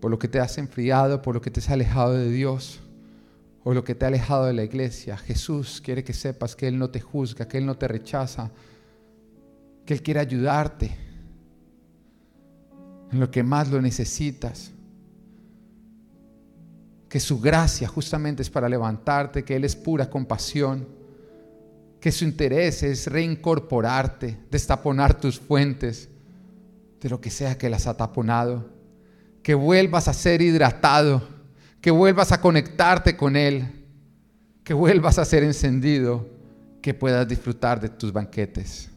por 0.00 0.08
lo 0.08 0.20
que 0.20 0.28
te 0.28 0.38
has 0.38 0.56
enfriado, 0.56 1.20
por 1.20 1.34
lo 1.34 1.40
que 1.40 1.50
te 1.50 1.58
has 1.58 1.68
alejado 1.68 2.12
de 2.12 2.30
Dios 2.30 2.78
o 3.64 3.72
lo 3.72 3.84
que 3.84 3.94
te 3.94 4.04
ha 4.04 4.08
alejado 4.08 4.46
de 4.46 4.52
la 4.52 4.64
iglesia. 4.64 5.16
Jesús 5.16 5.80
quiere 5.80 6.02
que 6.02 6.12
sepas 6.12 6.56
que 6.56 6.66
Él 6.68 6.78
no 6.78 6.90
te 6.90 7.00
juzga, 7.00 7.46
que 7.46 7.58
Él 7.58 7.66
no 7.66 7.76
te 7.76 7.86
rechaza, 7.88 8.50
que 9.86 9.94
Él 9.94 10.02
quiere 10.02 10.20
ayudarte 10.20 10.96
en 13.12 13.20
lo 13.20 13.30
que 13.30 13.42
más 13.42 13.70
lo 13.70 13.80
necesitas. 13.80 14.72
Que 17.08 17.20
su 17.20 17.40
gracia 17.40 17.86
justamente 17.86 18.42
es 18.42 18.50
para 18.50 18.68
levantarte, 18.68 19.44
que 19.44 19.54
Él 19.54 19.64
es 19.64 19.76
pura 19.76 20.08
compasión, 20.08 20.88
que 22.00 22.10
su 22.10 22.24
interés 22.24 22.82
es 22.82 23.06
reincorporarte, 23.06 24.40
destaponar 24.50 25.20
tus 25.20 25.38
fuentes 25.38 26.08
de 27.00 27.08
lo 27.08 27.20
que 27.20 27.30
sea 27.30 27.56
que 27.56 27.70
las 27.70 27.86
ha 27.86 27.96
taponado, 27.96 28.70
que 29.42 29.54
vuelvas 29.54 30.08
a 30.08 30.12
ser 30.14 30.40
hidratado 30.40 31.31
que 31.82 31.90
vuelvas 31.90 32.30
a 32.30 32.40
conectarte 32.40 33.16
con 33.16 33.36
Él, 33.36 33.66
que 34.62 34.72
vuelvas 34.72 35.18
a 35.18 35.24
ser 35.24 35.42
encendido, 35.42 36.30
que 36.80 36.94
puedas 36.94 37.26
disfrutar 37.26 37.80
de 37.80 37.88
tus 37.88 38.12
banquetes. 38.12 38.88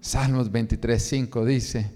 Salmos 0.00 0.52
23, 0.52 1.02
5 1.02 1.44
dice, 1.46 1.90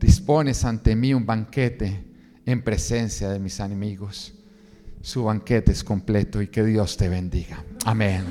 dispones 0.00 0.64
ante 0.64 0.94
mí 0.94 1.12
un 1.12 1.26
banquete 1.26 2.04
en 2.46 2.62
presencia 2.62 3.28
de 3.28 3.40
mis 3.40 3.58
enemigos. 3.58 4.32
Su 5.00 5.24
banquete 5.24 5.72
es 5.72 5.82
completo 5.82 6.40
y 6.40 6.46
que 6.46 6.62
Dios 6.62 6.96
te 6.96 7.08
bendiga. 7.08 7.64
Amén. 7.84 8.24